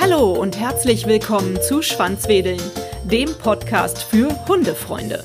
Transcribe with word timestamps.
Hallo 0.00 0.32
und 0.32 0.58
herzlich 0.58 1.06
willkommen 1.06 1.60
zu 1.60 1.82
Schwanzwedeln, 1.82 2.60
dem 3.04 3.34
Podcast 3.34 4.02
für 4.02 4.46
Hundefreunde. 4.48 5.24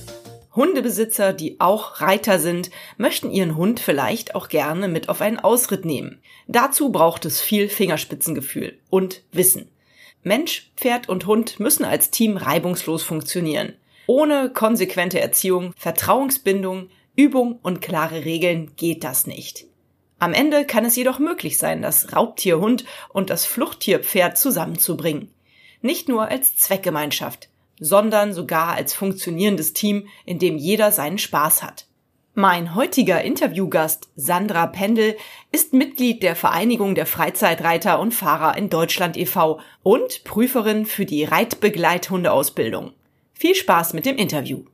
Hundebesitzer, 0.56 1.34
die 1.34 1.60
auch 1.60 2.02
Reiter 2.02 2.40
sind, 2.40 2.70
möchten 2.98 3.32
ihren 3.32 3.56
Hund 3.56 3.80
vielleicht 3.80 4.36
auch 4.36 4.50
gerne 4.50 4.88
mit 4.88 5.10
auf 5.10 5.22
einen 5.22 5.40
Ausritt 5.40 5.86
nehmen. 5.86 6.22
Dazu 6.48 6.92
braucht 6.92 7.26
es 7.26 7.42
viel 7.42 7.70
Fingerspitzengefühl 7.70 8.78
und 8.90 9.24
Wissen. 9.32 9.70
Mensch, 10.24 10.72
Pferd 10.76 11.10
und 11.10 11.26
Hund 11.28 11.60
müssen 11.60 11.86
als 11.86 12.12
Team 12.12 12.38
reibungslos 12.38 13.04
funktionieren. 13.04 13.74
Ohne 14.08 14.50
konsequente 14.50 15.20
Erziehung, 15.20 15.74
Vertrauensbindung, 15.78 16.90
Übung 17.16 17.60
und 17.62 17.82
klare 17.82 18.26
Regeln 18.26 18.76
geht 18.76 19.04
das 19.04 19.26
nicht. 19.28 19.66
Am 20.20 20.34
Ende 20.34 20.66
kann 20.66 20.86
es 20.86 20.96
jedoch 20.96 21.20
möglich 21.20 21.58
sein, 21.58 21.82
das 21.82 22.14
Raubtierhund 22.14 22.86
und 23.10 23.30
das 23.30 23.46
Fluchttierpferd 23.46 24.38
zusammenzubringen. 24.38 25.34
Nicht 25.82 26.10
nur 26.10 26.30
als 26.30 26.56
Zweckgemeinschaft, 26.56 27.50
sondern 27.80 28.34
sogar 28.34 28.76
als 28.76 28.94
funktionierendes 28.94 29.74
Team, 29.74 30.08
in 30.26 30.40
dem 30.40 30.58
jeder 30.58 30.92
seinen 30.92 31.18
Spaß 31.18 31.64
hat. 31.64 31.88
Mein 32.34 32.76
heutiger 32.76 33.22
Interviewgast 33.22 34.10
Sandra 34.18 34.68
Pendel 34.68 35.16
ist 35.54 35.74
Mitglied 35.74 36.22
der 36.22 36.36
Vereinigung 36.36 36.94
der 36.94 37.06
Freizeitreiter 37.06 38.00
und 38.00 38.14
Fahrer 38.14 38.58
in 38.58 38.70
Deutschland 38.70 39.16
e.V. 39.16 39.62
und 39.84 40.26
Prüferin 40.26 40.86
für 40.86 41.06
die 41.06 41.24
Reitbegleithundeausbildung. 41.24 42.92
Viel 43.34 43.56
Spaß 43.56 43.94
mit 43.94 44.06
dem 44.06 44.18
Interview. 44.18 44.66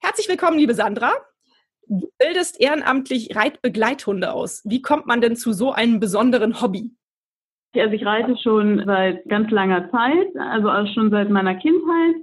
Herzlich 0.00 0.28
willkommen, 0.28 0.58
liebe 0.58 0.74
Sandra. 0.74 1.12
Du 2.00 2.08
bildest 2.18 2.58
ehrenamtlich 2.58 3.36
Reitbegleithunde 3.36 4.32
aus. 4.32 4.62
Wie 4.64 4.80
kommt 4.80 5.06
man 5.06 5.20
denn 5.20 5.36
zu 5.36 5.52
so 5.52 5.72
einem 5.72 6.00
besonderen 6.00 6.62
Hobby? 6.62 6.90
Also 7.74 7.92
ich 7.92 8.06
reite 8.06 8.34
schon 8.38 8.82
seit 8.86 9.26
ganz 9.26 9.50
langer 9.50 9.90
Zeit, 9.90 10.28
also 10.38 10.68
schon 10.94 11.10
seit 11.10 11.28
meiner 11.28 11.54
Kindheit 11.54 12.14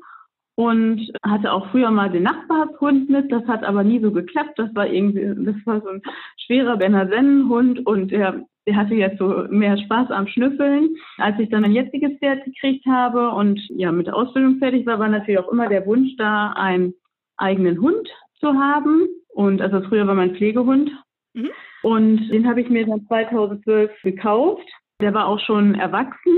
und 0.56 1.11
hatte 1.23 1.52
auch 1.53 1.70
früher 1.70 1.92
mal 1.92 2.09
den 2.09 2.23
Nachbarshund 2.23 3.11
mit. 3.11 3.31
Das 3.31 3.45
hat 3.45 3.64
aber 3.64 3.84
nie 3.84 4.00
so 4.00 4.11
geklappt. 4.11 4.58
Das 4.58 4.73
war 4.73 4.88
irgendwie, 4.88 5.36
das 5.45 5.56
war 5.66 5.81
so 5.81 5.89
ein 5.89 6.02
schwerer 6.45 6.78
Bernardennen-Hund 6.78 7.86
und 7.86 8.09
der, 8.09 8.44
der 8.66 8.76
hatte 8.76 8.95
jetzt 8.95 9.20
so 9.20 9.45
mehr 9.50 9.78
Spaß 9.78 10.09
am 10.09 10.28
Schnüffeln. 10.28 10.95
Als 11.17 11.38
ich 11.39 11.50
dann 11.50 11.64
ein 11.64 11.73
jetziges 11.73 12.17
Pferd 12.17 12.44
gekriegt 12.44 12.88
habe 12.88 13.30
und 13.30 13.59
ja 13.70 13.92
mit 13.92 14.08
der 14.08 14.16
Ausbildung 14.16 14.58
fertig 14.58 14.88
war, 14.88 14.98
war 14.98 15.09
natürlich 15.09 15.39
auch 15.39 15.52
immer 15.52 15.70
der 15.70 15.86
Wunsch 15.86 16.16
da, 16.17 16.54
einen 16.54 16.95
eigenen 17.38 17.80
Hund 17.80 18.09
zu 18.39 18.54
haben. 18.54 19.08
Und 19.40 19.62
also 19.62 19.80
früher 19.88 20.06
war 20.06 20.16
mein 20.16 20.36
Pflegehund. 20.36 20.92
Mhm. 21.34 21.50
Und 21.82 22.28
den 22.28 22.45
habe 22.45 22.59
ich 22.59 22.70
mir 22.70 22.86
dann 22.86 23.08
2012 23.08 23.90
gekauft. 24.04 24.68
Der 25.00 25.14
war 25.14 25.28
auch 25.28 25.40
schon 25.40 25.76
erwachsen, 25.76 26.36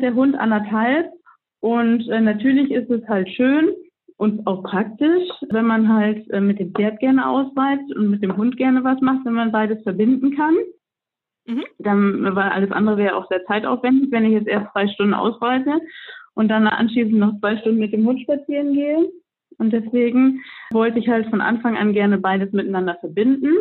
der 0.00 0.14
Hund 0.14 0.36
anderthalb. 0.38 1.10
Und 1.58 2.08
äh, 2.08 2.20
natürlich 2.20 2.70
ist 2.70 2.88
es 2.90 3.02
halt 3.08 3.28
schön 3.30 3.70
und 4.18 4.46
auch 4.46 4.62
praktisch, 4.62 5.28
wenn 5.50 5.66
man 5.66 5.92
halt 5.92 6.30
äh, 6.30 6.40
mit 6.40 6.60
dem 6.60 6.72
Pferd 6.72 7.00
gerne 7.00 7.28
ausreizt 7.28 7.92
und 7.96 8.08
mit 8.08 8.22
dem 8.22 8.36
Hund 8.36 8.56
gerne 8.56 8.84
was 8.84 9.00
macht, 9.00 9.24
wenn 9.24 9.32
man 9.32 9.50
beides 9.50 9.82
verbinden 9.82 10.36
kann. 10.36 10.54
Mhm. 11.44 11.64
Dann, 11.78 12.36
weil 12.36 12.50
alles 12.50 12.70
andere 12.70 12.98
wäre 12.98 13.16
auch 13.16 13.28
sehr 13.28 13.44
zeitaufwendig, 13.46 14.12
wenn 14.12 14.24
ich 14.24 14.34
jetzt 14.34 14.46
erst 14.46 14.72
drei 14.72 14.86
Stunden 14.86 15.14
ausreite 15.14 15.80
und 16.34 16.46
dann 16.46 16.68
anschließend 16.68 17.18
noch 17.18 17.36
zwei 17.40 17.56
Stunden 17.56 17.80
mit 17.80 17.92
dem 17.92 18.06
Hund 18.06 18.20
spazieren 18.20 18.74
gehe. 18.74 19.10
Und 19.58 19.72
deswegen 19.72 20.42
wollte 20.70 20.98
ich 20.98 21.08
halt 21.08 21.28
von 21.28 21.40
Anfang 21.40 21.76
an 21.76 21.92
gerne 21.92 22.18
beides 22.18 22.52
miteinander 22.52 22.96
verbinden 23.00 23.54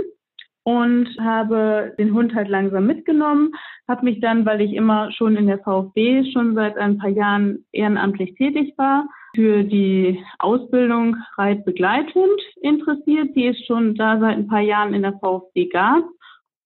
und 0.64 1.08
habe 1.20 1.96
den 1.98 2.14
Hund 2.14 2.36
halt 2.36 2.50
langsam 2.50 2.86
mitgenommen, 2.86 3.54
habe 3.88 4.04
mich 4.04 4.20
dann, 4.20 4.46
weil 4.46 4.60
ich 4.60 4.74
immer 4.74 5.12
schon 5.14 5.38
in 5.38 5.48
der 5.48 5.60
VfB 5.60 6.30
schon 6.34 6.56
seit 6.56 6.78
ein 6.78 6.98
paar 6.98 7.10
Jahren 7.10 7.66
ehrenamtlich 7.72 8.36
tätig 8.36 8.74
war, 8.78 9.08
für 9.34 9.64
die 9.64 10.22
Ausbildung 10.40 11.16
Reitbegleithund 11.38 12.42
interessiert, 12.62 13.36
die 13.36 13.48
es 13.48 13.66
schon 13.66 13.96
da 13.96 14.20
seit 14.20 14.36
ein 14.38 14.48
paar 14.48 14.62
Jahren 14.62 14.94
in 14.94 15.04
der 15.04 15.18
VfB 15.20 15.68
gab. 15.68 16.04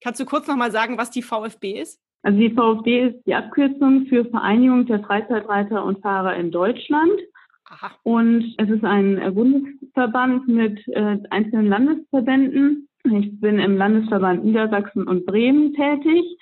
Kannst 0.04 0.20
du 0.20 0.26
kurz 0.26 0.48
nochmal 0.48 0.72
sagen, 0.72 0.98
was 0.98 1.12
die 1.12 1.22
VfB 1.22 1.80
ist? 1.80 2.02
Also 2.24 2.40
die 2.40 2.52
VfB 2.52 3.08
ist 3.08 3.26
die 3.28 3.36
Abkürzung 3.36 4.06
für 4.08 4.26
Vereinigung 4.26 4.86
der 4.88 5.02
Freizeitreiter 5.02 5.84
und 5.84 6.02
Fahrer 6.02 6.36
in 6.36 6.50
Deutschland. 6.50 7.20
Aha. 7.72 7.92
Und 8.04 8.54
es 8.58 8.70
ist 8.70 8.84
ein 8.84 9.34
Bundesverband 9.34 10.48
mit 10.48 10.88
äh, 10.90 11.18
einzelnen 11.30 11.68
Landesverbänden 11.68 12.88
ich 13.04 13.40
bin 13.40 13.60
im 13.60 13.78
Landesverband 13.78 14.46
Niedersachsen 14.46 15.08
und 15.08 15.26
Bremen 15.26 15.74
tätig 15.74 16.38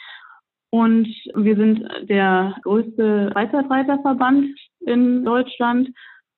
und 0.71 1.07
wir 1.35 1.55
sind 1.55 1.87
der 2.09 2.55
größte 2.63 3.29
Freizeitreiterverband 3.31 4.47
in 4.81 5.23
Deutschland 5.23 5.89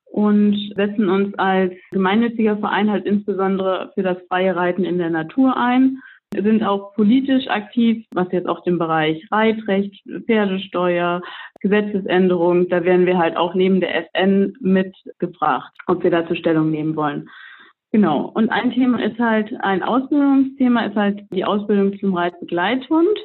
und 0.06 0.74
setzen 0.76 1.10
uns 1.10 1.34
als 1.40 1.74
gemeinnütziger 1.92 2.58
Verein 2.58 2.92
halt 2.92 3.06
insbesondere 3.06 3.92
für 3.96 4.04
das 4.04 4.18
freie 4.28 4.56
Reiten 4.56 4.84
in 4.84 5.00
der 5.00 5.10
Natur 5.10 5.58
ein. 5.58 5.98
Wir 6.34 6.44
sind 6.44 6.64
auch 6.64 6.94
politisch 6.94 7.48
aktiv, 7.48 8.06
was 8.14 8.32
jetzt 8.32 8.48
auch 8.48 8.64
den 8.64 8.80
Bereich 8.80 9.28
Reitrecht, 9.32 10.02
Pferdesteuer, 10.26 11.22
Gesetzesänderung, 11.60 12.70
da 12.70 12.84
werden 12.86 13.06
wir 13.06 13.18
halt 13.18 13.36
auch 13.36 13.54
neben 13.54 13.82
der 13.82 14.10
FN 14.14 14.56
mitgefragt, 14.62 15.78
ob 15.88 16.04
wir 16.04 16.12
dazu 16.12 16.34
Stellung 16.36 16.72
nehmen 16.72 16.96
wollen. 16.96 17.30
Genau. 17.92 18.32
Und 18.34 18.50
ein 18.50 18.72
Thema 18.72 19.04
ist 19.04 19.20
halt, 19.20 19.54
ein 19.60 19.84
Ausbildungsthema 19.84 20.86
ist 20.86 20.96
halt 20.96 21.26
die 21.34 21.44
Ausbildung 21.44 22.00
zum 22.00 22.16
Reitbegleithund. 22.16 23.20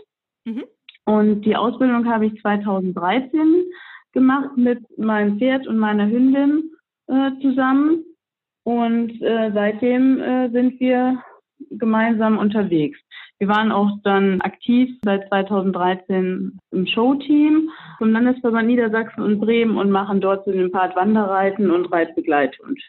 Mhm. 0.45 0.65
Und 1.05 1.43
die 1.43 1.55
Ausbildung 1.55 2.09
habe 2.09 2.27
ich 2.27 2.41
2013 2.43 3.65
gemacht 4.13 4.57
mit 4.57 4.81
meinem 4.99 5.39
Pferd 5.39 5.69
und 5.69 5.79
meiner 5.79 6.07
Hündin 6.07 6.73
äh, 7.07 7.31
zusammen. 7.41 8.05
Und 8.65 9.23
äh, 9.23 9.53
seitdem 9.55 10.21
äh, 10.21 10.51
sind 10.51 10.81
wir 10.81 11.23
gemeinsam 11.71 12.39
unterwegs. 12.39 12.99
Wir 13.39 13.49
waren 13.49 13.71
auch 13.71 13.91
dann 14.03 14.41
aktiv 14.41 14.91
seit 15.05 15.29
2013 15.29 16.59
im 16.71 16.87
Showteam 16.87 17.71
vom 17.99 18.11
Landesverband 18.11 18.67
Niedersachsen 18.67 19.23
und 19.23 19.41
Bremen 19.41 19.77
und 19.77 19.91
machen 19.91 20.21
dort 20.21 20.45
so 20.47 20.53
den 20.53 20.73
Part 20.73 20.97
Wanderreiten 20.97 21.71
und 21.71 21.93
Reitbegleithund. 21.93 22.81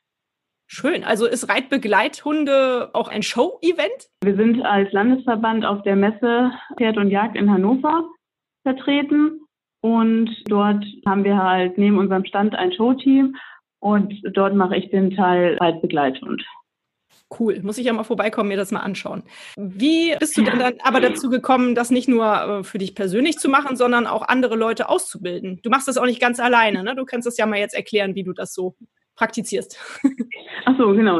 Schön. 0.68 1.04
Also 1.04 1.28
ist 1.28 1.50
Reitbegleithunde 1.50 2.90
auch 2.94 3.08
ein 3.08 3.24
Show-Event? 3.24 4.10
Wir 4.22 4.36
sind 4.36 4.62
als 4.64 4.92
Landesverband 4.92 5.66
auf 5.66 5.82
der 5.84 5.96
Messe 5.96 6.52
Pferd 6.78 6.98
und 6.98 7.10
Jagd 7.10 7.38
in 7.38 7.52
Hannover 7.52 8.10
vertreten. 8.64 9.42
Und 9.82 10.30
dort 10.48 10.84
haben 11.06 11.24
wir 11.24 11.38
halt 11.38 11.78
neben 11.78 11.98
unserem 11.98 12.26
Stand 12.26 12.56
ein 12.56 12.74
Showteam. 12.74 13.36
Und 13.80 14.14
dort 14.34 14.56
mache 14.56 14.76
ich 14.76 14.90
den 14.90 15.12
Teil 15.12 15.58
Reitbegleithund. 15.60 16.44
Cool, 17.38 17.60
muss 17.62 17.78
ich 17.78 17.86
ja 17.86 17.94
mal 17.94 18.04
vorbeikommen, 18.04 18.48
mir 18.48 18.58
das 18.58 18.72
mal 18.72 18.80
anschauen. 18.80 19.24
Wie 19.58 20.16
bist 20.18 20.38
du 20.38 20.44
denn 20.44 20.60
dann 20.60 20.76
aber 20.82 21.02
dazu 21.02 21.30
gekommen, 21.30 21.76
das 21.76 21.92
nicht 21.92 22.08
nur 22.08 22.26
äh, 22.26 22.64
für 22.64 22.78
dich 22.78 22.96
persönlich 22.96 23.38
zu 23.38 23.50
machen, 23.50 23.76
sondern 23.76 24.08
auch 24.08 24.28
andere 24.28 24.56
Leute 24.56 24.88
auszubilden? 24.88 25.60
Du 25.62 25.70
machst 25.70 25.90
das 25.90 25.98
auch 25.98 26.06
nicht 26.06 26.22
ganz 26.22 26.40
alleine, 26.40 26.84
ne? 26.84 26.96
Du 26.96 27.04
kannst 27.04 27.28
das 27.28 27.38
ja 27.38 27.46
mal 27.46 27.60
jetzt 27.60 27.76
erklären, 27.76 28.16
wie 28.16 28.24
du 28.24 28.32
das 28.32 28.54
so 28.54 28.76
praktizierst. 29.18 29.78
Ach 30.66 30.78
so, 30.78 30.94
genau. 30.94 31.20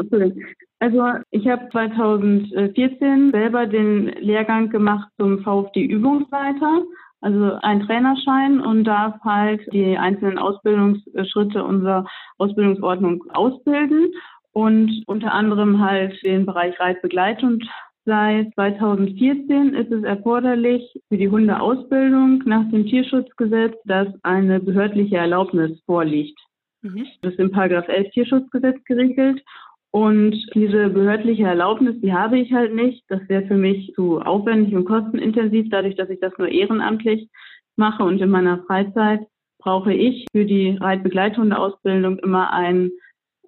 Also 0.80 1.04
ich 1.30 1.46
habe 1.46 1.68
2014 1.72 3.32
selber 3.32 3.66
den 3.66 4.06
Lehrgang 4.20 4.70
gemacht 4.70 5.08
zum 5.18 5.42
VfD-Übungsleiter, 5.42 6.84
also 7.20 7.58
ein 7.62 7.80
Trainerschein 7.84 8.60
und 8.60 8.84
darf 8.84 9.20
halt 9.24 9.60
die 9.72 9.98
einzelnen 9.98 10.38
Ausbildungsschritte 10.38 11.64
unserer 11.64 12.06
Ausbildungsordnung 12.38 13.24
ausbilden 13.30 14.12
und 14.52 15.02
unter 15.06 15.32
anderem 15.32 15.80
halt 15.80 16.18
den 16.24 16.46
Bereich 16.46 16.78
Reitbegleitung. 16.80 17.60
Seit 18.04 18.54
2014 18.54 19.74
ist 19.74 19.92
es 19.92 20.02
erforderlich 20.02 20.82
für 21.08 21.18
die 21.18 21.28
Hundeausbildung 21.28 22.42
nach 22.46 22.68
dem 22.70 22.86
Tierschutzgesetz, 22.86 23.76
dass 23.84 24.08
eine 24.22 24.60
behördliche 24.60 25.18
Erlaubnis 25.18 25.78
vorliegt. 25.84 26.38
Mhm. 26.82 27.06
Das 27.20 27.32
ist 27.32 27.38
im 27.38 27.50
Paragraph 27.50 27.88
11 27.88 28.10
Tierschutzgesetz 28.12 28.82
geregelt. 28.84 29.42
Und 29.90 30.36
diese 30.54 30.90
behördliche 30.90 31.44
Erlaubnis, 31.44 32.00
die 32.00 32.12
habe 32.12 32.38
ich 32.38 32.52
halt 32.52 32.74
nicht. 32.74 33.04
Das 33.08 33.20
wäre 33.28 33.46
für 33.46 33.56
mich 33.56 33.92
zu 33.94 34.20
aufwendig 34.20 34.74
und 34.74 34.84
kostenintensiv, 34.84 35.68
dadurch, 35.70 35.96
dass 35.96 36.10
ich 36.10 36.20
das 36.20 36.36
nur 36.38 36.48
ehrenamtlich 36.48 37.28
mache 37.76 38.02
und 38.04 38.20
in 38.20 38.28
meiner 38.28 38.62
Freizeit 38.64 39.20
brauche 39.58 39.92
ich 39.92 40.26
für 40.32 40.44
die 40.44 40.76
Reitbegleithundeausbildung 40.80 42.18
immer 42.18 42.52
einen 42.52 42.92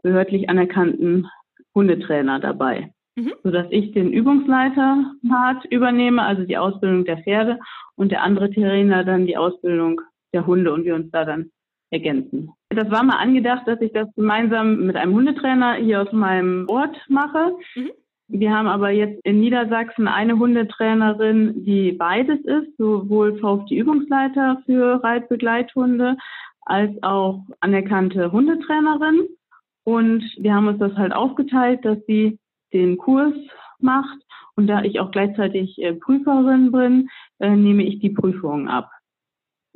behördlich 0.03 0.49
anerkannten 0.49 1.29
Hundetrainer 1.75 2.41
dabei, 2.41 2.93
mhm. 3.17 3.33
sodass 3.43 3.67
ich 3.71 3.93
den 3.93 4.13
Übungsleiter-Part 4.13 5.65
übernehme, 5.67 6.23
also 6.23 6.45
die 6.45 6.59
Ausbildung 6.59 7.05
der 7.05 7.19
Pferde 7.19 7.59
und 7.97 8.11
der 8.11 8.23
andere 8.23 8.51
Trainer 8.51 9.05
dann 9.05 9.27
die 9.27 9.37
Ausbildung 9.37 10.01
der 10.33 10.47
Hunde 10.47 10.73
und 10.73 10.85
wir 10.85 10.95
uns 10.95 11.11
da 11.11 11.25
dann 11.25 11.51
ergänzen. 11.91 12.51
Das 12.69 12.91
war 12.91 13.03
mal 13.03 13.17
angedacht, 13.17 13.67
dass 13.67 13.81
ich 13.81 13.93
das 13.93 14.09
gemeinsam 14.15 14.87
mit 14.87 14.97
einem 14.97 15.15
Hundetrainer 15.15 15.75
hier 15.75 16.03
aus 16.03 16.13
meinem 16.13 16.67
Ort 16.69 16.97
mache. 17.09 17.57
Mhm. 17.75 17.91
Wir 18.33 18.53
haben 18.53 18.69
aber 18.69 18.91
jetzt 18.91 19.21
in 19.25 19.41
Niedersachsen 19.41 20.07
eine 20.07 20.39
Hundetrainerin, 20.39 21.65
die 21.65 21.91
beides 21.91 22.39
ist, 22.45 22.77
sowohl 22.79 23.37
VfD-Übungsleiter 23.39 24.63
für 24.67 25.03
Reitbegleithunde 25.03 26.17
als 26.63 26.93
auch 27.03 27.43
anerkannte 27.59 28.31
Hundetrainerin. 28.31 29.27
Und 29.91 30.23
wir 30.39 30.55
haben 30.55 30.69
uns 30.69 30.79
das 30.79 30.95
halt 30.95 31.13
aufgeteilt, 31.13 31.85
dass 31.85 31.99
sie 32.07 32.39
den 32.73 32.97
Kurs 32.97 33.35
macht. 33.81 34.21
Und 34.55 34.69
da 34.69 34.85
ich 34.85 35.01
auch 35.01 35.11
gleichzeitig 35.11 35.83
äh, 35.83 35.95
Prüferin 35.95 36.71
bin, 36.71 37.09
äh, 37.41 37.57
nehme 37.57 37.83
ich 37.83 37.99
die 37.99 38.11
Prüfungen 38.11 38.69
ab. 38.69 38.89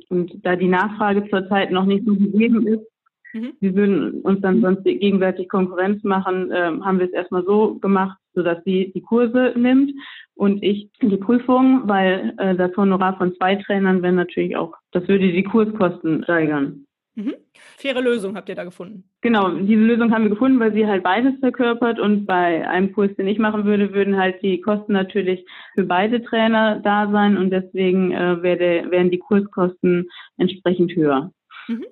Und 0.07 0.31
da 0.45 0.55
die 0.55 0.69
Nachfrage 0.69 1.29
zurzeit 1.29 1.69
noch 1.69 1.83
nicht 1.83 2.05
so 2.05 2.15
gegeben 2.15 2.65
ist, 2.65 2.87
mhm. 3.33 3.53
wir 3.59 3.75
würden 3.75 4.21
uns 4.21 4.39
dann 4.39 4.61
sonst 4.61 4.85
gegenseitig 4.85 5.49
Konkurrenz 5.49 6.01
machen, 6.05 6.49
äh, 6.49 6.71
haben 6.81 6.99
wir 6.99 7.07
es 7.07 7.11
erstmal 7.11 7.43
so 7.43 7.75
gemacht, 7.79 8.17
sodass 8.33 8.63
sie 8.63 8.93
die 8.95 9.01
Kurse 9.01 9.53
nimmt 9.57 9.91
und 10.35 10.63
ich 10.63 10.89
die 11.01 11.17
Prüfung, 11.17 11.89
weil 11.89 12.33
äh, 12.37 12.55
das 12.55 12.73
Honorar 12.77 13.17
von 13.17 13.35
zwei 13.35 13.57
Trainern 13.57 14.01
wäre 14.01 14.13
natürlich 14.13 14.55
auch, 14.55 14.75
das 14.91 15.05
würde 15.09 15.29
die 15.29 15.43
Kurskosten 15.43 16.23
steigern. 16.23 16.84
Mhm. 17.15 17.35
Faire 17.77 18.01
Lösung 18.01 18.35
habt 18.35 18.49
ihr 18.49 18.55
da 18.55 18.65
gefunden. 18.65 19.09
Genau, 19.21 19.49
diese 19.49 19.81
Lösung 19.81 20.13
haben 20.13 20.23
wir 20.23 20.29
gefunden, 20.29 20.59
weil 20.59 20.73
sie 20.73 20.85
halt 20.85 21.01
beides 21.01 21.39
verkörpert 21.39 21.99
und 21.99 22.25
bei 22.25 22.67
einem 22.67 22.91
Kurs, 22.91 23.11
den 23.17 23.27
ich 23.27 23.39
machen 23.39 23.63
würde, 23.63 23.93
würden 23.93 24.17
halt 24.17 24.41
die 24.41 24.59
Kosten 24.59 24.91
natürlich 24.91 25.45
für 25.75 25.83
beide 25.83 26.21
Trainer 26.21 26.81
da 26.81 27.09
sein 27.09 27.37
und 27.37 27.51
deswegen 27.51 28.11
äh, 28.11 28.41
werde, 28.43 28.91
wären 28.91 29.11
die 29.11 29.19
Kurskosten 29.19 30.09
entsprechend 30.37 30.93
höher. 30.95 31.31
Mhm. 31.67 31.85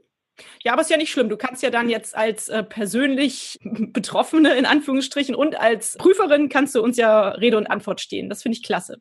Ja, 0.64 0.74
aber 0.74 0.82
ist 0.82 0.90
ja 0.90 0.98
nicht 0.98 1.12
schlimm. 1.12 1.30
Du 1.30 1.38
kannst 1.38 1.64
ja 1.64 1.70
dann 1.70 1.90
jetzt 1.90 2.18
als 2.18 2.50
äh, 2.50 2.64
persönlich 2.64 3.60
Betroffene 3.64 4.56
in 4.56 4.66
Anführungsstrichen 4.66 5.36
und 5.36 5.60
als 5.60 5.96
Prüferin 5.98 6.50
kannst 6.50 6.76
du 6.76 6.82
uns 6.82 6.98
ja 6.98 7.30
Rede 7.30 7.58
und 7.58 7.68
Antwort 7.68 8.02
stehen. 8.02 8.30
Das 8.30 8.42
finde 8.42 8.58
ich 8.58 8.64
klasse. 8.64 8.98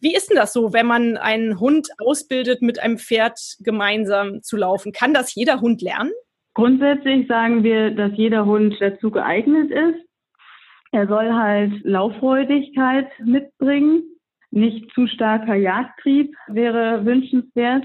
Wie 0.00 0.14
ist 0.14 0.30
denn 0.30 0.36
das 0.36 0.52
so, 0.52 0.72
wenn 0.72 0.86
man 0.86 1.16
einen 1.16 1.58
Hund 1.58 1.88
ausbildet, 1.98 2.62
mit 2.62 2.80
einem 2.80 2.98
Pferd 2.98 3.38
gemeinsam 3.60 4.42
zu 4.42 4.56
laufen? 4.56 4.92
Kann 4.92 5.12
das 5.12 5.34
jeder 5.34 5.60
Hund 5.60 5.82
lernen? 5.82 6.12
Grundsätzlich 6.54 7.26
sagen 7.26 7.62
wir, 7.62 7.90
dass 7.90 8.12
jeder 8.14 8.46
Hund 8.46 8.76
dazu 8.80 9.10
geeignet 9.10 9.70
ist. 9.70 10.04
Er 10.92 11.06
soll 11.06 11.32
halt 11.32 11.72
Lauffreudigkeit 11.84 13.08
mitbringen. 13.24 14.02
Nicht 14.50 14.90
zu 14.94 15.06
starker 15.06 15.54
Jagdtrieb 15.54 16.34
wäre 16.46 17.04
wünschenswert. 17.04 17.84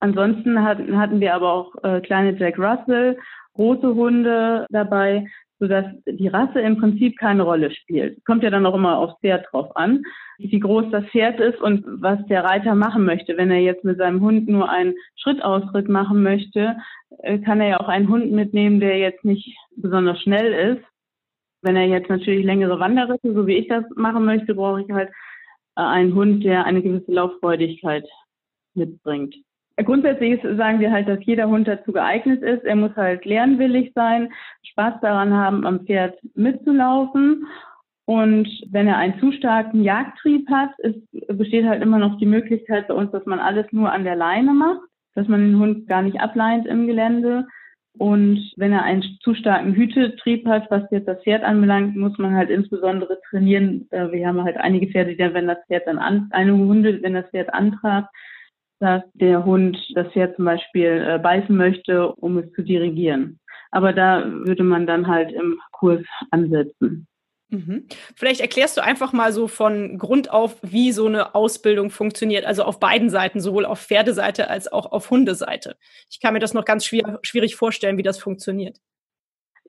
Ansonsten 0.00 0.62
hatten 0.62 1.20
wir 1.20 1.34
aber 1.34 1.52
auch 1.52 1.74
äh, 1.82 2.00
kleine 2.00 2.36
Jack 2.38 2.58
Russell, 2.58 3.18
große 3.54 3.94
Hunde 3.94 4.66
dabei, 4.70 5.26
sodass 5.60 5.84
die 6.06 6.28
Rasse 6.28 6.60
im 6.60 6.78
Prinzip 6.78 7.18
keine 7.18 7.42
Rolle 7.42 7.70
spielt. 7.70 8.24
Kommt 8.24 8.42
ja 8.42 8.50
dann 8.50 8.64
auch 8.64 8.74
immer 8.74 8.96
aufs 8.96 9.20
Pferd 9.20 9.46
drauf 9.52 9.76
an, 9.76 10.02
wie 10.38 10.58
groß 10.58 10.86
das 10.90 11.04
Pferd 11.10 11.38
ist 11.38 11.60
und 11.60 11.84
was 11.86 12.18
der 12.26 12.44
Reiter 12.44 12.74
machen 12.74 13.04
möchte. 13.04 13.36
Wenn 13.36 13.50
er 13.50 13.60
jetzt 13.60 13.84
mit 13.84 13.98
seinem 13.98 14.22
Hund 14.22 14.48
nur 14.48 14.70
einen 14.70 14.94
Schrittausritt 15.16 15.88
machen 15.88 16.22
möchte, 16.22 16.76
äh, 17.18 17.38
kann 17.38 17.60
er 17.60 17.68
ja 17.68 17.80
auch 17.80 17.88
einen 17.88 18.08
Hund 18.08 18.32
mitnehmen, 18.32 18.80
der 18.80 18.98
jetzt 18.98 19.24
nicht 19.24 19.54
besonders 19.76 20.20
schnell 20.22 20.76
ist. 20.76 20.84
Wenn 21.62 21.76
er 21.76 21.84
jetzt 21.84 22.08
natürlich 22.08 22.44
längere 22.44 22.80
Wanderritte, 22.80 23.34
so 23.34 23.46
wie 23.46 23.56
ich 23.56 23.68
das 23.68 23.84
machen 23.96 24.24
möchte, 24.24 24.54
brauche 24.54 24.80
ich 24.80 24.90
halt 24.90 25.10
äh, 25.76 25.82
einen 25.82 26.14
Hund, 26.14 26.42
der 26.42 26.64
eine 26.64 26.80
gewisse 26.80 27.12
Lauffreudigkeit 27.12 28.08
mitbringt. 28.72 29.34
Grundsätzlich 29.82 30.40
sagen 30.42 30.80
wir 30.80 30.90
halt, 30.90 31.08
dass 31.08 31.24
jeder 31.24 31.48
Hund 31.48 31.68
dazu 31.68 31.92
geeignet 31.92 32.42
ist. 32.42 32.64
Er 32.64 32.76
muss 32.76 32.94
halt 32.96 33.24
lernwillig 33.24 33.92
sein, 33.94 34.32
Spaß 34.64 34.94
daran 35.00 35.32
haben, 35.32 35.66
am 35.66 35.86
Pferd 35.86 36.18
mitzulaufen. 36.34 37.46
Und 38.06 38.48
wenn 38.68 38.88
er 38.88 38.96
einen 38.96 39.20
zu 39.20 39.30
starken 39.30 39.84
Jagdtrieb 39.84 40.50
hat, 40.50 40.70
ist, 40.78 40.98
besteht 41.38 41.66
halt 41.66 41.82
immer 41.82 41.98
noch 41.98 42.18
die 42.18 42.26
Möglichkeit 42.26 42.88
bei 42.88 42.94
uns, 42.94 43.12
dass 43.12 43.24
man 43.26 43.38
alles 43.38 43.66
nur 43.70 43.92
an 43.92 44.02
der 44.02 44.16
Leine 44.16 44.52
macht, 44.52 44.80
dass 45.14 45.28
man 45.28 45.40
den 45.40 45.58
Hund 45.60 45.86
gar 45.86 46.02
nicht 46.02 46.20
ableint 46.20 46.66
im 46.66 46.88
Gelände. 46.88 47.46
Und 47.98 48.40
wenn 48.56 48.72
er 48.72 48.82
einen 48.82 49.02
zu 49.20 49.34
starken 49.34 49.74
Hütetrieb 49.74 50.46
hat, 50.46 50.70
was 50.70 50.90
jetzt 50.90 51.08
das 51.08 51.22
Pferd 51.22 51.44
anbelangt, 51.44 51.96
muss 51.96 52.16
man 52.18 52.34
halt 52.34 52.50
insbesondere 52.50 53.18
trainieren. 53.28 53.86
Äh, 53.90 54.10
wir 54.10 54.26
haben 54.26 54.42
halt 54.42 54.56
einige 54.56 54.88
Pferde, 54.88 55.10
die 55.10 55.16
dann, 55.16 55.34
wenn 55.34 55.48
das 55.48 55.64
Pferd 55.66 55.86
dann 55.86 55.98
an, 55.98 56.28
eine 56.30 56.52
Hunde, 56.52 57.02
wenn 57.02 57.14
das 57.14 57.28
Pferd 57.30 57.52
antrat, 57.52 58.08
dass 58.80 59.02
der 59.14 59.44
Hund 59.44 59.78
das 59.94 60.08
Pferd 60.12 60.36
zum 60.36 60.46
Beispiel 60.46 61.06
äh, 61.06 61.18
beißen 61.18 61.54
möchte, 61.56 62.12
um 62.12 62.38
es 62.38 62.50
zu 62.52 62.62
dirigieren. 62.62 63.38
Aber 63.70 63.92
da 63.92 64.24
würde 64.26 64.64
man 64.64 64.86
dann 64.86 65.06
halt 65.06 65.32
im 65.32 65.60
Kurs 65.70 66.02
ansetzen. 66.30 67.06
Mhm. 67.50 67.86
Vielleicht 68.14 68.40
erklärst 68.40 68.76
du 68.76 68.82
einfach 68.82 69.12
mal 69.12 69.32
so 69.32 69.48
von 69.48 69.98
Grund 69.98 70.30
auf, 70.30 70.56
wie 70.62 70.92
so 70.92 71.06
eine 71.06 71.34
Ausbildung 71.34 71.90
funktioniert, 71.90 72.44
also 72.44 72.62
auf 72.62 72.78
beiden 72.78 73.10
Seiten, 73.10 73.40
sowohl 73.40 73.66
auf 73.66 73.80
Pferdeseite 73.80 74.48
als 74.48 74.70
auch 74.72 74.90
auf 74.90 75.10
Hundeseite. 75.10 75.76
Ich 76.10 76.20
kann 76.20 76.32
mir 76.32 76.40
das 76.40 76.54
noch 76.54 76.64
ganz 76.64 76.84
schwierig, 76.84 77.18
schwierig 77.22 77.56
vorstellen, 77.56 77.98
wie 77.98 78.02
das 78.02 78.18
funktioniert. 78.18 78.78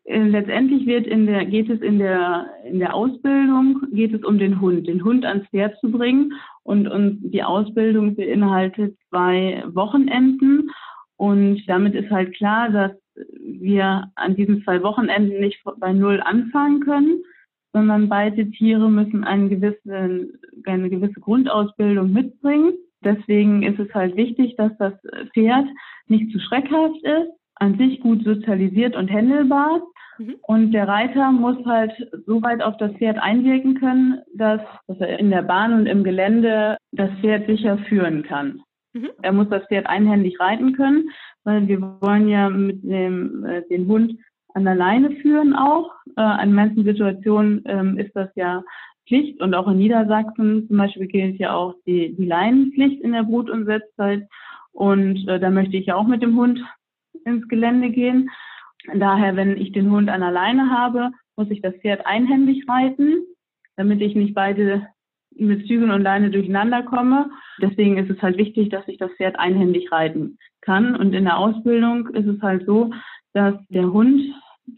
Äh, 0.06 0.24
letztendlich 0.24 0.86
wird 0.86 1.06
in 1.06 1.26
der, 1.26 1.46
geht 1.46 1.70
es 1.70 1.82
in 1.82 2.00
der, 2.00 2.48
in 2.66 2.80
der 2.80 2.94
Ausbildung, 2.94 3.82
geht 3.92 4.14
es 4.14 4.24
um 4.24 4.40
den 4.40 4.60
Hund, 4.60 4.88
den 4.88 5.04
Hund 5.04 5.26
ans 5.26 5.48
Pferd 5.50 5.78
zu 5.80 5.92
bringen. 5.92 6.34
Und, 6.64 6.88
und 6.88 7.20
die 7.32 7.44
Ausbildung 7.44 8.16
beinhaltet 8.16 8.98
zwei 9.10 9.64
Wochenenden. 9.68 10.72
Und 11.18 11.64
damit 11.68 11.94
ist 11.94 12.10
halt 12.10 12.36
klar, 12.36 12.70
dass 12.70 12.92
wir 13.40 14.12
an 14.16 14.36
diesen 14.36 14.64
zwei 14.64 14.82
Wochenenden 14.82 15.40
nicht 15.40 15.62
bei 15.80 15.94
Null 15.94 16.22
anfangen 16.22 16.80
können, 16.82 17.24
sondern 17.74 18.10
beide 18.10 18.50
Tiere 18.52 18.90
müssen 18.90 19.24
eine 19.24 19.50
gewisse, 19.50 20.30
eine 20.66 20.90
gewisse 20.90 21.20
Grundausbildung 21.20 22.12
mitbringen. 22.12 22.74
Deswegen 23.04 23.64
ist 23.64 23.80
es 23.80 23.94
halt 23.94 24.16
wichtig, 24.16 24.56
dass 24.58 24.72
das 24.78 24.94
Pferd 25.34 25.68
nicht 26.08 26.32
zu 26.32 26.40
schreckhaft 26.40 27.02
ist, 27.04 27.32
an 27.62 27.78
sich 27.78 28.02
gut 28.02 28.24
sozialisiert 28.24 28.96
und 28.96 29.08
händelbar. 29.08 29.82
Mhm. 30.18 30.36
Und 30.42 30.72
der 30.72 30.88
Reiter 30.88 31.32
muss 31.32 31.64
halt 31.66 31.94
so 32.26 32.42
weit 32.42 32.62
auf 32.62 32.76
das 32.78 32.92
Pferd 32.94 33.20
einwirken 33.20 33.76
können, 33.76 34.22
dass, 34.36 34.62
dass 34.88 35.00
er 35.00 35.20
in 35.20 35.30
der 35.30 35.44
Bahn 35.44 35.74
und 35.74 35.86
im 35.86 36.04
Gelände 36.04 36.78
das 36.92 37.12
Pferd 37.22 37.46
sicher 37.48 37.78
führen 37.88 38.24
kann. 38.24 38.62
Mhm. 38.94 39.10
Er 39.22 39.32
muss 39.32 39.48
das 39.50 39.64
Pferd 39.68 39.86
einhändig 39.86 40.40
reiten 40.40 40.74
können, 40.74 41.10
weil 41.44 41.68
wir 41.68 41.80
wollen 42.02 42.28
ja 42.28 42.50
mit 42.50 42.84
dem 42.84 43.46
äh, 43.46 43.62
den 43.70 43.88
Hund 43.88 44.18
an 44.56 44.66
der 44.66 44.76
Leine 44.76 45.12
führen 45.22 45.56
auch. 45.56 45.92
Äh, 46.18 46.44
in 46.44 46.54
manchen 46.54 46.84
Situationen 46.84 47.62
ähm, 47.66 47.98
ist 48.00 48.16
das 48.16 48.30
ja 48.36 48.64
Pflicht 49.08 49.40
und 49.40 49.54
auch 49.54 49.68
in 49.68 49.78
Niedersachsen 49.78 50.68
zum 50.68 50.78
Beispiel 50.78 51.08
gilt 51.08 51.38
ja 51.38 51.54
auch 51.54 51.76
die, 51.86 52.16
die 52.16 52.26
Leinenpflicht 52.26 53.02
in 53.02 53.12
der 53.12 53.24
Brut- 53.24 53.52
und 53.52 53.66
Setzzeit. 53.66 54.28
Und 54.74 55.28
äh, 55.28 55.40
da 55.40 55.52
möchte 55.52 55.78
ich 55.78 55.86
ja 55.86 55.96
auch 55.96 56.08
mit 56.08 56.24
dem 56.24 56.36
Hund 56.36 56.60
ins 57.26 57.48
Gelände 57.48 57.90
gehen. 57.90 58.30
Daher, 58.94 59.36
wenn 59.36 59.58
ich 59.58 59.72
den 59.72 59.92
Hund 59.92 60.10
an 60.10 60.22
der 60.22 60.32
Leine 60.32 60.70
habe, 60.70 61.12
muss 61.36 61.50
ich 61.50 61.62
das 61.62 61.76
Pferd 61.76 62.06
einhändig 62.06 62.68
reiten, 62.68 63.26
damit 63.76 64.02
ich 64.02 64.16
nicht 64.16 64.34
beide 64.34 64.88
mit 65.36 65.66
Zügeln 65.68 65.92
und 65.92 66.02
Leine 66.02 66.30
durcheinander 66.30 66.84
komme. 66.84 67.30
Deswegen 67.62 67.98
ist 67.98 68.10
es 68.10 68.22
halt 68.22 68.38
wichtig, 68.38 68.70
dass 68.70 68.88
ich 68.88 68.98
das 68.98 69.12
Pferd 69.14 69.40
einhändig 69.40 69.92
reiten 69.92 70.38
kann. 70.62 70.96
Und 70.96 71.14
in 71.14 71.26
der 71.26 71.38
Ausbildung 71.38 72.08
ist 72.10 72.28
es 72.28 72.42
halt 72.42 72.66
so, 72.66 72.92
dass 73.34 73.56
der 73.70 73.92
Hund 73.92 74.22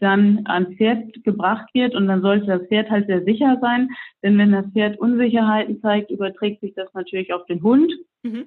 dann 0.00 0.42
ans 0.46 0.74
Pferd 0.76 1.22
gebracht 1.24 1.68
wird 1.74 1.94
und 1.94 2.06
dann 2.06 2.22
sollte 2.22 2.46
das 2.46 2.66
Pferd 2.68 2.90
halt 2.90 3.06
sehr 3.06 3.22
sicher 3.24 3.58
sein, 3.60 3.90
denn 4.22 4.38
wenn 4.38 4.52
das 4.52 4.66
Pferd 4.72 4.98
Unsicherheiten 4.98 5.80
zeigt, 5.80 6.10
überträgt 6.10 6.60
sich 6.60 6.74
das 6.74 6.92
natürlich 6.94 7.32
auf 7.32 7.44
den 7.46 7.62
Hund. 7.62 7.92
Mhm. 8.22 8.46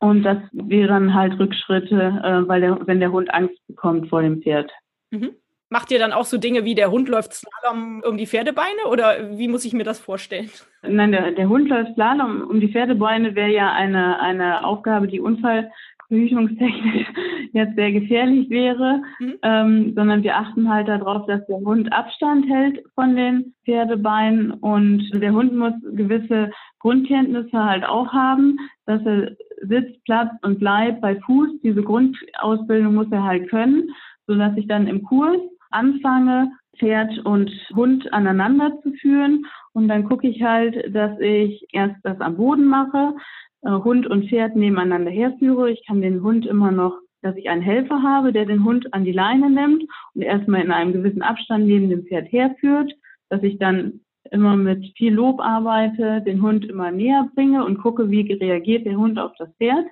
Und 0.00 0.22
das 0.22 0.38
wären 0.52 1.14
halt 1.14 1.38
Rückschritte, 1.38 2.20
äh, 2.24 2.48
weil 2.48 2.60
der, 2.60 2.86
wenn 2.86 3.00
der 3.00 3.12
Hund 3.12 3.32
Angst 3.32 3.58
bekommt 3.66 4.08
vor 4.08 4.22
dem 4.22 4.42
Pferd. 4.42 4.70
Mhm. 5.10 5.30
Macht 5.74 5.90
ihr 5.90 5.98
dann 5.98 6.12
auch 6.12 6.24
so 6.24 6.38
Dinge 6.38 6.64
wie 6.64 6.76
der 6.76 6.92
Hund 6.92 7.08
läuft 7.08 7.32
Slalom 7.32 8.00
um 8.06 8.16
die 8.16 8.28
Pferdebeine 8.28 8.86
oder 8.88 9.36
wie 9.36 9.48
muss 9.48 9.64
ich 9.64 9.72
mir 9.72 9.82
das 9.82 9.98
vorstellen? 9.98 10.48
Nein, 10.82 11.10
der, 11.10 11.32
der 11.32 11.48
Hund 11.48 11.68
läuft 11.68 11.94
Slalom 11.94 12.42
um 12.42 12.60
die 12.60 12.68
Pferdebeine 12.68 13.34
wäre 13.34 13.50
ja 13.50 13.72
eine, 13.72 14.20
eine 14.20 14.64
Aufgabe, 14.64 15.08
die 15.08 15.18
unfallverhütungstechnisch 15.18 17.08
jetzt 17.52 17.74
sehr 17.74 17.90
gefährlich 17.90 18.50
wäre, 18.50 19.02
mhm. 19.18 19.34
ähm, 19.42 19.92
sondern 19.96 20.22
wir 20.22 20.36
achten 20.36 20.68
halt 20.68 20.86
darauf, 20.86 21.26
dass 21.26 21.44
der 21.46 21.56
Hund 21.56 21.92
Abstand 21.92 22.48
hält 22.48 22.84
von 22.94 23.16
den 23.16 23.54
Pferdebeinen 23.64 24.52
und 24.52 25.10
der 25.14 25.32
Hund 25.32 25.54
muss 25.54 25.74
gewisse 25.92 26.52
Grundkenntnisse 26.78 27.64
halt 27.64 27.84
auch 27.84 28.12
haben, 28.12 28.58
dass 28.86 29.04
er 29.04 29.34
sitzt, 29.62 30.02
Platz 30.04 30.30
und 30.42 30.58
bleibt 30.58 31.00
bei 31.00 31.16
Fuß. 31.20 31.60
Diese 31.62 31.82
Grundausbildung 31.82 32.94
muss 32.94 33.10
er 33.10 33.24
halt 33.24 33.48
können 33.48 33.88
sodass 34.26 34.56
ich 34.56 34.66
dann 34.66 34.86
im 34.86 35.02
Kurs 35.02 35.40
anfange, 35.70 36.52
Pferd 36.78 37.18
und 37.24 37.50
Hund 37.74 38.12
aneinander 38.12 38.80
zu 38.82 38.92
führen. 38.94 39.46
Und 39.72 39.88
dann 39.88 40.04
gucke 40.04 40.28
ich 40.28 40.42
halt, 40.42 40.94
dass 40.94 41.18
ich 41.20 41.66
erst 41.72 41.96
das 42.02 42.20
am 42.20 42.36
Boden 42.36 42.64
mache, 42.64 43.14
äh, 43.62 43.70
Hund 43.70 44.06
und 44.06 44.28
Pferd 44.28 44.56
nebeneinander 44.56 45.10
herführe. 45.10 45.70
Ich 45.70 45.86
kann 45.86 46.00
den 46.00 46.22
Hund 46.22 46.46
immer 46.46 46.72
noch, 46.72 46.98
dass 47.22 47.36
ich 47.36 47.48
einen 47.48 47.62
Helfer 47.62 48.02
habe, 48.02 48.32
der 48.32 48.44
den 48.44 48.64
Hund 48.64 48.92
an 48.92 49.04
die 49.04 49.12
Leine 49.12 49.50
nimmt 49.50 49.84
und 50.14 50.22
erstmal 50.22 50.62
in 50.62 50.72
einem 50.72 50.92
gewissen 50.92 51.22
Abstand 51.22 51.66
neben 51.66 51.90
dem 51.90 52.04
Pferd 52.04 52.30
herführt, 52.32 52.92
dass 53.30 53.42
ich 53.42 53.58
dann 53.58 54.00
immer 54.34 54.56
mit 54.56 54.92
viel 54.98 55.14
Lob 55.14 55.40
arbeite, 55.40 56.20
den 56.20 56.42
Hund 56.42 56.64
immer 56.66 56.90
näher 56.90 57.30
bringe 57.34 57.64
und 57.64 57.78
gucke, 57.78 58.10
wie 58.10 58.32
reagiert 58.32 58.84
der 58.84 58.96
Hund 58.96 59.18
auf 59.18 59.32
das 59.38 59.48
Pferd. 59.56 59.86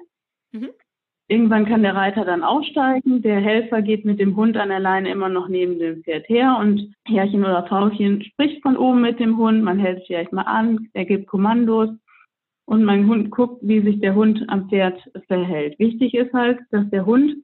Mhm. 0.52 0.70
Irgendwann 1.28 1.64
kann 1.64 1.82
der 1.82 1.94
Reiter 1.94 2.26
dann 2.26 2.42
aussteigen. 2.42 3.22
Der 3.22 3.40
Helfer 3.40 3.80
geht 3.80 4.04
mit 4.04 4.20
dem 4.20 4.36
Hund 4.36 4.56
an 4.56 4.68
der 4.68 4.80
Leine 4.80 5.10
immer 5.10 5.30
noch 5.30 5.48
neben 5.48 5.78
dem 5.78 6.02
Pferd 6.02 6.28
her 6.28 6.58
und 6.60 6.94
Herrchen 7.06 7.40
oder 7.40 7.66
Frauchen 7.66 8.22
spricht 8.22 8.60
von 8.60 8.76
oben 8.76 9.00
mit 9.00 9.18
dem 9.18 9.38
Hund. 9.38 9.62
Man 9.62 9.78
hält 9.78 10.02
vielleicht 10.06 10.32
mal 10.32 10.42
an, 10.42 10.88
er 10.92 11.06
gibt 11.06 11.28
Kommandos 11.28 11.88
und 12.66 12.84
mein 12.84 13.06
Hund 13.06 13.30
guckt, 13.30 13.60
wie 13.62 13.80
sich 13.80 14.00
der 14.00 14.14
Hund 14.14 14.44
am 14.48 14.68
Pferd 14.68 15.00
verhält. 15.26 15.78
Wichtig 15.78 16.12
ist 16.14 16.34
halt, 16.34 16.58
dass 16.70 16.90
der 16.90 17.06
Hund 17.06 17.36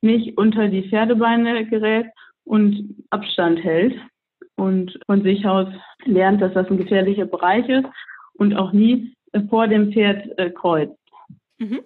nicht 0.00 0.38
unter 0.38 0.68
die 0.68 0.88
Pferdebeine 0.88 1.66
gerät 1.66 2.06
und 2.44 3.04
Abstand 3.10 3.62
hält 3.62 4.00
und 4.58 4.98
von 5.06 5.22
sich 5.22 5.46
aus 5.46 5.68
lernt, 6.04 6.42
dass 6.42 6.52
das 6.52 6.68
ein 6.68 6.78
gefährlicher 6.78 7.26
Bereich 7.26 7.68
ist 7.68 7.86
und 8.34 8.54
auch 8.56 8.72
nie 8.72 9.14
vor 9.48 9.68
dem 9.68 9.92
Pferd 9.92 10.38
äh, 10.38 10.50
kreuzt. 10.50 10.98
Mhm. 11.58 11.80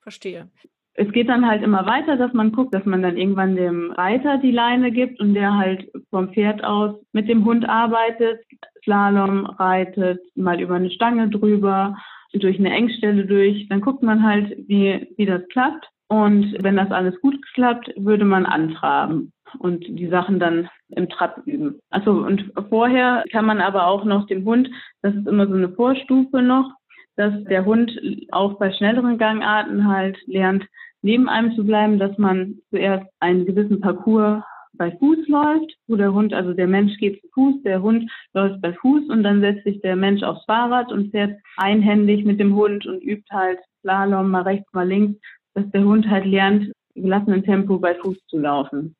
Verstehe. 0.00 0.48
Es 0.96 1.10
geht 1.10 1.28
dann 1.28 1.46
halt 1.46 1.62
immer 1.62 1.86
weiter, 1.86 2.16
dass 2.16 2.32
man 2.32 2.52
guckt, 2.52 2.72
dass 2.72 2.84
man 2.84 3.02
dann 3.02 3.16
irgendwann 3.16 3.56
dem 3.56 3.90
Reiter 3.90 4.38
die 4.38 4.52
Leine 4.52 4.92
gibt 4.92 5.20
und 5.20 5.34
der 5.34 5.56
halt 5.56 5.90
vom 6.10 6.32
Pferd 6.32 6.62
aus 6.62 6.94
mit 7.12 7.28
dem 7.28 7.44
Hund 7.44 7.68
arbeitet, 7.68 8.40
Slalom 8.84 9.46
reitet, 9.46 10.20
mal 10.36 10.60
über 10.60 10.76
eine 10.76 10.90
Stange 10.90 11.28
drüber, 11.30 11.96
durch 12.32 12.58
eine 12.58 12.70
Engstelle 12.70 13.26
durch. 13.26 13.66
Dann 13.68 13.80
guckt 13.80 14.02
man 14.02 14.22
halt, 14.22 14.56
wie, 14.68 15.08
wie 15.16 15.26
das 15.26 15.42
klappt. 15.48 15.88
Und 16.08 16.56
wenn 16.62 16.76
das 16.76 16.90
alles 16.90 17.20
gut 17.20 17.40
klappt, 17.54 17.90
würde 17.96 18.24
man 18.24 18.46
antraben 18.46 19.32
und 19.58 19.84
die 19.88 20.08
Sachen 20.08 20.38
dann 20.38 20.68
im 20.88 21.08
Trab 21.08 21.42
üben. 21.46 21.80
Also 21.90 22.12
und 22.12 22.52
vorher 22.68 23.24
kann 23.32 23.46
man 23.46 23.60
aber 23.60 23.86
auch 23.86 24.04
noch 24.04 24.26
dem 24.26 24.44
Hund, 24.44 24.68
das 25.02 25.14
ist 25.14 25.26
immer 25.26 25.46
so 25.46 25.54
eine 25.54 25.70
Vorstufe 25.70 26.42
noch, 26.42 26.70
dass 27.16 27.32
der 27.44 27.64
Hund 27.64 27.92
auch 28.32 28.58
bei 28.58 28.72
schnelleren 28.72 29.18
Gangarten 29.18 29.86
halt 29.86 30.18
lernt, 30.26 30.64
neben 31.02 31.28
einem 31.28 31.54
zu 31.54 31.64
bleiben, 31.64 31.98
dass 31.98 32.16
man 32.18 32.56
zuerst 32.70 33.06
einen 33.20 33.46
gewissen 33.46 33.80
Parcours 33.80 34.42
bei 34.76 34.90
Fuß 34.98 35.28
läuft, 35.28 35.72
wo 35.86 35.96
der 35.96 36.12
Hund, 36.12 36.34
also 36.34 36.52
der 36.52 36.66
Mensch 36.66 36.96
geht 36.98 37.20
zu 37.20 37.28
Fuß, 37.34 37.62
der 37.62 37.82
Hund 37.82 38.10
läuft 38.32 38.60
bei 38.60 38.72
Fuß 38.72 39.08
und 39.08 39.22
dann 39.22 39.40
setzt 39.40 39.64
sich 39.64 39.80
der 39.82 39.94
Mensch 39.94 40.22
aufs 40.22 40.44
Fahrrad 40.46 40.90
und 40.90 41.12
fährt 41.12 41.38
einhändig 41.56 42.24
mit 42.24 42.40
dem 42.40 42.56
Hund 42.56 42.84
und 42.86 43.02
übt 43.02 43.28
halt 43.30 43.60
Slalom 43.80 44.30
mal 44.30 44.42
rechts, 44.42 44.72
mal 44.72 44.88
links, 44.88 45.20
dass 45.54 45.70
der 45.70 45.84
Hund 45.84 46.08
halt 46.08 46.26
lernt, 46.26 46.72
gelassenen 46.94 47.44
Tempo 47.44 47.78
bei 47.78 47.94
Fuß 47.94 48.16
zu 48.28 48.38
laufen. 48.38 48.94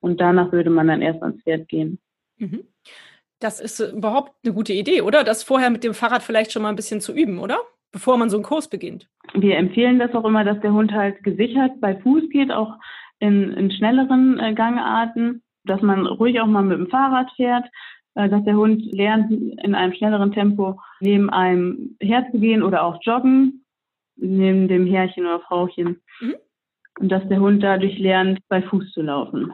Und 0.00 0.20
danach 0.20 0.52
würde 0.52 0.70
man 0.70 0.88
dann 0.88 1.02
erst 1.02 1.22
ans 1.22 1.42
Pferd 1.42 1.68
gehen. 1.68 1.98
Mhm. 2.38 2.64
Das 3.40 3.60
ist 3.60 3.80
äh, 3.80 3.90
überhaupt 3.90 4.32
eine 4.44 4.54
gute 4.54 4.72
Idee, 4.72 5.02
oder? 5.02 5.24
Das 5.24 5.42
vorher 5.42 5.70
mit 5.70 5.84
dem 5.84 5.94
Fahrrad 5.94 6.22
vielleicht 6.22 6.52
schon 6.52 6.62
mal 6.62 6.68
ein 6.68 6.76
bisschen 6.76 7.00
zu 7.00 7.12
üben, 7.12 7.38
oder? 7.38 7.58
Bevor 7.92 8.16
man 8.16 8.30
so 8.30 8.36
einen 8.36 8.44
Kurs 8.44 8.68
beginnt. 8.68 9.08
Wir 9.34 9.56
empfehlen 9.56 9.98
das 9.98 10.14
auch 10.14 10.24
immer, 10.24 10.44
dass 10.44 10.60
der 10.60 10.72
Hund 10.72 10.92
halt 10.92 11.22
gesichert 11.22 11.80
bei 11.80 11.96
Fuß 11.96 12.30
geht, 12.30 12.50
auch 12.50 12.74
in, 13.18 13.52
in 13.52 13.70
schnelleren 13.70 14.38
äh, 14.40 14.54
Gangarten, 14.54 15.42
dass 15.64 15.82
man 15.82 16.06
ruhig 16.06 16.40
auch 16.40 16.46
mal 16.46 16.62
mit 16.62 16.78
dem 16.78 16.88
Fahrrad 16.88 17.30
fährt, 17.36 17.66
äh, 18.14 18.28
dass 18.28 18.44
der 18.44 18.56
Hund 18.56 18.82
lernt, 18.92 19.30
in 19.30 19.74
einem 19.74 19.94
schnelleren 19.94 20.32
Tempo 20.32 20.80
neben 21.00 21.30
einem 21.30 21.96
herzugehen 22.00 22.62
oder 22.62 22.82
auch 22.82 22.98
joggen, 23.02 23.61
neben 24.16 24.68
dem 24.68 24.86
Herrchen 24.86 25.26
oder 25.26 25.40
Frauchen. 25.40 26.00
Mhm. 26.20 26.34
Und 27.00 27.08
dass 27.08 27.26
der 27.28 27.40
Hund 27.40 27.62
dadurch 27.62 27.98
lernt, 27.98 28.40
bei 28.48 28.62
Fuß 28.62 28.92
zu 28.92 29.02
laufen. 29.02 29.52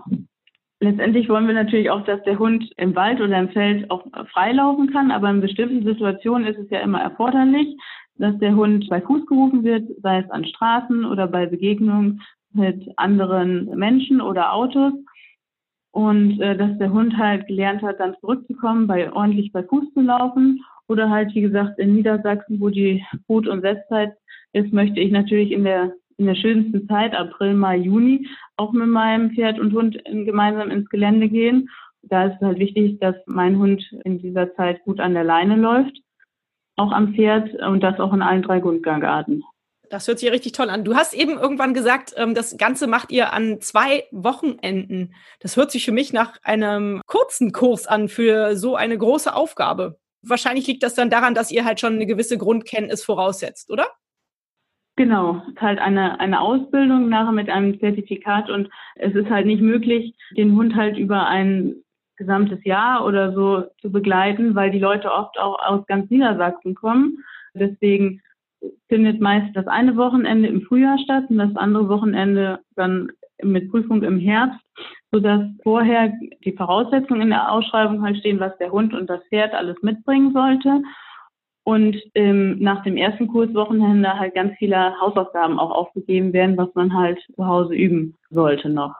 Letztendlich 0.81 1.29
wollen 1.29 1.47
wir 1.47 1.55
natürlich 1.55 1.91
auch, 1.91 2.05
dass 2.05 2.23
der 2.23 2.39
Hund 2.39 2.71
im 2.77 2.95
Wald 2.95 3.21
oder 3.21 3.39
im 3.39 3.49
Feld 3.49 3.91
auch 3.91 4.05
freilaufen 4.33 4.93
kann, 4.93 5.11
aber 5.11 5.29
in 5.31 5.41
bestimmten 5.41 5.85
Situationen 5.85 6.47
ist 6.47 6.59
es 6.59 6.71
ja 6.71 6.81
immer 6.81 7.01
erforderlich, 7.01 7.77
dass 8.17 8.39
der 8.39 8.55
Hund 8.55 8.89
bei 8.89 9.01
Fuß 9.01 9.27
gerufen 9.27 9.65
wird, 9.65 9.89
sei 10.03 10.21
es 10.21 10.31
an 10.31 10.45
Straßen 10.45 11.05
oder 11.05 11.27
bei 11.27 11.47
Begegnungen 11.47 12.23
mit 12.53 12.89
anderen 12.97 13.67
Menschen 13.77 14.21
oder 14.21 14.53
Autos. 14.53 14.93
Und 15.91 16.41
äh, 16.41 16.57
dass 16.57 16.79
der 16.79 16.93
Hund 16.93 17.17
halt 17.17 17.47
gelernt 17.47 17.83
hat, 17.83 17.99
dann 17.99 18.15
zurückzukommen, 18.21 18.87
bei 18.87 19.13
ordentlich 19.13 19.53
bei 19.53 19.63
Fuß 19.63 19.93
zu 19.95 20.01
laufen. 20.01 20.63
Oder 20.87 21.11
halt, 21.11 21.35
wie 21.35 21.41
gesagt, 21.41 21.79
in 21.79 21.95
Niedersachsen, 21.95 22.61
wo 22.61 22.69
die 22.69 23.05
Brut- 23.27 23.49
und 23.49 23.63
Setzzeit 23.63 24.15
ist, 24.59 24.73
möchte 24.73 25.01
ich 25.01 25.11
natürlich 25.11 25.53
in 25.53 25.65
der 25.65 25.93
in 26.19 26.27
der 26.27 26.35
schönsten 26.35 26.87
Zeit, 26.89 27.15
April, 27.15 27.55
Mai, 27.55 27.77
Juni, 27.77 28.29
auch 28.57 28.73
mit 28.73 28.89
meinem 28.89 29.31
Pferd 29.31 29.59
und 29.59 29.73
Hund 29.73 30.03
gemeinsam 30.05 30.71
ins 30.71 30.89
Gelände 30.91 31.29
gehen. 31.29 31.71
Da 32.03 32.27
ist 32.27 32.37
es 32.37 32.47
halt 32.47 32.59
wichtig, 32.59 32.99
dass 33.01 33.15
mein 33.27 33.57
Hund 33.59 33.85
in 34.05 34.19
dieser 34.19 34.53
Zeit 34.55 34.83
gut 34.85 35.01
an 35.01 35.15
der 35.15 35.25
Leine 35.25 35.57
läuft, 35.57 35.97
auch 36.77 36.93
am 36.93 37.15
Pferd 37.15 37.55
und 37.63 37.83
das 37.83 38.01
auch 38.01 38.13
in 38.13 38.23
allen 38.23 38.43
drei 38.43 38.61
Grundgangarten. 38.61 39.45
Das 39.91 40.07
hört 40.07 40.19
sich 40.19 40.31
richtig 40.31 40.53
toll 40.53 40.69
an. 40.69 40.85
Du 40.85 40.97
hast 40.97 41.15
eben 41.15 41.39
irgendwann 41.39 41.73
gesagt, 41.73 42.13
ähm, 42.17 42.35
das 42.35 42.59
Ganze 42.59 42.87
macht 42.87 43.11
ihr 43.11 43.33
an 43.33 43.61
zwei 43.61 44.05
Wochenenden. 44.11 45.15
Das 45.41 45.57
hört 45.57 45.71
sich 45.71 45.85
für 45.85 45.93
mich 45.93 46.13
nach 46.13 46.37
einem 46.43 47.01
kurzen 47.07 47.53
Kurs 47.53 47.87
an 47.87 48.09
für 48.09 48.57
so 48.57 48.77
eine 48.77 48.99
große 48.99 49.35
Aufgabe. 49.35 49.99
Wahrscheinlich 50.21 50.67
liegt 50.67 50.83
das 50.83 50.95
dann 50.95 51.11
daran, 51.11 51.35
dass 51.35 51.51
ihr 51.51 51.65
halt 51.65 51.81
schon 51.81 51.95
eine 51.95 52.07
gewisse 52.07 52.37
Grundkenntnis 52.37 53.03
voraussetzt, 53.03 53.71
oder? 53.71 53.87
Genau, 54.99 55.41
es 55.45 55.55
ist 55.55 55.61
halt 55.61 55.79
eine, 55.79 56.19
eine 56.19 56.41
Ausbildung 56.41 57.09
nachher 57.09 57.31
mit 57.31 57.49
einem 57.49 57.79
Zertifikat 57.79 58.51
und 58.51 58.69
es 58.97 59.15
ist 59.15 59.31
halt 59.31 59.47
nicht 59.47 59.63
möglich, 59.63 60.13
den 60.37 60.57
Hund 60.57 60.75
halt 60.75 60.99
über 60.99 61.29
ein 61.29 61.77
gesamtes 62.17 62.65
Jahr 62.65 63.07
oder 63.07 63.33
so 63.33 63.63
zu 63.81 63.93
begleiten, 63.93 64.57
weil 64.57 64.73
die 64.73 64.81
Leute 64.81 65.13
oft 65.13 65.39
auch 65.39 65.57
aus 65.65 65.87
ganz 65.87 66.11
Niedersachsen 66.11 66.75
kommen. 66.75 67.19
Deswegen 67.55 68.23
findet 68.89 69.21
meist 69.21 69.55
das 69.55 69.69
eine 69.69 69.97
Wochenende 69.97 70.49
im 70.49 70.63
Frühjahr 70.63 70.99
statt 70.99 71.27
und 71.29 71.39
das 71.39 71.55
andere 71.55 71.89
Wochenende 71.89 72.59
dann 72.75 73.13
mit 73.41 73.71
Prüfung 73.71 74.03
im 74.03 74.19
Herbst, 74.19 74.59
sodass 75.13 75.43
vorher 75.63 76.13
die 76.45 76.57
Voraussetzungen 76.57 77.23
in 77.23 77.31
der 77.31 77.53
Ausschreibung 77.53 78.03
halt 78.03 78.17
stehen, 78.17 78.41
was 78.41 78.59
der 78.59 78.73
Hund 78.73 78.95
und 78.95 79.09
das 79.09 79.23
Pferd 79.29 79.55
alles 79.55 79.77
mitbringen 79.81 80.33
sollte 80.33 80.83
und 81.69 81.99
ähm, 82.15 82.59
nach 82.61 82.83
dem 82.83 82.97
ersten 82.97 83.29
Kurswochenende 83.29 84.19
halt 84.19 84.35
ganz 84.35 84.57
viele 84.57 84.99
Hausaufgaben 85.03 85.59
auch 85.59 85.71
aufgegeben 85.71 86.33
werden, 86.33 86.57
was 86.57 86.75
man 86.75 86.95
halt 86.95 87.21
zu 87.37 87.47
Hause 87.47 87.75
üben 87.75 88.17
sollte 88.31 88.71
noch. 88.71 88.95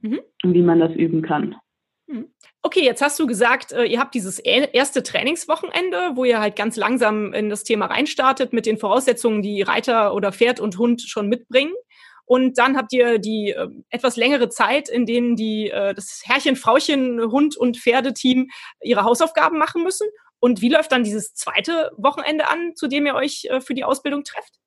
Mhm. 0.00 0.20
Und 0.42 0.54
wie 0.54 0.62
man 0.62 0.80
das 0.80 0.92
üben 0.92 1.20
kann. 1.20 1.56
Mhm. 2.06 2.28
Okay, 2.62 2.82
jetzt 2.82 3.02
hast 3.02 3.18
du 3.20 3.26
gesagt, 3.26 3.72
äh, 3.72 3.84
ihr 3.84 4.00
habt 4.00 4.14
dieses 4.14 4.38
erste 4.38 5.02
Trainingswochenende, 5.02 6.12
wo 6.14 6.24
ihr 6.24 6.40
halt 6.40 6.56
ganz 6.56 6.76
langsam 6.76 7.34
in 7.34 7.50
das 7.50 7.62
Thema 7.62 7.84
reinstartet 7.84 8.54
mit 8.54 8.64
den 8.64 8.78
Voraussetzungen, 8.78 9.42
die 9.42 9.60
Reiter 9.60 10.14
oder 10.14 10.32
Pferd 10.32 10.60
und 10.60 10.78
Hund 10.78 11.02
schon 11.02 11.28
mitbringen. 11.28 11.74
Und 12.24 12.56
dann 12.56 12.78
habt 12.78 12.94
ihr 12.94 13.18
die 13.18 13.50
äh, 13.50 13.68
etwas 13.90 14.16
längere 14.16 14.48
Zeit, 14.48 14.88
in 14.88 15.04
denen 15.04 15.36
die, 15.36 15.68
äh, 15.68 15.92
das 15.92 16.22
Herrchen, 16.24 16.56
Frauchen, 16.56 17.20
Hund 17.20 17.54
und 17.54 17.76
Pferdeteam 17.76 18.48
ihre 18.80 19.04
Hausaufgaben 19.04 19.58
machen 19.58 19.82
müssen. 19.82 20.08
Und 20.40 20.62
wie 20.62 20.70
läuft 20.70 20.92
dann 20.92 21.04
dieses 21.04 21.34
zweite 21.34 21.90
Wochenende 21.96 22.48
an, 22.48 22.74
zu 22.74 22.88
dem 22.88 23.06
ihr 23.06 23.14
euch 23.14 23.46
äh, 23.50 23.60
für 23.60 23.74
die 23.74 23.84
Ausbildung 23.84 24.24
trefft? 24.24 24.60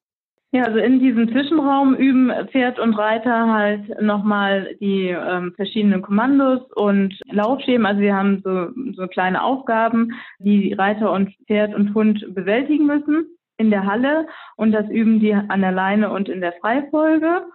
Ja, 0.51 0.65
also 0.65 0.77
in 0.77 0.99
diesem 0.99 1.31
Zwischenraum 1.31 1.95
üben 1.95 2.31
Pferd 2.51 2.77
und 2.77 2.93
Reiter 2.93 3.51
halt 3.51 3.99
nochmal 3.99 4.75
die 4.79 5.07
ähm, 5.07 5.51
verschiedenen 5.55 6.03
Kommandos 6.03 6.61
und 6.75 7.19
Laufschemen. 7.25 7.87
Also 7.87 8.01
wir 8.01 8.15
haben 8.15 8.43
so, 8.43 8.69
so 8.95 9.07
kleine 9.07 9.41
Aufgaben, 9.41 10.11
die 10.37 10.73
Reiter 10.73 11.11
und 11.11 11.35
Pferd 11.47 11.73
und 11.73 11.95
Hund 11.95 12.23
bewältigen 12.35 12.85
müssen 12.85 13.35
in 13.57 13.71
der 13.71 13.87
Halle 13.87 14.27
und 14.55 14.73
das 14.73 14.87
üben 14.89 15.19
die 15.19 15.33
an 15.33 15.61
der 15.61 15.71
Leine 15.71 16.11
und 16.11 16.29
in 16.29 16.39
der 16.39 16.53
Freifolge 16.61 17.47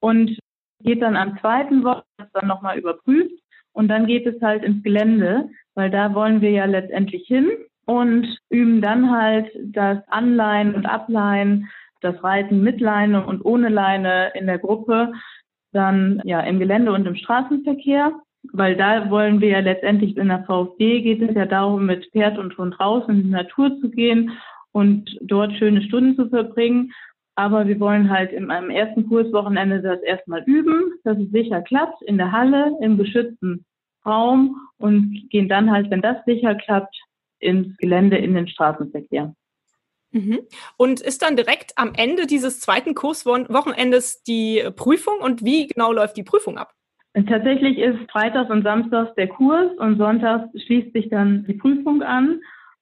und 0.00 0.38
geht 0.80 1.00
dann 1.00 1.16
am 1.16 1.38
zweiten 1.40 1.82
Wochenende 1.82 2.30
dann 2.34 2.46
nochmal 2.46 2.78
überprüft 2.78 3.32
und 3.74 3.88
dann 3.88 4.06
geht 4.06 4.26
es 4.26 4.40
halt 4.40 4.64
ins 4.64 4.82
Gelände 4.82 5.50
weil 5.74 5.90
da 5.90 6.14
wollen 6.14 6.40
wir 6.40 6.50
ja 6.50 6.64
letztendlich 6.64 7.26
hin 7.26 7.50
und 7.86 8.38
üben 8.48 8.80
dann 8.80 9.10
halt 9.10 9.50
das 9.64 9.98
Anleihen 10.08 10.74
und 10.74 10.86
Ableihen, 10.86 11.68
das 12.00 12.22
Reiten 12.22 12.62
mit 12.62 12.80
Leine 12.80 13.26
und 13.26 13.44
ohne 13.44 13.68
Leine 13.68 14.32
in 14.34 14.46
der 14.46 14.58
Gruppe, 14.58 15.12
dann 15.72 16.20
ja 16.24 16.40
im 16.40 16.58
Gelände 16.58 16.92
und 16.92 17.06
im 17.06 17.16
Straßenverkehr, 17.16 18.12
weil 18.52 18.76
da 18.76 19.10
wollen 19.10 19.40
wir 19.40 19.48
ja 19.48 19.60
letztendlich 19.60 20.16
in 20.16 20.28
der 20.28 20.44
VfD 20.44 21.02
geht 21.02 21.22
es 21.22 21.34
ja 21.34 21.46
darum, 21.46 21.86
mit 21.86 22.06
Pferd 22.12 22.38
und 22.38 22.56
Hund 22.56 22.78
raus 22.78 23.04
in 23.08 23.24
die 23.24 23.30
Natur 23.30 23.78
zu 23.80 23.90
gehen 23.90 24.32
und 24.72 25.18
dort 25.22 25.52
schöne 25.54 25.82
Stunden 25.82 26.16
zu 26.16 26.28
verbringen. 26.28 26.92
Aber 27.36 27.66
wir 27.66 27.80
wollen 27.80 28.10
halt 28.10 28.32
in 28.32 28.50
einem 28.50 28.70
ersten 28.70 29.08
Kurswochenende 29.08 29.82
das 29.82 30.00
erstmal 30.02 30.42
üben, 30.44 30.92
dass 31.02 31.18
es 31.18 31.30
sicher 31.30 31.62
klappt, 31.62 32.00
in 32.02 32.16
der 32.16 32.30
Halle, 32.30 32.76
im 32.80 32.96
geschützten 32.96 33.64
Raum 34.06 34.56
und 34.78 35.28
gehen 35.30 35.48
dann 35.48 35.70
halt, 35.70 35.90
wenn 35.90 36.02
das 36.02 36.24
sicher 36.26 36.54
klappt, 36.54 36.94
ins 37.40 37.76
Gelände 37.78 38.16
in 38.16 38.34
den 38.34 38.48
Straßenverkehr. 38.48 39.34
Mhm. 40.12 40.40
Und 40.76 41.00
ist 41.00 41.22
dann 41.22 41.36
direkt 41.36 41.72
am 41.76 41.92
Ende 41.94 42.26
dieses 42.26 42.60
zweiten 42.60 42.94
Kurswochenendes 42.94 44.22
die 44.22 44.62
Prüfung 44.76 45.18
und 45.20 45.44
wie 45.44 45.66
genau 45.66 45.92
läuft 45.92 46.16
die 46.16 46.22
Prüfung 46.22 46.56
ab? 46.56 46.72
Tatsächlich 47.28 47.78
ist 47.78 48.10
Freitags 48.10 48.50
und 48.50 48.62
Samstags 48.62 49.14
der 49.16 49.28
Kurs 49.28 49.72
und 49.78 49.98
Sonntags 49.98 50.48
schließt 50.64 50.92
sich 50.92 51.08
dann 51.10 51.44
die 51.46 51.54
Prüfung 51.54 52.02
an. 52.02 52.40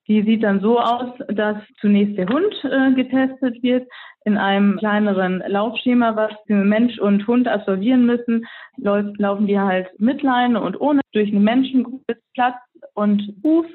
Die 0.09 0.23
sieht 0.23 0.43
dann 0.43 0.61
so 0.61 0.81
aus, 0.81 1.11
dass 1.29 1.57
zunächst 1.81 2.19
der 2.19 2.29
Hund 2.29 2.55
äh, 2.65 2.93
getestet 2.95 3.63
wird 3.63 3.89
in 4.25 4.37
einem 4.37 4.77
kleineren 4.79 5.43
Laufschema, 5.47 6.17
was 6.17 6.33
Mensch 6.49 6.99
und 6.99 7.27
Hund 7.27 7.49
absolvieren 7.49 8.07
müssen. 8.07 8.47
Läuft, 8.77 9.19
laufen 9.19 9.47
die 9.47 9.59
halt 9.59 9.89
mit 9.99 10.23
Leine 10.23 10.61
und 10.61 10.81
ohne 10.81 11.01
durch 11.13 11.31
eine 11.31 11.41
Menschengruppe 11.41 12.17
Platz 12.35 12.57
und 12.95 13.23
Ruf 13.45 13.67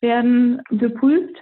werden 0.00 0.62
geprüft. 0.70 1.36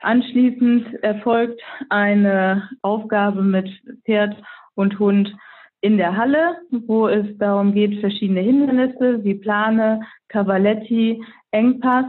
Anschließend 0.00 1.02
erfolgt 1.02 1.60
eine 1.90 2.68
Aufgabe 2.82 3.42
mit 3.42 3.68
Pferd 4.04 4.36
und 4.74 4.98
Hund 4.98 5.34
in 5.82 5.96
der 5.96 6.16
Halle, 6.16 6.58
wo 6.70 7.08
es 7.08 7.26
darum 7.38 7.72
geht, 7.72 8.00
verschiedene 8.00 8.40
Hindernisse 8.40 9.24
wie 9.24 9.34
Plane, 9.34 10.00
Cavaletti, 10.28 11.22
Engpass, 11.52 12.06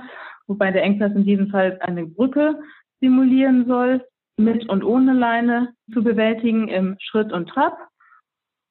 wobei 0.48 0.72
der 0.72 0.84
Engpass 0.84 1.14
in 1.14 1.26
diesem 1.26 1.50
Fall 1.50 1.78
eine 1.82 2.06
Brücke 2.06 2.60
simulieren 3.00 3.66
soll, 3.68 4.06
mit 4.38 4.68
und 4.70 4.84
ohne 4.84 5.14
Leine 5.14 5.74
zu 5.94 6.04
bewältigen 6.04 6.68
im 6.68 6.98
Schritt 7.00 7.32
und 7.32 7.50
Trab. 7.50 7.78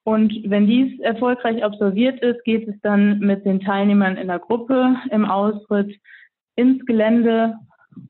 Und 0.04 0.32
wenn 0.46 0.66
dies 0.66 0.98
erfolgreich 1.00 1.62
absolviert 1.62 2.20
ist, 2.20 2.42
geht 2.44 2.66
es 2.66 2.74
dann 2.82 3.18
mit 3.20 3.44
den 3.44 3.60
Teilnehmern 3.60 4.16
in 4.16 4.28
der 4.28 4.38
Gruppe 4.38 4.96
im 5.10 5.24
Ausritt 5.24 6.00
ins 6.56 6.84
Gelände 6.86 7.56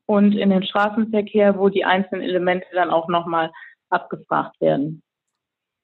und 0.05 0.35
in 0.35 0.49
den 0.49 0.63
Straßenverkehr, 0.63 1.57
wo 1.57 1.69
die 1.69 1.85
einzelnen 1.85 2.23
Elemente 2.23 2.67
dann 2.73 2.89
auch 2.89 3.07
nochmal 3.07 3.51
abgefragt 3.89 4.59
werden. 4.61 5.01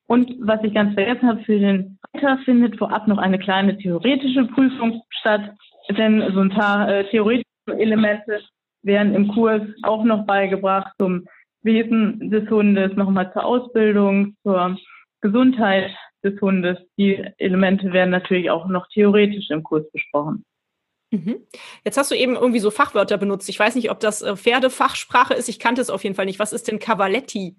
Und 0.08 0.34
was 0.40 0.64
ich 0.64 0.74
ganz 0.74 0.94
vergessen 0.94 1.28
habe, 1.28 1.44
für 1.44 1.60
den 1.60 2.00
Reiter 2.14 2.38
findet 2.46 2.78
vorab 2.78 3.08
noch 3.08 3.18
eine 3.18 3.40
kleine 3.40 3.78
theoretische 3.78 4.46
Prüfung 4.46 5.02
statt, 5.10 5.54
denn 5.90 6.24
so 6.34 6.40
ein 6.40 6.50
paar 6.50 6.88
äh, 6.88 7.10
theoretische 7.10 7.47
Elemente 7.74 8.42
werden 8.84 9.14
im 9.14 9.28
Kurs 9.30 9.62
auch 9.84 10.04
noch 10.04 10.26
beigebracht 10.26 10.94
zum 11.00 11.28
Wesen 11.62 12.30
des 12.30 12.50
Hundes, 12.50 12.96
nochmal 12.96 13.32
zur 13.34 13.46
Ausbildung, 13.46 14.36
zur 14.44 14.78
Gesundheit 15.22 15.92
des 16.24 16.40
Hundes. 16.42 16.78
Die 16.98 17.24
Elemente 17.38 17.92
werden 17.92 18.12
natürlich 18.12 18.50
auch 18.50 18.68
noch 18.68 18.88
theoretisch 18.94 19.50
im 19.50 19.64
Kurs 19.64 19.90
besprochen. 19.92 20.46
Mhm. 21.12 21.38
Jetzt 21.86 21.98
hast 21.98 22.12
du 22.12 22.16
eben 22.16 22.36
irgendwie 22.36 22.60
so 22.60 22.70
Fachwörter 22.70 23.18
benutzt. 23.18 23.48
Ich 23.50 23.60
weiß 23.60 23.76
nicht, 23.76 23.92
ob 23.92 24.00
das 24.00 24.22
äh, 24.22 24.36
Pferdefachsprache 24.36 25.34
ist. 25.34 25.48
Ich 25.48 25.60
kannte 25.60 25.82
es 25.82 25.90
auf 25.90 26.04
jeden 26.04 26.16
Fall 26.16 26.26
nicht. 26.26 26.40
Was 26.40 26.54
ist 26.54 26.68
denn 26.68 26.80
Cavaletti? 26.80 27.56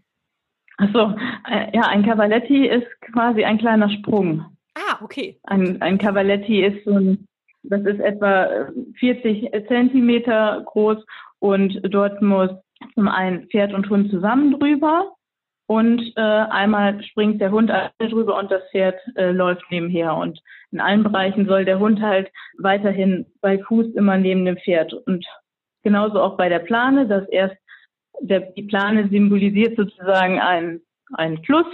Achso, 0.77 1.15
äh, 1.51 1.75
ja, 1.75 1.83
ein 1.89 2.05
Cavaletti 2.05 2.67
ist 2.67 2.87
quasi 3.01 3.45
ein 3.45 3.59
kleiner 3.59 3.91
Sprung. 3.91 4.45
Ah, 4.75 4.99
okay. 5.03 5.41
Ein, 5.45 5.81
ein 5.83 5.99
Cavaletti 5.99 6.63
ist 6.65 6.85
so 6.85 6.93
ein, 6.93 7.27
das 7.71 7.83
ist 7.83 8.01
etwa 8.01 8.69
40 8.99 9.53
äh, 9.53 9.67
Zentimeter 9.67 10.63
groß 10.67 10.99
und 11.39 11.81
dort 11.83 12.21
muss 12.23 12.51
zum 12.95 13.09
einen 13.09 13.49
Pferd 13.49 13.75
und 13.75 13.89
Hund 13.91 14.11
zusammen 14.11 14.59
drüber 14.59 15.13
und 15.69 16.01
äh, 16.17 16.21
einmal 16.21 17.03
springt 17.05 17.43
der 17.43 17.51
Hund 17.51 17.71
drüber 17.99 18.39
und 18.39 18.51
das 18.51 18.63
Pferd 18.71 18.99
äh, 19.17 19.33
läuft 19.33 19.71
nebenher. 19.71 20.15
Und 20.15 20.41
in 20.71 20.81
allen 20.81 21.03
Bereichen 21.03 21.47
soll 21.47 21.67
der 21.67 21.79
Hund 21.79 22.01
halt 22.01 22.31
weiterhin 22.57 23.27
bei 23.43 23.59
Fuß 23.59 23.95
immer 23.95 24.17
neben 24.17 24.47
dem 24.47 24.57
Pferd. 24.57 24.95
Und 24.95 25.27
genauso 25.83 26.23
auch 26.23 26.39
bei 26.39 26.49
der 26.49 26.61
Plane, 26.61 27.07
dass 27.07 27.29
erst 27.29 27.57
der, 28.21 28.41
die 28.53 28.63
Plane 28.63 29.09
symbolisiert 29.11 29.77
sozusagen 29.77 30.41
ein, 30.41 30.81
ein 31.13 31.45
Fluss 31.45 31.67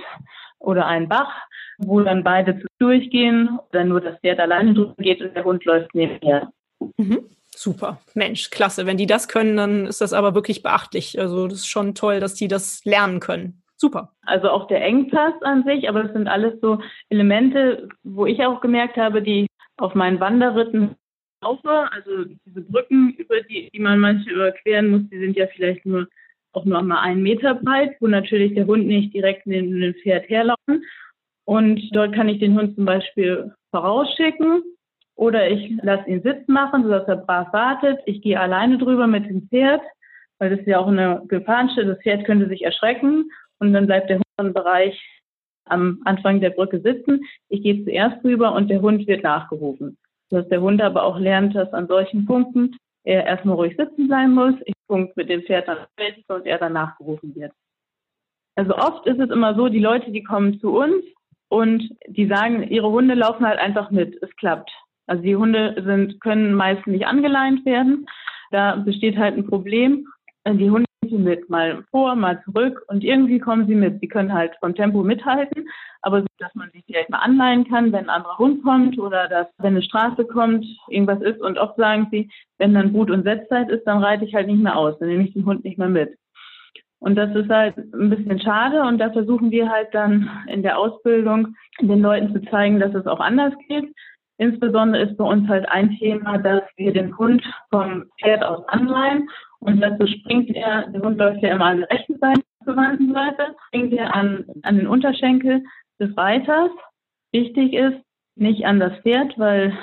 oder 0.58 0.86
ein 0.86 1.08
Bach, 1.08 1.32
wo 1.78 2.00
dann 2.00 2.24
beide 2.24 2.62
durchgehen, 2.78 3.58
dann 3.72 3.88
nur 3.88 4.00
das 4.00 4.18
Pferd 4.20 4.40
alleine 4.40 4.74
drüber 4.74 4.94
geht 4.98 5.20
und 5.20 5.34
der 5.34 5.44
Hund 5.44 5.64
läuft 5.64 5.94
nebenher. 5.94 6.52
Mhm. 6.96 7.24
Super, 7.56 8.00
Mensch, 8.14 8.50
klasse. 8.50 8.84
Wenn 8.84 8.96
die 8.96 9.06
das 9.06 9.28
können, 9.28 9.56
dann 9.56 9.86
ist 9.86 10.00
das 10.00 10.12
aber 10.12 10.34
wirklich 10.34 10.62
beachtlich. 10.62 11.18
Also 11.20 11.46
das 11.46 11.60
ist 11.60 11.68
schon 11.68 11.94
toll, 11.94 12.20
dass 12.20 12.34
die 12.34 12.48
das 12.48 12.84
lernen 12.84 13.20
können. 13.20 13.62
Super. 13.76 14.12
Also 14.22 14.50
auch 14.50 14.66
der 14.66 14.84
Engpass 14.84 15.34
an 15.42 15.64
sich, 15.64 15.88
aber 15.88 16.04
das 16.04 16.12
sind 16.12 16.28
alles 16.28 16.60
so 16.60 16.80
Elemente, 17.10 17.88
wo 18.02 18.26
ich 18.26 18.44
auch 18.44 18.60
gemerkt 18.60 18.96
habe, 18.96 19.22
die 19.22 19.46
auf 19.76 19.94
meinen 19.94 20.20
Wanderritten 20.20 20.96
laufe. 21.42 21.88
Also 21.92 22.24
diese 22.44 22.62
Brücken, 22.62 23.14
über 23.18 23.40
die, 23.42 23.70
die 23.72 23.80
man 23.80 23.98
manchmal 23.98 24.34
überqueren 24.34 24.90
muss, 24.90 25.02
die 25.10 25.18
sind 25.18 25.36
ja 25.36 25.46
vielleicht 25.46 25.86
nur 25.86 26.08
auch 26.52 26.64
nur 26.64 26.80
mal 26.82 27.00
einen 27.00 27.22
Meter 27.22 27.54
breit, 27.54 27.96
wo 28.00 28.06
natürlich 28.06 28.54
der 28.54 28.66
Hund 28.66 28.86
nicht 28.86 29.12
direkt 29.12 29.46
neben 29.46 29.80
dem 29.80 29.94
Pferd 29.94 30.28
herlaufen. 30.28 30.84
Und 31.44 31.80
dort 31.92 32.14
kann 32.14 32.28
ich 32.28 32.38
den 32.38 32.58
Hund 32.58 32.74
zum 32.74 32.84
Beispiel 32.84 33.52
vorausschicken 33.70 34.62
oder 35.16 35.48
ich 35.48 35.76
lasse 35.82 36.08
ihn 36.08 36.22
Sitz 36.22 36.46
machen, 36.48 36.82
sodass 36.82 37.06
er 37.06 37.16
brav 37.16 37.52
wartet. 37.52 38.00
Ich 38.06 38.22
gehe 38.22 38.40
alleine 38.40 38.78
drüber 38.78 39.06
mit 39.06 39.26
dem 39.26 39.48
Pferd, 39.48 39.82
weil 40.38 40.50
das 40.50 40.60
ist 40.60 40.66
ja 40.66 40.78
auch 40.78 40.88
eine 40.88 41.22
Gefahrenstelle. 41.28 41.94
Das 41.94 42.02
Pferd 42.02 42.24
könnte 42.24 42.48
sich 42.48 42.62
erschrecken 42.62 43.30
und 43.58 43.72
dann 43.72 43.86
bleibt 43.86 44.10
der 44.10 44.16
Hund 44.16 44.24
im 44.38 44.54
Bereich 44.54 44.98
am 45.66 46.00
Anfang 46.04 46.40
der 46.40 46.50
Brücke 46.50 46.80
sitzen. 46.80 47.24
Ich 47.48 47.62
gehe 47.62 47.84
zuerst 47.84 48.24
rüber 48.24 48.54
und 48.54 48.68
der 48.68 48.80
Hund 48.80 49.06
wird 49.06 49.22
nachgerufen. 49.22 49.96
Dass 50.30 50.48
der 50.48 50.60
Hund 50.60 50.82
aber 50.82 51.04
auch 51.04 51.18
lernt, 51.18 51.54
dass 51.54 51.72
an 51.72 51.86
solchen 51.86 52.26
Punkten 52.26 52.76
er 53.04 53.26
erstmal 53.26 53.56
ruhig 53.56 53.76
sitzen 53.76 54.08
bleiben 54.08 54.32
muss, 54.32 54.54
ich 54.64 54.74
Punkt 54.86 55.16
mit 55.16 55.28
dem 55.28 55.42
Pferd 55.42 55.68
dann 55.68 55.78
und 56.28 56.46
er 56.46 56.58
dann 56.58 56.72
nachgerufen 56.74 57.34
wird. 57.34 57.52
Also 58.56 58.76
oft 58.76 59.06
ist 59.06 59.18
es 59.18 59.30
immer 59.30 59.54
so, 59.54 59.68
die 59.68 59.80
Leute, 59.80 60.10
die 60.10 60.22
kommen 60.22 60.60
zu 60.60 60.78
uns 60.78 61.04
und 61.54 61.88
die 62.08 62.26
sagen, 62.26 62.64
ihre 62.64 62.90
Hunde 62.90 63.14
laufen 63.14 63.46
halt 63.46 63.60
einfach 63.60 63.90
mit. 63.90 64.20
Es 64.22 64.34
klappt. 64.36 64.70
Also 65.06 65.22
die 65.22 65.36
Hunde 65.36 65.80
sind, 65.86 66.20
können 66.20 66.54
meist 66.54 66.86
nicht 66.86 67.06
angeleint 67.06 67.64
werden. 67.64 68.06
Da 68.50 68.76
besteht 68.76 69.16
halt 69.16 69.36
ein 69.36 69.46
Problem. 69.46 70.08
Die 70.46 70.70
Hunde 70.70 70.86
mit, 71.10 71.50
mal 71.50 71.84
vor, 71.90 72.16
mal 72.16 72.42
zurück 72.44 72.82
und 72.88 73.04
irgendwie 73.04 73.38
kommen 73.38 73.66
sie 73.66 73.74
mit. 73.74 74.00
Sie 74.00 74.08
können 74.08 74.32
halt 74.32 74.52
vom 74.60 74.74
Tempo 74.74 75.02
mithalten, 75.02 75.68
aber 76.02 76.22
so, 76.22 76.26
dass 76.38 76.54
man 76.54 76.70
sich 76.70 76.82
vielleicht 76.86 77.10
mal 77.10 77.18
anleihen 77.18 77.68
kann, 77.68 77.92
wenn 77.92 78.06
ein 78.06 78.10
anderer 78.10 78.38
Hund 78.38 78.62
kommt 78.62 78.98
oder 78.98 79.28
dass, 79.28 79.46
wenn 79.58 79.74
eine 79.74 79.82
Straße 79.82 80.24
kommt, 80.24 80.64
irgendwas 80.88 81.20
ist 81.20 81.40
und 81.40 81.58
oft 81.58 81.76
sagen 81.76 82.08
sie, 82.10 82.30
wenn 82.58 82.74
dann 82.74 82.92
Brut- 82.92 83.10
und 83.10 83.24
Setzzeit 83.24 83.68
ist, 83.70 83.84
dann 83.84 84.02
reite 84.02 84.24
ich 84.24 84.34
halt 84.34 84.46
nicht 84.46 84.62
mehr 84.62 84.76
aus, 84.76 84.98
dann 84.98 85.08
nehme 85.08 85.24
ich 85.24 85.34
den 85.34 85.44
Hund 85.44 85.62
nicht 85.64 85.78
mehr 85.78 85.88
mit. 85.88 86.16
Und 87.04 87.16
das 87.16 87.34
ist 87.36 87.50
halt 87.50 87.76
ein 87.76 88.08
bisschen 88.08 88.40
schade 88.40 88.82
und 88.82 88.96
da 88.96 89.10
versuchen 89.10 89.50
wir 89.50 89.68
halt 89.68 89.88
dann 89.92 90.30
in 90.46 90.62
der 90.62 90.78
Ausbildung 90.78 91.54
den 91.78 92.00
Leuten 92.00 92.32
zu 92.32 92.40
zeigen, 92.50 92.80
dass 92.80 92.94
es 92.94 93.06
auch 93.06 93.20
anders 93.20 93.52
geht. 93.68 93.94
Insbesondere 94.38 95.02
ist 95.02 95.18
bei 95.18 95.24
uns 95.24 95.46
halt 95.46 95.68
ein 95.68 95.90
Thema, 95.98 96.38
dass 96.38 96.62
wir 96.78 96.94
den 96.94 97.14
Hund 97.18 97.44
vom 97.70 98.06
Pferd 98.18 98.42
aus 98.42 98.66
anleihen 98.68 99.28
und 99.60 99.82
dazu 99.82 100.06
springt 100.06 100.48
er, 100.56 100.88
der 100.88 101.02
Hund 101.02 101.18
läuft 101.18 101.42
ja 101.42 101.54
immer 101.54 101.66
an 101.66 101.80
der 101.80 101.90
rechten 101.90 102.18
Seite, 102.18 102.40
zur 102.64 102.74
Seite, 102.74 103.54
springt 103.66 103.92
er 103.92 104.14
an, 104.14 104.46
an 104.62 104.78
den 104.78 104.86
Unterschenkel 104.86 105.62
des 106.00 106.16
Reiters. 106.16 106.70
Wichtig 107.32 107.74
ist, 107.74 108.00
nicht 108.34 108.64
an 108.64 108.80
das 108.80 108.98
Pferd, 109.02 109.38
weil 109.38 109.76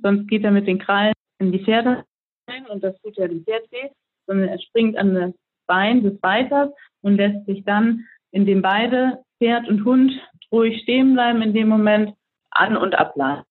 sonst 0.00 0.28
geht 0.28 0.44
er 0.44 0.52
mit 0.52 0.68
den 0.68 0.78
Krallen 0.78 1.14
in 1.40 1.50
die 1.50 1.64
Pferde 1.64 2.04
rein 2.48 2.66
und 2.66 2.84
das 2.84 2.96
tut 3.00 3.16
ja 3.16 3.26
dem 3.26 3.42
Pferd 3.42 3.68
weh, 3.72 3.88
sondern 4.28 4.48
er 4.48 4.60
springt 4.60 4.96
an 4.96 5.14
das 5.14 5.34
Bein 5.68 6.02
des 6.02 6.18
Reiters 6.22 6.70
und 7.02 7.14
lässt 7.16 7.46
sich 7.46 7.64
dann, 7.64 8.04
indem 8.32 8.60
beide, 8.62 9.22
Pferd 9.38 9.68
und 9.68 9.84
Hund, 9.84 10.12
ruhig 10.50 10.82
stehen 10.82 11.14
bleiben, 11.14 11.42
in 11.42 11.54
dem 11.54 11.68
Moment 11.68 12.14
an- 12.50 12.76
und 12.76 12.96
abladen. 12.96 13.44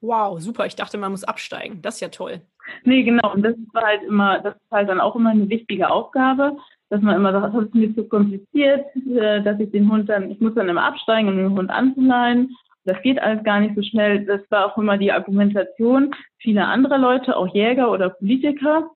Wow, 0.00 0.38
super. 0.40 0.66
Ich 0.66 0.76
dachte, 0.76 0.98
man 0.98 1.10
muss 1.10 1.24
absteigen. 1.24 1.82
Das 1.82 1.96
ist 1.96 2.00
ja 2.00 2.08
toll. 2.08 2.42
Nee, 2.84 3.02
genau. 3.02 3.32
Und 3.32 3.42
das 3.42 3.54
war 3.72 3.82
halt 3.82 4.02
immer, 4.02 4.40
das 4.40 4.54
ist 4.54 4.70
halt 4.70 4.88
dann 4.88 5.00
auch 5.00 5.16
immer 5.16 5.30
eine 5.30 5.48
wichtige 5.48 5.90
Aufgabe, 5.90 6.56
dass 6.90 7.00
man 7.00 7.16
immer 7.16 7.32
sagt, 7.32 7.54
das 7.54 7.64
ist 7.64 7.74
mir 7.74 7.94
zu 7.94 8.04
kompliziert, 8.04 8.86
äh, 8.94 9.42
dass 9.42 9.58
ich 9.58 9.70
den 9.70 9.90
Hund 9.90 10.08
dann, 10.08 10.30
ich 10.30 10.40
muss 10.40 10.54
dann 10.54 10.68
immer 10.68 10.84
absteigen, 10.84 11.28
um 11.28 11.36
den 11.36 11.50
Hund 11.50 11.70
anzuleihen. 11.70 12.54
Das 12.84 13.00
geht 13.02 13.20
alles 13.20 13.42
gar 13.42 13.60
nicht 13.60 13.74
so 13.74 13.82
schnell. 13.82 14.24
Das 14.24 14.40
war 14.50 14.66
auch 14.66 14.78
immer 14.78 14.96
die 14.96 15.10
Argumentation 15.10 16.14
vieler 16.38 16.68
anderer 16.68 16.98
Leute, 16.98 17.36
auch 17.36 17.52
Jäger 17.52 17.90
oder 17.90 18.10
Politiker. 18.10 18.90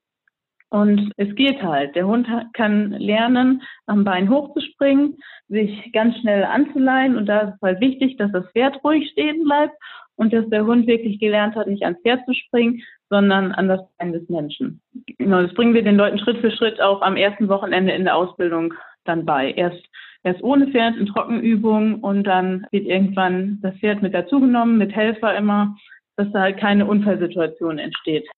Und 0.71 1.13
es 1.17 1.35
geht 1.35 1.63
halt. 1.63 1.97
Der 1.97 2.07
Hund 2.07 2.29
kann 2.53 2.93
lernen, 2.93 3.63
am 3.87 4.05
Bein 4.05 4.31
hochzuspringen, 4.31 5.19
sich 5.49 5.93
ganz 5.93 6.17
schnell 6.19 6.45
anzuleihen. 6.45 7.17
Und 7.17 7.27
da 7.27 7.41
ist 7.41 7.55
es 7.57 7.63
halt 7.63 7.81
wichtig, 7.81 8.17
dass 8.17 8.31
das 8.31 8.47
Pferd 8.53 8.83
ruhig 8.85 9.11
stehen 9.11 9.43
bleibt 9.45 9.75
und 10.15 10.33
dass 10.33 10.49
der 10.49 10.65
Hund 10.65 10.87
wirklich 10.87 11.19
gelernt 11.19 11.57
hat, 11.57 11.67
nicht 11.67 11.83
ans 11.83 12.01
Pferd 12.03 12.25
zu 12.25 12.35
springen, 12.35 12.83
sondern 13.09 13.51
an 13.53 13.67
das 13.67 13.81
Bein 13.99 14.13
des 14.13 14.29
Menschen. 14.29 14.81
Genau, 15.19 15.43
das 15.43 15.53
bringen 15.55 15.75
wir 15.75 15.83
den 15.83 15.97
Leuten 15.97 16.19
Schritt 16.19 16.39
für 16.39 16.53
Schritt 16.53 16.81
auch 16.81 17.03
am 17.03 17.17
ersten 17.17 17.49
Wochenende 17.49 17.93
in 17.93 18.05
der 18.05 18.17
Ausbildung 18.17 18.73
dann 19.05 19.27
bei. 19.27 19.53
Erst, 19.53 19.85
erst 20.23 20.43
ohne 20.45 20.69
Pferd 20.69 20.97
in 20.97 21.07
Trockenübungen 21.07 21.97
und 21.97 22.25
dann 22.25 22.67
wird 22.71 22.87
irgendwann 22.87 23.59
das 23.63 23.75
Pferd 23.79 24.03
mit 24.03 24.15
dazugenommen, 24.15 24.79
mit 24.79 24.95
Helfer 24.95 25.37
immer, 25.37 25.75
dass 26.17 26.31
da 26.33 26.43
halt 26.43 26.59
keine 26.59 26.87
Unfallsituation 26.87 27.79
entsteht. 27.79 28.29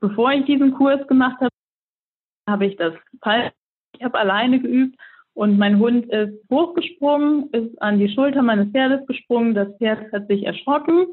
Bevor 0.00 0.32
ich 0.32 0.46
diesen 0.46 0.72
Kurs 0.72 1.06
gemacht 1.06 1.36
habe, 1.40 1.51
habe 2.48 2.66
ich 2.66 2.76
das 2.76 2.94
Fall, 3.22 3.52
ich 3.96 4.04
habe 4.04 4.18
alleine 4.18 4.60
geübt 4.60 4.96
und 5.34 5.58
mein 5.58 5.78
Hund 5.78 6.06
ist 6.06 6.38
hochgesprungen, 6.50 7.50
ist 7.50 7.80
an 7.80 7.98
die 7.98 8.12
Schulter 8.12 8.42
meines 8.42 8.70
Pferdes 8.70 9.06
gesprungen, 9.06 9.54
das 9.54 9.68
Pferd 9.78 10.12
hat 10.12 10.28
sich 10.28 10.44
erschrocken 10.44 11.06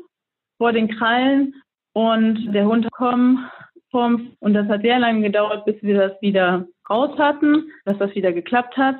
vor 0.57 0.73
den 0.73 0.89
Krallen 0.89 1.55
und 1.93 2.53
der 2.53 2.65
Hund 2.65 2.91
kommt 2.91 3.39
vom, 3.91 4.35
und 4.39 4.53
das 4.53 4.67
hat 4.67 4.81
sehr 4.81 4.99
lange 4.99 5.21
gedauert, 5.21 5.65
bis 5.65 5.81
wir 5.81 5.97
das 6.09 6.21
wieder 6.21 6.67
raus 6.89 7.17
hatten, 7.17 7.71
dass 7.85 7.97
das 7.97 8.13
wieder 8.13 8.31
geklappt 8.33 8.77
hat. 8.77 8.97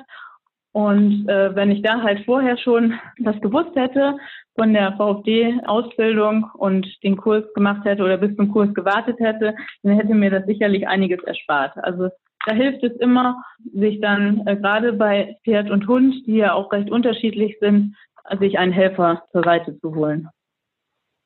Und 0.72 1.28
äh, 1.28 1.54
wenn 1.54 1.70
ich 1.70 1.82
da 1.82 2.00
halt 2.00 2.24
vorher 2.24 2.56
schon 2.56 2.98
das 3.18 3.40
gewusst 3.40 3.74
hätte 3.74 4.16
von 4.54 4.72
der 4.72 4.96
VfD-Ausbildung 4.96 6.50
und 6.54 6.86
den 7.02 7.16
Kurs 7.16 7.44
gemacht 7.54 7.84
hätte 7.84 8.02
oder 8.02 8.18
bis 8.18 8.36
zum 8.36 8.52
Kurs 8.52 8.72
gewartet 8.74 9.18
hätte, 9.20 9.54
dann 9.82 9.96
hätte 9.96 10.14
mir 10.14 10.30
das 10.30 10.46
sicherlich 10.46 10.86
einiges 10.86 11.22
erspart. 11.24 11.76
Also 11.78 12.10
da 12.46 12.54
hilft 12.54 12.82
es 12.82 12.96
immer, 12.96 13.42
sich 13.72 14.00
dann 14.00 14.46
äh, 14.46 14.56
gerade 14.56 14.92
bei 14.92 15.36
Pferd 15.44 15.70
und 15.70 15.86
Hund, 15.86 16.26
die 16.26 16.36
ja 16.36 16.54
auch 16.54 16.72
recht 16.72 16.90
unterschiedlich 16.90 17.56
sind, 17.60 17.96
sich 18.38 18.58
einen 18.58 18.72
Helfer 18.72 19.24
zur 19.32 19.42
Seite 19.42 19.78
zu 19.80 19.94
holen. 19.94 20.28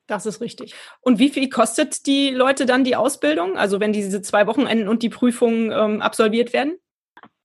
Das 0.06 0.26
ist 0.26 0.40
richtig. 0.40 0.74
Und 1.00 1.18
wie 1.18 1.30
viel 1.30 1.48
kostet 1.48 2.06
die 2.06 2.30
Leute 2.30 2.66
dann 2.66 2.84
die 2.84 2.96
Ausbildung? 2.96 3.56
Also 3.56 3.80
wenn 3.80 3.92
diese 3.92 4.20
zwei 4.20 4.46
Wochenenden 4.46 4.88
und 4.88 5.02
die 5.02 5.08
Prüfungen 5.08 5.72
ähm, 5.72 6.02
absolviert 6.02 6.52
werden? 6.52 6.78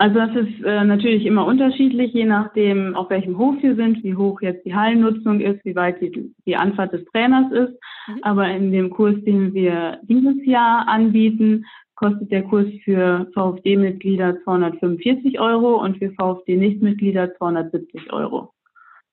Also 0.02 0.16
das 0.16 0.34
ist 0.34 0.64
äh, 0.64 0.86
natürlich 0.86 1.26
immer 1.26 1.46
unterschiedlich, 1.46 2.14
je 2.14 2.24
nachdem, 2.24 2.96
auf 2.96 3.10
welchem 3.10 3.38
Hof 3.38 3.56
wir 3.62 3.76
sind, 3.76 4.02
wie 4.02 4.16
hoch 4.16 4.42
jetzt 4.42 4.66
die 4.66 4.74
Hallennutzung 4.74 5.42
ist, 5.42 5.64
wie 5.66 5.76
weit 5.76 6.00
die, 6.02 6.34
die 6.46 6.56
Anfahrt 6.56 6.94
des 6.94 7.04
Trainers 7.12 7.52
ist. 7.52 7.74
Mhm. 8.08 8.20
Aber 8.22 8.48
in 8.48 8.72
dem 8.72 8.92
Kurs, 8.92 9.16
den 9.26 9.54
wir 9.54 10.00
dieses 10.04 10.46
Jahr 10.46 10.88
anbieten, 10.88 11.66
kostet 11.96 12.32
der 12.32 12.44
Kurs 12.44 12.68
für 12.86 13.28
VfD-Mitglieder 13.34 14.42
245 14.46 15.38
Euro 15.42 15.84
und 15.84 15.98
für 15.98 16.12
VfD-Nichtmitglieder 16.12 17.36
270 17.36 18.14
Euro. 18.14 18.54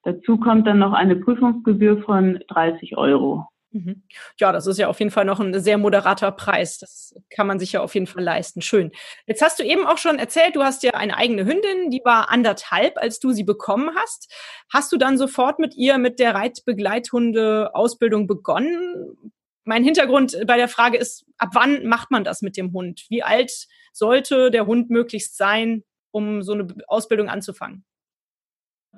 Dazu 0.05 0.37
kommt 0.37 0.68
dann 0.68 0.79
noch 0.79 0.92
eine 0.92 1.16
Prüfungsgebühr 1.16 2.03
von 2.03 2.38
30 2.46 2.96
Euro. 2.96 3.49
Mhm. 3.76 4.02
Ja, 4.38 4.52
das 4.52 4.66
ist 4.66 4.78
ja 4.78 4.88
auf 4.88 4.98
jeden 5.00 5.10
Fall 5.10 5.26
noch 5.26 5.38
ein 5.38 5.60
sehr 5.60 5.76
moderater 5.76 6.32
Preis. 6.32 6.78
Das 6.78 7.14
kann 7.28 7.46
man 7.46 7.58
sich 7.58 7.72
ja 7.72 7.82
auf 7.82 7.92
jeden 7.94 8.06
Fall 8.06 8.22
leisten. 8.24 8.62
Schön. 8.62 8.90
Jetzt 9.26 9.42
hast 9.42 9.58
du 9.58 9.64
eben 9.64 9.86
auch 9.86 9.98
schon 9.98 10.18
erzählt, 10.18 10.56
du 10.56 10.62
hast 10.62 10.82
ja 10.82 10.92
eine 10.92 11.14
eigene 11.16 11.44
Hündin, 11.44 11.90
die 11.90 12.00
war 12.04 12.30
anderthalb, 12.30 12.96
als 12.96 13.20
du 13.20 13.32
sie 13.32 13.44
bekommen 13.44 13.90
hast. 13.96 14.32
Hast 14.72 14.92
du 14.92 14.96
dann 14.96 15.18
sofort 15.18 15.58
mit 15.58 15.74
ihr 15.76 15.98
mit 15.98 16.18
der 16.18 16.34
Reitbegleithunde-Ausbildung 16.34 18.26
begonnen? 18.26 19.32
Mein 19.64 19.84
Hintergrund 19.84 20.38
bei 20.46 20.56
der 20.56 20.68
Frage 20.68 20.96
ist, 20.96 21.26
ab 21.36 21.50
wann 21.52 21.86
macht 21.86 22.10
man 22.10 22.24
das 22.24 22.40
mit 22.40 22.56
dem 22.56 22.72
Hund? 22.72 23.04
Wie 23.10 23.22
alt 23.22 23.66
sollte 23.92 24.50
der 24.50 24.66
Hund 24.66 24.88
möglichst 24.88 25.36
sein, 25.36 25.84
um 26.12 26.42
so 26.42 26.54
eine 26.54 26.68
Ausbildung 26.86 27.28
anzufangen? 27.28 27.84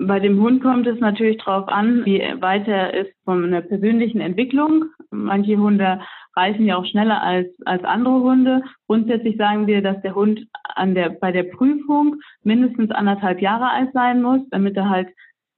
Bei 0.01 0.21
dem 0.21 0.41
Hund 0.41 0.63
kommt 0.63 0.87
es 0.87 1.01
natürlich 1.01 1.39
darauf 1.39 1.69
an, 1.69 2.05
wie 2.05 2.21
weit 2.41 2.69
er 2.69 2.95
ist 2.95 3.13
von 3.25 3.51
der 3.51 3.63
persönlichen 3.63 4.21
Entwicklung. 4.21 4.85
Manche 5.11 5.57
Hunde 5.57 6.01
reifen 6.37 6.67
ja 6.67 6.77
auch 6.77 6.87
schneller 6.87 7.23
als, 7.23 7.49
als 7.65 7.83
andere 7.85 8.21
Hunde. 8.21 8.63
Grundsätzlich 8.87 9.37
sagen 9.37 9.67
wir, 9.67 9.83
dass 9.83 10.01
der 10.03 10.15
Hund 10.15 10.47
an 10.75 10.95
der, 10.95 11.11
bei 11.11 11.33
der 11.33 11.43
Prüfung 11.43 12.17
mindestens 12.43 12.91
anderthalb 12.91 13.43
Jahre 13.43 13.71
alt 13.71 13.93
sein 13.93 14.23
muss, 14.23 14.41
damit 14.51 14.77
er 14.77 14.89
halt 14.89 15.09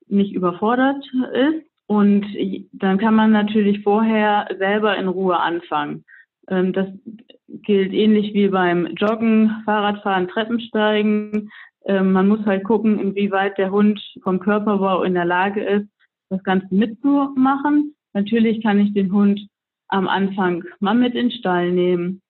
nicht 0.08 0.34
überfordert 0.34 1.04
ist. 1.32 1.66
Und 1.86 2.24
dann 2.72 2.98
kann 2.98 3.14
man 3.14 3.32
natürlich 3.32 3.82
vorher 3.82 4.48
selber 4.58 4.96
in 4.96 5.08
Ruhe 5.08 5.38
anfangen. 5.38 6.04
Ähm, 6.48 6.72
das 6.72 6.86
gilt 7.48 7.92
ähnlich 7.92 8.32
wie 8.32 8.48
beim 8.48 8.86
Joggen, 8.94 9.62
Fahrradfahren, 9.64 10.28
Treppensteigen. 10.28 11.50
Ähm, 11.86 12.12
man 12.12 12.28
muss 12.28 12.44
halt 12.46 12.64
gucken, 12.64 12.98
inwieweit 12.98 13.58
der 13.58 13.70
Hund 13.70 14.00
vom 14.22 14.40
Körperbau 14.40 15.02
in 15.02 15.14
der 15.14 15.24
Lage 15.24 15.62
ist, 15.62 15.88
das 16.28 16.42
Ganze 16.42 16.74
mitzumachen. 16.74 17.94
Natürlich 18.12 18.62
kann 18.62 18.78
ich 18.80 18.92
den 18.92 19.12
Hund 19.12 19.40
am 19.88 20.08
Anfang 20.08 20.64
mal 20.78 20.94
mit 20.94 21.14
in 21.14 21.28
den 21.28 21.38
Stall 21.38 21.72
nehmen, 21.72 22.22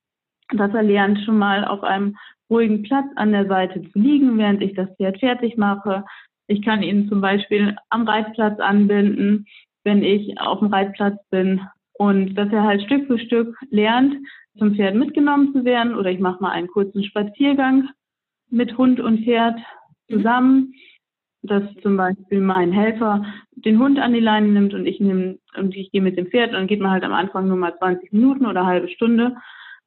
dass 0.52 0.72
er 0.74 0.82
lernt, 0.82 1.20
schon 1.24 1.38
mal 1.38 1.64
auf 1.64 1.82
einem 1.82 2.16
ruhigen 2.50 2.82
Platz 2.82 3.06
an 3.16 3.32
der 3.32 3.46
Seite 3.46 3.82
zu 3.82 3.98
liegen, 3.98 4.36
während 4.38 4.62
ich 4.62 4.74
das 4.74 4.88
Pferd 4.96 5.18
fertig 5.20 5.56
mache. 5.56 6.04
Ich 6.48 6.62
kann 6.62 6.82
ihn 6.82 7.08
zum 7.08 7.20
Beispiel 7.20 7.76
am 7.90 8.08
Reitplatz 8.08 8.58
anbinden, 8.58 9.46
wenn 9.84 10.02
ich 10.02 10.38
auf 10.40 10.58
dem 10.58 10.68
Reitplatz 10.68 11.16
bin 11.30 11.60
und 11.92 12.34
dass 12.34 12.52
er 12.52 12.64
halt 12.64 12.82
Stück 12.82 13.06
für 13.06 13.18
Stück 13.18 13.56
lernt, 13.70 14.16
zum 14.58 14.74
Pferd 14.74 14.96
mitgenommen 14.96 15.52
zu 15.52 15.64
werden 15.64 15.94
oder 15.94 16.10
ich 16.10 16.18
mache 16.18 16.42
mal 16.42 16.50
einen 16.50 16.68
kurzen 16.68 17.04
Spaziergang 17.04 17.88
mit 18.50 18.76
Hund 18.76 19.00
und 19.00 19.24
Pferd 19.24 19.58
zusammen, 20.10 20.74
dass 21.42 21.62
zum 21.82 21.96
Beispiel 21.96 22.40
mein 22.40 22.72
Helfer 22.72 23.24
den 23.52 23.78
Hund 23.78 23.98
an 23.98 24.12
die 24.12 24.20
Leine 24.20 24.48
nimmt 24.48 24.74
und 24.74 24.86
ich 24.86 25.00
nehme 25.00 25.38
und 25.56 25.74
ich 25.74 25.90
gehe 25.90 26.02
mit 26.02 26.16
dem 26.18 26.26
Pferd 26.26 26.48
und 26.48 26.54
dann 26.54 26.66
geht 26.66 26.80
man 26.80 26.90
halt 26.90 27.04
am 27.04 27.12
Anfang 27.12 27.48
nur 27.48 27.56
mal 27.56 27.76
20 27.78 28.12
Minuten 28.12 28.46
oder 28.46 28.60
eine 28.60 28.68
halbe 28.68 28.88
Stunde 28.88 29.36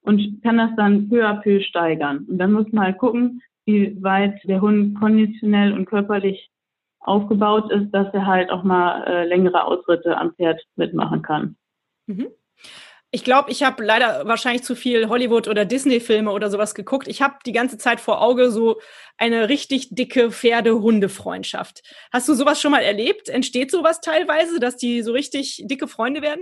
und 0.02 0.42
kann 0.44 0.58
das 0.58 0.72
dann 0.76 1.10
peu 1.10 1.28
à 1.28 1.42
peu 1.42 1.62
steigern. 1.62 2.26
Und 2.30 2.38
dann 2.38 2.52
muss 2.52 2.72
man 2.72 2.86
halt 2.86 2.98
gucken, 2.98 3.42
wie 3.66 4.02
weit 4.04 4.40
der 4.46 4.62
Hund 4.62 5.00
konditionell 5.00 5.74
und 5.74 5.86
körperlich 5.86 6.50
aufgebaut 7.00 7.72
ist, 7.72 7.92
dass 7.92 8.14
er 8.14 8.26
halt 8.26 8.50
auch 8.50 8.64
mal 8.64 9.04
äh, 9.06 9.26
längere 9.26 9.64
Ausritte 9.66 10.18
am 10.18 10.34
Pferd 10.34 10.62
mitmachen 10.76 11.22
kann. 11.22 11.56
Mhm. 12.08 12.28
Ich 13.16 13.24
glaube, 13.24 13.52
ich 13.52 13.62
habe 13.62 13.84
leider 13.86 14.24
wahrscheinlich 14.26 14.64
zu 14.64 14.76
viel 14.76 15.08
Hollywood- 15.08 15.48
oder 15.48 15.66
Disney-Filme 15.66 16.32
oder 16.32 16.50
sowas 16.50 16.74
geguckt. 16.74 17.08
Ich 17.08 17.22
habe 17.22 17.36
die 17.46 17.52
ganze 17.52 17.78
Zeit 17.78 18.00
vor 18.00 18.24
Auge 18.24 18.50
so 18.50 18.80
eine 19.20 19.50
richtig 19.50 19.90
dicke 19.92 20.32
Pferde-Hunde-Freundschaft. 20.32 21.84
Hast 22.12 22.28
du 22.28 22.34
sowas 22.34 22.60
schon 22.60 22.72
mal 22.72 22.82
erlebt? 22.82 23.30
Entsteht 23.30 23.70
sowas 23.70 24.02
teilweise, 24.02 24.60
dass 24.60 24.78
die 24.78 25.04
so 25.04 25.12
richtig 25.12 25.64
dicke 25.68 25.88
Freunde 25.88 26.24
werden? 26.24 26.42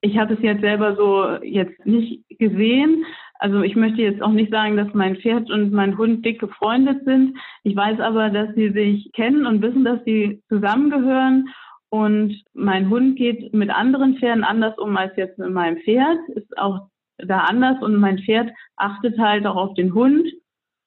Ich 0.00 0.16
habe 0.16 0.32
es 0.32 0.40
jetzt 0.40 0.62
selber 0.62 0.96
so 0.96 1.44
jetzt 1.44 1.84
nicht 1.84 2.24
gesehen. 2.30 3.04
Also 3.38 3.60
ich 3.60 3.76
möchte 3.76 4.00
jetzt 4.00 4.22
auch 4.22 4.32
nicht 4.32 4.50
sagen, 4.50 4.78
dass 4.78 4.88
mein 4.94 5.16
Pferd 5.16 5.50
und 5.50 5.70
mein 5.70 5.98
Hund 5.98 6.24
dick 6.24 6.40
befreundet 6.40 7.04
sind. 7.04 7.36
Ich 7.62 7.76
weiß 7.76 8.00
aber, 8.00 8.30
dass 8.30 8.54
sie 8.54 8.70
sich 8.70 9.12
kennen 9.12 9.44
und 9.44 9.60
wissen, 9.60 9.84
dass 9.84 10.02
sie 10.06 10.42
zusammengehören 10.48 11.50
und 11.90 12.42
mein 12.52 12.90
Hund 12.90 13.16
geht 13.16 13.52
mit 13.54 13.70
anderen 13.70 14.18
Pferden 14.18 14.44
anders 14.44 14.76
um 14.78 14.96
als 14.96 15.16
jetzt 15.16 15.38
mit 15.38 15.50
meinem 15.50 15.78
Pferd, 15.78 16.18
ist 16.34 16.56
auch 16.58 16.88
da 17.18 17.40
anders 17.40 17.80
und 17.82 17.96
mein 17.96 18.18
Pferd 18.18 18.50
achtet 18.76 19.18
halt 19.18 19.46
auch 19.46 19.56
auf 19.56 19.74
den 19.74 19.94
Hund, 19.94 20.26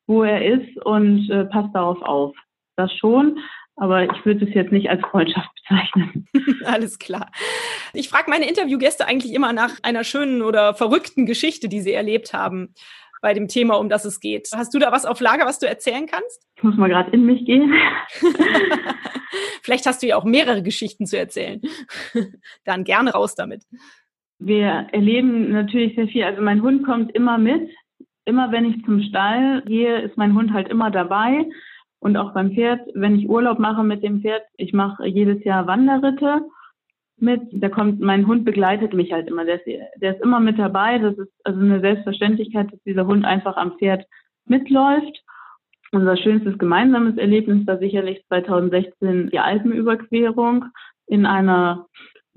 wo 0.07 0.23
er 0.23 0.45
ist 0.45 0.77
und 0.85 1.29
äh, 1.29 1.45
passt 1.45 1.73
darauf 1.73 2.01
auf. 2.01 2.35
Das 2.75 2.91
schon, 2.93 3.39
aber 3.75 4.03
ich 4.03 4.25
würde 4.25 4.45
es 4.45 4.53
jetzt 4.53 4.71
nicht 4.71 4.89
als 4.89 5.01
Freundschaft 5.01 5.49
bezeichnen. 5.55 6.27
Alles 6.65 6.99
klar. 6.99 7.31
Ich 7.93 8.09
frage 8.09 8.29
meine 8.29 8.47
Interviewgäste 8.47 9.07
eigentlich 9.07 9.33
immer 9.33 9.53
nach 9.53 9.71
einer 9.83 10.03
schönen 10.03 10.41
oder 10.41 10.73
verrückten 10.73 11.25
Geschichte, 11.25 11.69
die 11.69 11.81
sie 11.81 11.93
erlebt 11.93 12.33
haben 12.33 12.73
bei 13.21 13.33
dem 13.33 13.47
Thema, 13.47 13.75
um 13.75 13.89
das 13.89 14.05
es 14.05 14.19
geht. 14.19 14.49
Hast 14.55 14.73
du 14.73 14.79
da 14.79 14.91
was 14.91 15.05
auf 15.05 15.19
Lager, 15.19 15.45
was 15.45 15.59
du 15.59 15.67
erzählen 15.67 16.05
kannst? 16.07 16.45
Ich 16.55 16.63
muss 16.63 16.77
mal 16.77 16.89
gerade 16.89 17.11
in 17.11 17.25
mich 17.25 17.45
gehen. 17.45 17.73
Vielleicht 19.61 19.85
hast 19.85 20.01
du 20.01 20.07
ja 20.07 20.15
auch 20.15 20.23
mehrere 20.23 20.63
Geschichten 20.63 21.05
zu 21.05 21.17
erzählen. 21.17 21.61
Dann 22.65 22.83
gerne 22.83 23.11
raus 23.11 23.35
damit. 23.35 23.63
Wir 24.39 24.87
erleben 24.91 25.51
natürlich 25.51 25.95
sehr 25.95 26.07
viel. 26.07 26.23
Also 26.23 26.41
mein 26.41 26.61
Hund 26.61 26.85
kommt 26.85 27.13
immer 27.15 27.37
mit. 27.37 27.69
Immer 28.25 28.51
wenn 28.51 28.65
ich 28.65 28.83
zum 28.85 29.01
Stall 29.03 29.61
gehe, 29.63 30.01
ist 30.01 30.17
mein 30.17 30.33
Hund 30.33 30.53
halt 30.53 30.69
immer 30.69 30.91
dabei. 30.91 31.45
Und 31.99 32.17
auch 32.17 32.33
beim 32.33 32.51
Pferd, 32.51 32.81
wenn 32.93 33.17
ich 33.17 33.27
Urlaub 33.27 33.57
mache 33.57 33.83
mit 33.83 34.03
dem 34.03 34.21
Pferd, 34.21 34.43
ich 34.57 34.73
mache 34.73 35.07
jedes 35.07 35.43
Jahr 35.43 35.65
Wanderritte 35.65 36.41
mit. 37.21 37.41
Da 37.51 37.69
kommt, 37.69 37.99
mein 37.99 38.27
Hund 38.27 38.45
begleitet 38.45 38.93
mich 38.93 39.11
halt 39.11 39.27
immer. 39.27 39.45
Der 39.45 39.55
ist, 39.55 39.65
der 40.01 40.15
ist 40.15 40.21
immer 40.21 40.39
mit 40.39 40.59
dabei. 40.59 40.99
Das 40.99 41.17
ist 41.17 41.31
also 41.43 41.59
eine 41.59 41.79
Selbstverständlichkeit, 41.79 42.71
dass 42.71 42.81
dieser 42.83 43.07
Hund 43.07 43.25
einfach 43.25 43.57
am 43.57 43.77
Pferd 43.77 44.05
mitläuft. 44.45 45.23
Unser 45.91 46.17
schönstes 46.17 46.57
gemeinsames 46.57 47.17
Erlebnis 47.17 47.65
war 47.65 47.77
sicherlich 47.77 48.23
2016 48.27 49.29
die 49.29 49.39
Alpenüberquerung 49.39 50.65
in 51.07 51.25
einer 51.25 51.87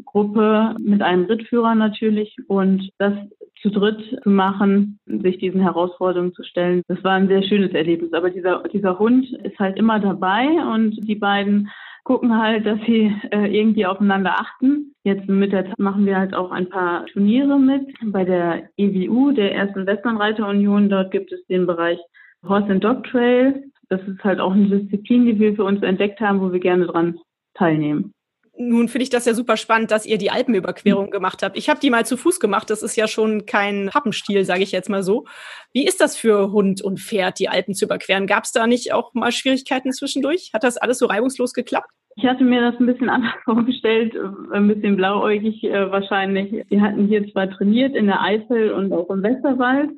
Gruppe 0.05 0.77
mit 0.79 1.03
einem 1.03 1.25
Rittführer 1.25 1.75
natürlich 1.75 2.37
und 2.49 2.91
das 2.99 3.13
zu 3.61 3.71
dritt 3.71 4.01
zu 4.23 4.31
machen, 4.31 4.99
sich 5.07 5.39
diesen 5.39 5.61
Herausforderungen 5.61 6.33
zu 6.33 6.43
stellen, 6.43 6.83
das 6.89 7.03
war 7.05 7.13
ein 7.13 7.29
sehr 7.29 7.43
schönes 7.43 7.73
Erlebnis. 7.73 8.13
Aber 8.13 8.31
dieser, 8.31 8.63
dieser 8.73 8.99
Hund 8.99 9.31
ist 9.45 9.59
halt 9.59 9.77
immer 9.79 10.01
dabei 10.01 10.47
und 10.73 10.97
die 11.07 11.15
beiden 11.15 11.69
gucken 12.11 12.37
halt, 12.37 12.67
dass 12.67 12.81
sie 12.87 13.15
äh, 13.31 13.57
irgendwie 13.57 13.87
aufeinander 13.87 14.33
achten. 14.33 14.97
Jetzt 15.05 15.29
mit 15.29 15.53
der 15.53 15.67
Zeit 15.67 15.79
machen 15.79 16.07
wir 16.07 16.19
halt 16.19 16.35
auch 16.35 16.51
ein 16.51 16.69
paar 16.69 17.07
Turniere 17.07 17.57
mit 17.57 17.87
bei 18.03 18.25
der 18.25 18.69
EWU, 18.77 19.31
der 19.31 19.55
ersten 19.55 19.87
Westernreiterunion. 19.87 20.89
Dort 20.89 21.13
gibt 21.13 21.31
es 21.31 21.47
den 21.47 21.69
Bereich 21.69 22.01
Horse 22.45 22.67
and 22.67 22.83
Dog 22.83 23.05
Trail. 23.05 23.63
Das 23.91 24.01
ist 24.09 24.25
halt 24.25 24.41
auch 24.41 24.51
eine 24.51 24.67
Disziplin, 24.67 25.25
die 25.25 25.39
wir 25.39 25.55
für 25.55 25.63
uns 25.63 25.85
entdeckt 25.85 26.19
haben, 26.19 26.41
wo 26.41 26.51
wir 26.51 26.59
gerne 26.59 26.89
dran 26.89 27.17
teilnehmen 27.55 28.13
nun 28.61 28.89
finde 28.89 29.05
ich 29.05 29.11
das 29.11 29.25
ja 29.25 29.33
super 29.33 29.57
spannend, 29.57 29.91
dass 29.91 30.05
ihr 30.05 30.19
die 30.19 30.31
Alpenüberquerung 30.31 31.11
gemacht 31.11 31.43
habt. 31.43 31.57
Ich 31.57 31.71
habe 31.71 31.81
die 31.81 31.89
mal 31.89 32.05
zu 32.05 32.19
Fuß 32.19 32.41
gemacht. 32.41 32.69
Das 32.69 32.83
ist 32.83 32.95
ja 32.95 33.09
schon 33.09 33.47
kein 33.47 33.89
Pappenstiel, 33.91 34.45
sage 34.45 34.63
ich 34.63 34.71
jetzt 34.71 34.91
mal 34.91 35.03
so. 35.03 35.25
Wie 35.73 35.87
ist 35.87 36.01
das 36.01 36.15
für 36.15 36.53
Hund 36.53 36.83
und 36.83 37.01
Pferd, 37.01 37.39
die 37.39 37.49
Alpen 37.49 37.75
zu 37.75 37.87
überqueren? 37.87 38.27
Gab 38.27 38.45
es 38.45 38.53
da 38.53 38.67
nicht 38.67 38.93
auch 38.93 39.15
mal 39.15 39.33
Schwierigkeiten 39.33 39.93
zwischendurch? 39.93 40.51
Hat 40.53 40.63
das 40.63 40.77
alles 40.77 40.99
so 40.99 41.07
reibungslos 41.07 41.55
geklappt? 41.55 41.91
Ich 42.17 42.27
hatte 42.27 42.45
mir 42.45 42.61
das 42.61 42.81
ein 42.81 42.87
bisschen 42.87 43.09
anders 43.11 43.35
vorgestellt, 43.45 44.15
ein 44.53 44.69
bisschen 44.69 44.97
blauäugig 44.97 45.65
äh, 45.65 45.91
wahrscheinlich. 45.91 46.65
Wir 46.69 46.81
hatten 46.81 47.07
hier 47.07 47.31
zwar 47.33 47.51
trainiert 47.51 47.95
in 47.95 48.07
der 48.07 48.23
Eifel 48.23 48.73
und 48.73 48.93
auch 48.93 49.11
im 49.11 49.23
Westerwald, 49.23 49.91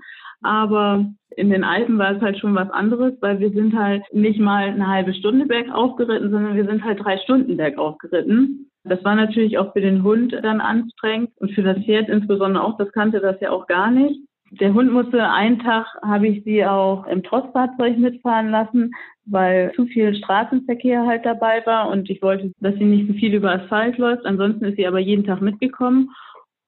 aber 0.42 1.06
in 1.36 1.50
den 1.50 1.64
Alpen 1.64 1.98
war 1.98 2.16
es 2.16 2.22
halt 2.22 2.38
schon 2.38 2.54
was 2.54 2.70
anderes, 2.70 3.14
weil 3.20 3.40
wir 3.40 3.50
sind 3.50 3.76
halt 3.76 4.02
nicht 4.12 4.38
mal 4.38 4.64
eine 4.64 4.88
halbe 4.88 5.14
Stunde 5.14 5.46
bergauf 5.46 5.96
geritten, 5.96 6.30
sondern 6.30 6.56
wir 6.56 6.66
sind 6.66 6.84
halt 6.84 7.02
drei 7.02 7.18
Stunden 7.18 7.56
bergauf 7.56 7.96
geritten. 7.98 8.70
Das 8.84 9.02
war 9.04 9.14
natürlich 9.14 9.58
auch 9.58 9.72
für 9.72 9.80
den 9.80 10.02
Hund 10.02 10.32
dann 10.42 10.60
anstrengend 10.60 11.30
und 11.36 11.52
für 11.52 11.62
das 11.62 11.78
Pferd 11.84 12.08
insbesondere 12.08 12.64
auch, 12.64 12.76
das 12.76 12.92
kannte 12.92 13.20
das 13.20 13.40
ja 13.40 13.50
auch 13.50 13.66
gar 13.66 13.90
nicht. 13.90 14.20
Der 14.60 14.74
Hund 14.74 14.92
musste 14.92 15.30
einen 15.30 15.60
Tag, 15.60 15.86
habe 16.02 16.26
ich 16.28 16.44
sie 16.44 16.64
auch 16.66 17.06
im 17.06 17.22
Trossfahrzeug 17.22 17.96
mitfahren 17.96 18.50
lassen, 18.50 18.92
weil 19.24 19.72
zu 19.74 19.86
viel 19.86 20.14
Straßenverkehr 20.14 21.06
halt 21.06 21.24
dabei 21.24 21.64
war 21.66 21.88
und 21.88 22.10
ich 22.10 22.22
wollte, 22.22 22.52
dass 22.60 22.74
sie 22.74 22.84
nicht 22.84 23.08
so 23.08 23.14
viel 23.14 23.34
über 23.34 23.52
Asphalt 23.52 23.98
läuft. 23.98 24.26
Ansonsten 24.26 24.64
ist 24.64 24.76
sie 24.76 24.86
aber 24.86 24.98
jeden 24.98 25.24
Tag 25.24 25.40
mitgekommen 25.40 26.10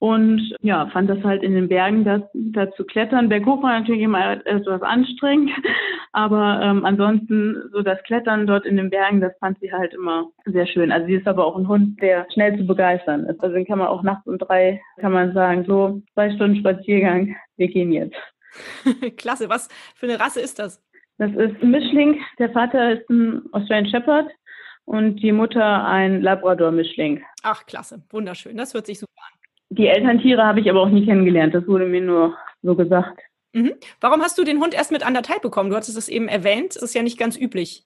und 0.04 0.54
ja, 0.60 0.86
fand 0.88 1.08
das 1.08 1.24
halt 1.24 1.42
in 1.42 1.54
den 1.54 1.68
Bergen 1.68 2.04
da, 2.04 2.28
da 2.34 2.70
zu 2.72 2.84
klettern. 2.84 3.30
Berghoch 3.30 3.62
war 3.62 3.78
natürlich 3.78 4.02
immer 4.02 4.32
etwas 4.46 4.82
anstrengend, 4.82 5.50
aber 6.12 6.60
ähm, 6.62 6.84
ansonsten 6.84 7.70
so 7.72 7.80
das 7.80 8.02
Klettern 8.02 8.46
dort 8.46 8.66
in 8.66 8.76
den 8.76 8.90
Bergen, 8.90 9.22
das 9.22 9.32
fand 9.38 9.58
sie 9.60 9.72
halt 9.72 9.94
immer 9.94 10.26
sehr 10.44 10.66
schön. 10.66 10.92
Also 10.92 11.06
sie 11.06 11.14
ist 11.14 11.26
aber 11.26 11.46
auch 11.46 11.56
ein 11.56 11.68
Hund, 11.68 12.02
der 12.02 12.26
schnell 12.34 12.54
zu 12.58 12.66
begeistern 12.66 13.24
ist. 13.24 13.42
Also 13.42 13.54
den 13.54 13.64
kann 13.64 13.78
man 13.78 13.88
auch 13.88 14.02
nachts 14.02 14.26
um 14.26 14.36
drei, 14.36 14.78
kann 14.98 15.12
man 15.12 15.32
sagen, 15.32 15.64
so 15.66 16.02
zwei 16.12 16.30
Stunden 16.34 16.56
Spaziergang, 16.56 17.36
wir 17.56 17.68
gehen 17.68 17.90
jetzt. 17.90 18.16
Klasse, 19.16 19.48
was 19.48 19.68
für 19.94 20.06
eine 20.06 20.20
Rasse 20.20 20.40
ist 20.40 20.58
das? 20.58 20.82
Das 21.18 21.30
ist 21.30 21.62
ein 21.62 21.70
Mischling. 21.70 22.20
Der 22.38 22.50
Vater 22.50 22.92
ist 22.92 23.08
ein 23.08 23.42
Australian 23.52 23.90
Shepherd 23.90 24.30
und 24.84 25.16
die 25.16 25.32
Mutter 25.32 25.84
ein 25.86 26.22
Labrador-Mischling. 26.22 27.22
Ach, 27.42 27.64
klasse, 27.66 28.02
wunderschön. 28.10 28.56
Das 28.56 28.74
hört 28.74 28.86
sich 28.86 28.98
super 28.98 29.12
an. 29.18 29.38
Die 29.70 29.86
Elterntiere 29.86 30.44
habe 30.44 30.60
ich 30.60 30.68
aber 30.68 30.82
auch 30.82 30.88
nie 30.88 31.04
kennengelernt. 31.06 31.54
Das 31.54 31.66
wurde 31.66 31.86
mir 31.86 32.00
nur 32.00 32.36
so 32.62 32.74
gesagt. 32.74 33.20
Mhm. 33.52 33.74
Warum 34.00 34.20
hast 34.20 34.36
du 34.38 34.44
den 34.44 34.60
Hund 34.60 34.74
erst 34.74 34.92
mit 34.92 35.06
anderthalb 35.06 35.42
bekommen? 35.42 35.70
Du 35.70 35.76
hattest 35.76 35.96
es 35.96 36.08
eben 36.08 36.28
erwähnt. 36.28 36.74
Das 36.76 36.82
ist 36.82 36.94
ja 36.94 37.02
nicht 37.02 37.18
ganz 37.18 37.38
üblich. 37.38 37.84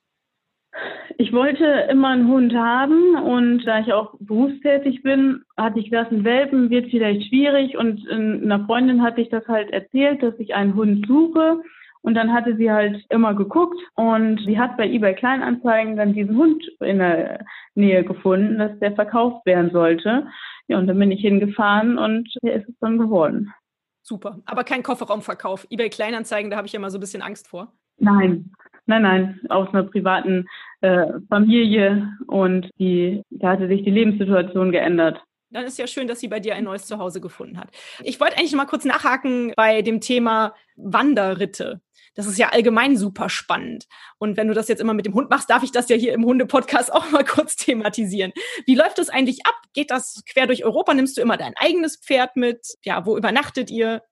Ich 1.19 1.33
wollte 1.33 1.64
immer 1.91 2.09
einen 2.09 2.29
Hund 2.29 2.55
haben 2.55 3.17
und 3.17 3.64
da 3.64 3.81
ich 3.81 3.93
auch 3.93 4.14
berufstätig 4.21 5.03
bin, 5.03 5.43
hatte 5.57 5.81
ich 5.81 5.87
gedacht, 5.87 6.12
ein 6.12 6.25
Welpen 6.25 6.71
wird 6.71 6.91
vielleicht 6.91 7.29
schwierig 7.29 7.77
und 7.77 8.09
einer 8.09 8.64
Freundin 8.67 9.03
hatte 9.03 9.21
ich 9.21 9.29
das 9.29 9.47
halt 9.49 9.71
erzählt, 9.71 10.23
dass 10.23 10.38
ich 10.38 10.55
einen 10.55 10.75
Hund 10.75 11.07
suche. 11.07 11.61
Und 12.09 12.14
dann 12.14 12.33
hatte 12.33 12.57
sie 12.57 12.73
halt 12.73 13.05
immer 13.11 13.35
geguckt 13.35 13.79
und 13.94 14.40
sie 14.47 14.59
hat 14.59 14.79
bei 14.79 14.88
eBay 14.88 15.14
Kleinanzeigen 15.14 15.94
dann 15.94 16.14
diesen 16.14 16.38
Hund 16.38 16.64
in 16.81 17.01
der 17.01 17.44
Nähe 17.75 18.03
gefunden, 18.03 18.57
dass 18.57 18.79
der 18.79 18.94
verkauft 18.94 19.44
werden 19.44 19.71
sollte. 19.73 20.27
Ja, 20.68 20.79
und 20.79 20.87
dann 20.87 20.99
bin 20.99 21.11
ich 21.11 21.21
hingefahren 21.21 21.99
und 21.99 22.27
der 22.42 22.55
ist 22.55 22.66
es 22.66 22.75
dann 22.81 22.97
geworden. 22.97 23.53
Super. 24.01 24.38
Aber 24.47 24.64
kein 24.64 24.83
Kofferraumverkauf. 24.83 25.66
eBay 25.68 25.90
Kleinanzeigen, 25.90 26.51
da 26.51 26.57
habe 26.57 26.66
ich 26.66 26.73
ja 26.73 26.81
mal 26.81 26.88
so 26.88 26.97
ein 26.97 27.03
bisschen 27.03 27.21
Angst 27.21 27.47
vor. 27.47 27.75
Nein, 27.99 28.53
nein, 28.87 29.03
nein. 29.03 29.40
Aus 29.51 29.68
einer 29.75 29.83
privaten 29.83 30.47
äh, 30.81 31.09
Familie 31.29 32.11
und 32.27 32.71
die, 32.79 33.21
da 33.29 33.51
hatte 33.51 33.68
sich 33.68 33.85
die 33.85 33.90
Lebenssituation 33.90 34.73
geändert. 34.73 35.23
Dann 35.51 35.66
ist 35.66 35.79
ja 35.79 35.87
schön, 35.87 36.09
dass 36.09 36.21
sie 36.21 36.29
bei 36.29 36.40
dir 36.40 36.55
ein 36.55 36.64
neues 36.64 36.87
Zuhause 36.87 37.21
gefunden 37.21 37.59
hat. 37.59 37.68
Ich 38.03 38.18
wollte 38.18 38.38
eigentlich 38.38 38.53
noch 38.53 38.59
mal 38.59 38.66
kurz 38.66 38.87
nachhaken 38.87 39.53
bei 39.57 39.83
dem 39.83 40.01
Thema 40.01 40.55
Wanderritte. 40.77 41.83
Das 42.18 42.26
ist 42.26 42.37
ja 42.37 42.48
allgemein 42.48 42.96
super 42.96 43.28
spannend. 43.28 43.87
Und 44.18 44.37
wenn 44.37 44.48
du 44.48 44.54
das 44.54 44.66
jetzt 44.66 44.81
immer 44.81 44.92
mit 44.92 45.07
dem 45.07 45.14
Hund 45.14 45.31
machst, 45.31 45.48
darf 45.48 45.62
ich 45.62 45.70
das 45.70 45.88
ja 45.88 45.94
hier 45.94 46.12
im 46.12 46.24
Hunde-Podcast 46.24 46.92
auch 46.92 47.09
mal 47.12 47.24
kurz 47.24 47.54
thematisieren. 47.54 48.33
Wie 48.66 48.74
läuft 48.74 48.98
das 48.98 49.09
eigentlich 49.09 49.46
ab? 49.46 49.54
Geht 49.72 49.92
das 49.92 50.24
quer 50.28 50.48
durch 50.48 50.64
Europa? 50.64 50.94
Nimmst 50.94 51.16
du 51.16 51.20
immer 51.20 51.37
dein 51.37 51.54
eigenes 51.57 51.96
Pferd 51.96 52.35
mit? 52.35 52.59
Ja, 52.83 53.07
wo 53.07 53.16
übernachtet 53.16 53.70
ihr? 53.70 54.02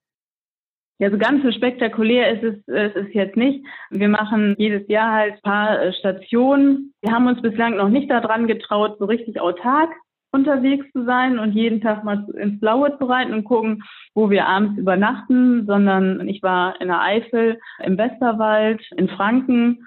Ja, 1.01 1.11
so 1.11 1.19
ganz 1.19 1.43
so 1.43 1.51
spektakulär 1.51 2.41
ist 2.41 2.45
es, 2.45 2.75
es 2.75 2.95
ist 2.95 3.13
jetzt 3.13 3.37
nicht. 3.37 3.67
Wir 3.91 4.09
machen 4.09 4.55
jedes 4.57 4.89
Jahr 4.89 5.13
halt 5.13 5.35
ein 5.35 5.43
paar 5.43 5.83
äh, 5.83 5.93
Stationen. 5.95 6.95
Wir 7.03 7.11
haben 7.13 7.27
uns 7.27 7.43
bislang 7.43 7.77
noch 7.77 7.89
nicht 7.89 8.09
daran 8.09 8.47
getraut, 8.47 8.99
so 9.01 9.07
richtig 9.07 9.41
autark 9.41 9.91
unterwegs 10.33 10.87
zu 10.93 11.05
sein 11.05 11.39
und 11.39 11.53
jeden 11.53 11.81
Tag 11.81 12.05
mal 12.05 12.27
ins 12.37 12.61
Blaue 12.61 12.97
zu 12.99 13.05
reiten 13.05 13.33
und 13.33 13.45
gucken, 13.45 13.83
wo 14.15 14.31
wir 14.31 14.47
abends 14.47 14.79
übernachten, 14.79 15.67
sondern 15.67 16.29
ich 16.29 16.43
war 16.43 16.81
in 16.81 16.89
der 16.89 17.01
Eifel, 17.01 17.59
im 17.83 17.97
Westerwald, 17.97 18.83
in 18.97 19.09
Franken 19.09 19.87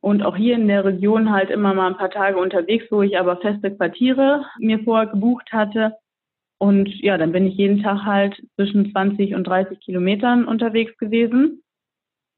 und 0.00 0.22
auch 0.22 0.36
hier 0.36 0.54
in 0.54 0.68
der 0.68 0.84
Region 0.84 1.32
halt 1.32 1.50
immer 1.50 1.74
mal 1.74 1.88
ein 1.88 1.96
paar 1.96 2.10
Tage 2.10 2.38
unterwegs, 2.38 2.86
wo 2.90 3.02
ich 3.02 3.18
aber 3.18 3.38
feste 3.38 3.74
Quartiere 3.74 4.44
mir 4.58 4.78
vorher 4.80 5.08
gebucht 5.08 5.52
hatte. 5.52 5.96
Und 6.58 6.88
ja, 7.02 7.18
dann 7.18 7.32
bin 7.32 7.46
ich 7.46 7.56
jeden 7.56 7.82
Tag 7.82 8.04
halt 8.04 8.40
zwischen 8.54 8.90
20 8.92 9.34
und 9.34 9.44
30 9.44 9.80
Kilometern 9.80 10.46
unterwegs 10.46 10.96
gewesen. 10.98 11.62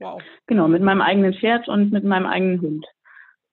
Wow. 0.00 0.22
Genau, 0.46 0.68
mit 0.68 0.82
meinem 0.82 1.02
eigenen 1.02 1.34
Pferd 1.34 1.68
und 1.68 1.92
mit 1.92 2.04
meinem 2.04 2.26
eigenen 2.26 2.60
Hund. 2.60 2.86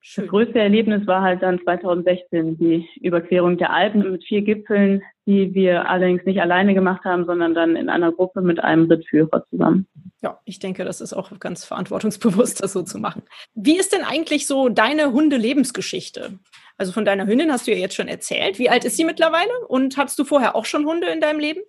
Schön. 0.07 0.25
Das 0.25 0.29
größte 0.29 0.59
Erlebnis 0.59 1.07
war 1.07 1.23
halt 1.23 1.41
dann 1.41 1.59
2016 1.63 2.59
die 2.59 2.87
Überquerung 3.01 3.57
der 3.57 3.73
Alpen 3.73 4.11
mit 4.11 4.23
vier 4.23 4.43
Gipfeln, 4.43 5.01
die 5.25 5.55
wir 5.55 5.89
allerdings 5.89 6.23
nicht 6.25 6.39
alleine 6.39 6.75
gemacht 6.75 7.03
haben, 7.05 7.25
sondern 7.25 7.55
dann 7.55 7.75
in 7.75 7.89
einer 7.89 8.11
Gruppe 8.11 8.41
mit 8.41 8.63
einem 8.63 8.85
Rittführer 8.85 9.43
zusammen. 9.49 9.87
Ja, 10.21 10.39
ich 10.45 10.59
denke, 10.59 10.85
das 10.85 11.01
ist 11.01 11.13
auch 11.13 11.31
ganz 11.39 11.65
verantwortungsbewusst, 11.65 12.61
das 12.61 12.73
so 12.73 12.83
zu 12.83 12.99
machen. 12.99 13.23
Wie 13.55 13.79
ist 13.79 13.93
denn 13.93 14.03
eigentlich 14.03 14.45
so 14.45 14.69
deine 14.69 15.11
Hunde-Lebensgeschichte? 15.11 16.37
Also 16.77 16.91
von 16.91 17.03
deiner 17.03 17.25
Hündin 17.25 17.51
hast 17.51 17.65
du 17.65 17.71
ja 17.71 17.77
jetzt 17.79 17.95
schon 17.95 18.07
erzählt. 18.07 18.59
Wie 18.59 18.69
alt 18.69 18.85
ist 18.85 18.97
sie 18.97 19.05
mittlerweile? 19.05 19.49
Und 19.69 19.97
hattest 19.97 20.19
du 20.19 20.23
vorher 20.23 20.55
auch 20.55 20.65
schon 20.65 20.85
Hunde 20.85 21.07
in 21.07 21.19
deinem 21.19 21.39
Leben? 21.39 21.61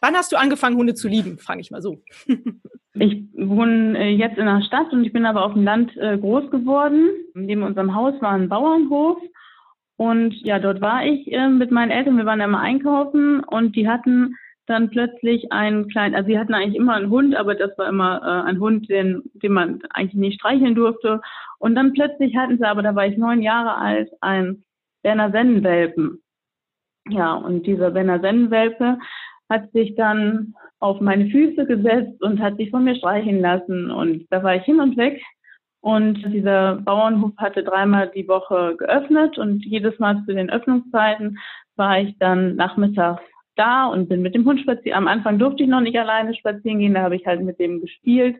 Wann 0.00 0.16
hast 0.16 0.32
du 0.32 0.36
angefangen, 0.36 0.78
Hunde 0.78 0.94
zu 0.94 1.06
lieben? 1.06 1.38
Frage 1.38 1.60
ich 1.60 1.70
mal 1.70 1.82
so. 1.82 2.02
Ich 2.94 3.24
wohne 3.34 3.98
äh, 3.98 4.10
jetzt 4.10 4.36
in 4.36 4.46
der 4.46 4.62
Stadt 4.62 4.92
und 4.92 5.04
ich 5.04 5.12
bin 5.12 5.24
aber 5.24 5.44
auf 5.44 5.54
dem 5.54 5.64
Land 5.64 5.96
äh, 5.96 6.18
groß 6.18 6.50
geworden. 6.50 7.08
Neben 7.34 7.62
unserem 7.62 7.94
Haus 7.94 8.20
war 8.20 8.32
ein 8.32 8.48
Bauernhof. 8.48 9.18
Und 9.96 10.34
ja, 10.42 10.58
dort 10.58 10.80
war 10.80 11.04
ich 11.04 11.30
äh, 11.32 11.48
mit 11.48 11.70
meinen 11.70 11.90
Eltern. 11.90 12.18
Wir 12.18 12.26
waren 12.26 12.40
immer 12.40 12.60
einkaufen 12.60 13.40
und 13.40 13.76
die 13.76 13.88
hatten 13.88 14.36
dann 14.66 14.90
plötzlich 14.90 15.52
einen 15.52 15.88
kleinen, 15.88 16.14
also 16.14 16.28
sie 16.28 16.38
hatten 16.38 16.54
eigentlich 16.54 16.76
immer 16.76 16.94
einen 16.94 17.10
Hund, 17.10 17.34
aber 17.34 17.54
das 17.54 17.76
war 17.78 17.88
immer 17.88 18.20
äh, 18.22 18.48
ein 18.48 18.60
Hund, 18.60 18.88
den, 18.88 19.22
den 19.34 19.52
man 19.52 19.80
eigentlich 19.90 20.14
nicht 20.14 20.40
streicheln 20.40 20.74
durfte. 20.74 21.20
Und 21.58 21.74
dann 21.74 21.92
plötzlich 21.92 22.36
hatten 22.36 22.58
sie, 22.58 22.68
aber 22.68 22.82
da 22.82 22.94
war 22.94 23.06
ich 23.06 23.16
neun 23.16 23.42
Jahre 23.42 23.76
alt, 23.76 24.10
einen 24.20 24.64
Berner 25.02 25.30
Sennenwelpen. 25.30 26.22
Ja, 27.08 27.34
und 27.34 27.66
dieser 27.66 27.90
Berner 27.90 28.20
Sennenwelpe 28.20 28.98
hat 29.48 29.72
sich 29.72 29.94
dann 29.96 30.54
auf 30.82 31.00
meine 31.00 31.30
Füße 31.30 31.64
gesetzt 31.64 32.20
und 32.22 32.40
hat 32.40 32.56
sich 32.56 32.70
von 32.70 32.82
mir 32.84 32.96
streicheln 32.96 33.40
lassen. 33.40 33.90
Und 33.90 34.26
da 34.30 34.42
war 34.42 34.56
ich 34.56 34.64
hin 34.64 34.80
und 34.80 34.96
weg. 34.96 35.22
Und 35.80 36.22
dieser 36.32 36.76
Bauernhof 36.76 37.32
hatte 37.36 37.62
dreimal 37.62 38.10
die 38.14 38.28
Woche 38.28 38.76
geöffnet 38.76 39.38
und 39.38 39.64
jedes 39.64 39.98
Mal 39.98 40.22
zu 40.26 40.34
den 40.34 40.50
Öffnungszeiten 40.50 41.38
war 41.76 42.00
ich 42.00 42.16
dann 42.18 42.56
nachmittags 42.56 43.22
da 43.56 43.86
und 43.86 44.08
bin 44.08 44.22
mit 44.22 44.34
dem 44.34 44.44
Hund 44.44 44.60
spazieren. 44.60 44.98
Am 44.98 45.08
Anfang 45.08 45.38
durfte 45.38 45.64
ich 45.64 45.68
noch 45.68 45.80
nicht 45.80 45.98
alleine 45.98 46.34
spazieren 46.34 46.78
gehen, 46.78 46.94
da 46.94 47.02
habe 47.02 47.16
ich 47.16 47.26
halt 47.26 47.42
mit 47.42 47.58
dem 47.58 47.80
gespielt, 47.80 48.36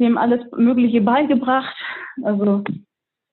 dem 0.00 0.18
alles 0.18 0.40
Mögliche 0.56 1.00
beigebracht. 1.00 1.76
Also 2.22 2.64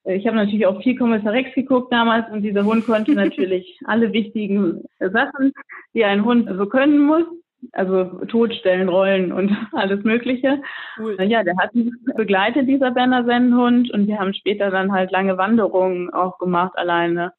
ich 0.05 0.25
habe 0.25 0.37
natürlich 0.37 0.65
auch 0.65 0.81
viel 0.81 0.97
Kommissar 0.97 1.33
Rex 1.33 1.53
geguckt 1.53 1.91
damals 1.91 2.31
und 2.31 2.41
dieser 2.43 2.63
Hund 2.63 2.85
konnte 2.85 3.11
natürlich 3.15 3.79
alle 3.85 4.13
wichtigen 4.13 4.83
Sachen, 4.99 5.51
die 5.93 6.05
ein 6.05 6.25
Hund 6.25 6.49
so 6.55 6.65
können 6.67 6.99
muss. 6.99 7.25
Also 7.71 8.05
Todstellen, 8.25 8.89
Rollen 8.89 9.31
und 9.31 9.51
alles 9.73 10.03
Mögliche. 10.03 10.61
Cool. 10.97 11.17
Ja, 11.23 11.43
der 11.43 11.57
hat 11.57 11.75
mich 11.75 11.91
begleitet, 12.15 12.67
dieser 12.67 12.91
Berner 12.91 13.25
Sennenhund, 13.25 13.91
und 13.91 14.07
wir 14.07 14.19
haben 14.19 14.33
später 14.33 14.71
dann 14.71 14.91
halt 14.91 15.11
lange 15.11 15.37
Wanderungen 15.37 16.09
auch 16.11 16.37
gemacht 16.37 16.77
alleine. 16.77 17.33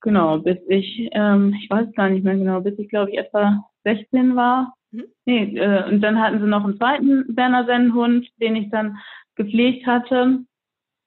Genau, 0.00 0.38
bis 0.38 0.58
ich, 0.68 1.08
ähm, 1.12 1.54
ich 1.60 1.68
weiß 1.68 1.92
gar 1.94 2.08
nicht 2.08 2.24
mehr 2.24 2.36
genau, 2.36 2.60
bis 2.60 2.78
ich 2.78 2.88
glaube 2.88 3.10
ich 3.10 3.18
etwa 3.18 3.64
16 3.84 4.36
war. 4.36 4.74
Mhm. 4.92 5.04
Nee, 5.24 5.58
äh, 5.58 5.88
und 5.88 6.00
dann 6.02 6.20
hatten 6.20 6.40
sie 6.40 6.46
noch 6.46 6.64
einen 6.64 6.76
zweiten 6.76 7.34
Berner 7.34 7.64
Sennenhund, 7.64 8.28
den 8.40 8.54
ich 8.54 8.70
dann 8.70 8.98
gepflegt 9.34 9.86
hatte 9.86 10.40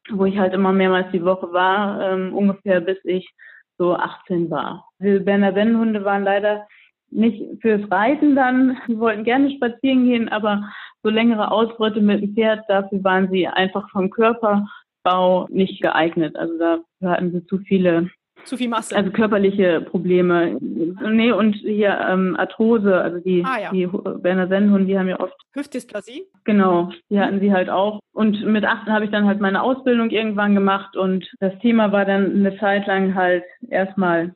wo 0.09 0.25
ich 0.25 0.37
halt 0.37 0.53
immer 0.53 0.71
mehrmals 0.71 1.11
die 1.11 1.23
Woche 1.23 1.51
war, 1.51 2.01
ähm, 2.01 2.33
ungefähr 2.33 2.81
bis 2.81 2.97
ich 3.03 3.29
so 3.77 3.95
18 3.95 4.49
war. 4.49 4.89
Die 4.99 5.19
Berner 5.19 5.53
Sennenhunde 5.53 6.03
waren 6.03 6.23
leider 6.23 6.67
nicht 7.11 7.61
fürs 7.61 7.89
Reiten 7.91 8.35
dann. 8.35 8.77
Sie 8.87 8.97
wollten 8.97 9.23
gerne 9.23 9.51
spazieren 9.51 10.05
gehen, 10.05 10.29
aber 10.29 10.69
so 11.03 11.09
längere 11.09 11.51
Ausritte 11.51 12.01
mit 12.01 12.21
dem 12.21 12.33
Pferd, 12.33 12.63
dafür 12.67 13.03
waren 13.03 13.29
sie 13.29 13.47
einfach 13.47 13.89
vom 13.89 14.09
Körperbau 14.09 15.47
nicht 15.49 15.81
geeignet. 15.81 16.35
Also 16.35 16.57
da 16.57 16.79
hatten 17.03 17.31
sie 17.31 17.45
zu 17.45 17.59
viele 17.59 18.09
Zu 18.45 18.57
viel 18.57 18.69
Masse. 18.69 18.95
Also 18.95 19.11
körperliche 19.11 19.81
Probleme. 19.81 20.57
Nee, 20.59 21.31
und 21.31 21.55
hier 21.55 21.99
ähm, 22.09 22.35
Arthrose, 22.37 22.99
also 22.99 23.19
die, 23.19 23.43
ah, 23.45 23.59
ja. 23.59 23.71
die 23.71 23.87
Berner 23.87 24.47
Sennenhunden, 24.47 24.87
die 24.87 24.97
haben 24.97 25.07
ja 25.07 25.19
oft. 25.19 25.35
Hüftdysplasie? 25.53 26.23
Genau, 26.43 26.91
die 27.09 27.19
hatten 27.19 27.39
sie 27.39 27.51
halt 27.51 27.69
auch. 27.69 27.99
Und 28.13 28.43
mit 28.45 28.65
18 28.65 28.93
habe 28.93 29.05
ich 29.05 29.11
dann 29.11 29.25
halt 29.25 29.39
meine 29.39 29.61
Ausbildung 29.61 30.09
irgendwann 30.09 30.55
gemacht 30.55 30.95
und 30.95 31.29
das 31.39 31.57
Thema 31.59 31.91
war 31.91 32.05
dann 32.05 32.31
eine 32.35 32.57
Zeit 32.57 32.87
lang 32.87 33.15
halt 33.15 33.43
erstmal 33.69 34.33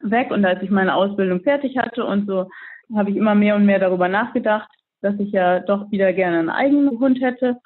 weg. 0.00 0.30
Und 0.30 0.44
als 0.44 0.62
ich 0.62 0.70
meine 0.70 0.94
Ausbildung 0.94 1.40
fertig 1.40 1.76
hatte 1.78 2.04
und 2.04 2.26
so, 2.26 2.48
habe 2.94 3.10
ich 3.10 3.16
immer 3.16 3.34
mehr 3.34 3.56
und 3.56 3.66
mehr 3.66 3.78
darüber 3.78 4.08
nachgedacht, 4.08 4.68
dass 5.00 5.18
ich 5.18 5.32
ja 5.32 5.60
doch 5.60 5.90
wieder 5.90 6.12
gerne 6.12 6.38
einen 6.38 6.50
eigenen 6.50 6.98
Hund 6.98 7.20
hätte. 7.20 7.56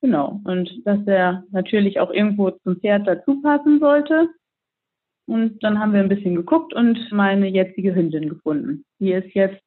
Genau. 0.00 0.40
Und 0.44 0.70
dass 0.86 1.00
er 1.06 1.44
natürlich 1.50 2.00
auch 2.00 2.10
irgendwo 2.10 2.50
zum 2.50 2.76
Pferd 2.76 3.06
dazu 3.06 3.42
passen 3.42 3.80
sollte. 3.80 4.28
Und 5.26 5.62
dann 5.62 5.78
haben 5.78 5.92
wir 5.92 6.00
ein 6.00 6.08
bisschen 6.08 6.36
geguckt 6.36 6.72
und 6.72 7.12
meine 7.12 7.48
jetzige 7.48 7.94
Hündin 7.94 8.28
gefunden. 8.28 8.84
Die 8.98 9.12
ist 9.12 9.34
jetzt 9.34 9.60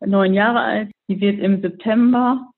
neun 0.00 0.34
Jahre 0.34 0.60
alt. 0.60 0.90
Die 1.08 1.20
wird 1.20 1.40
im 1.40 1.60
September 1.60 2.50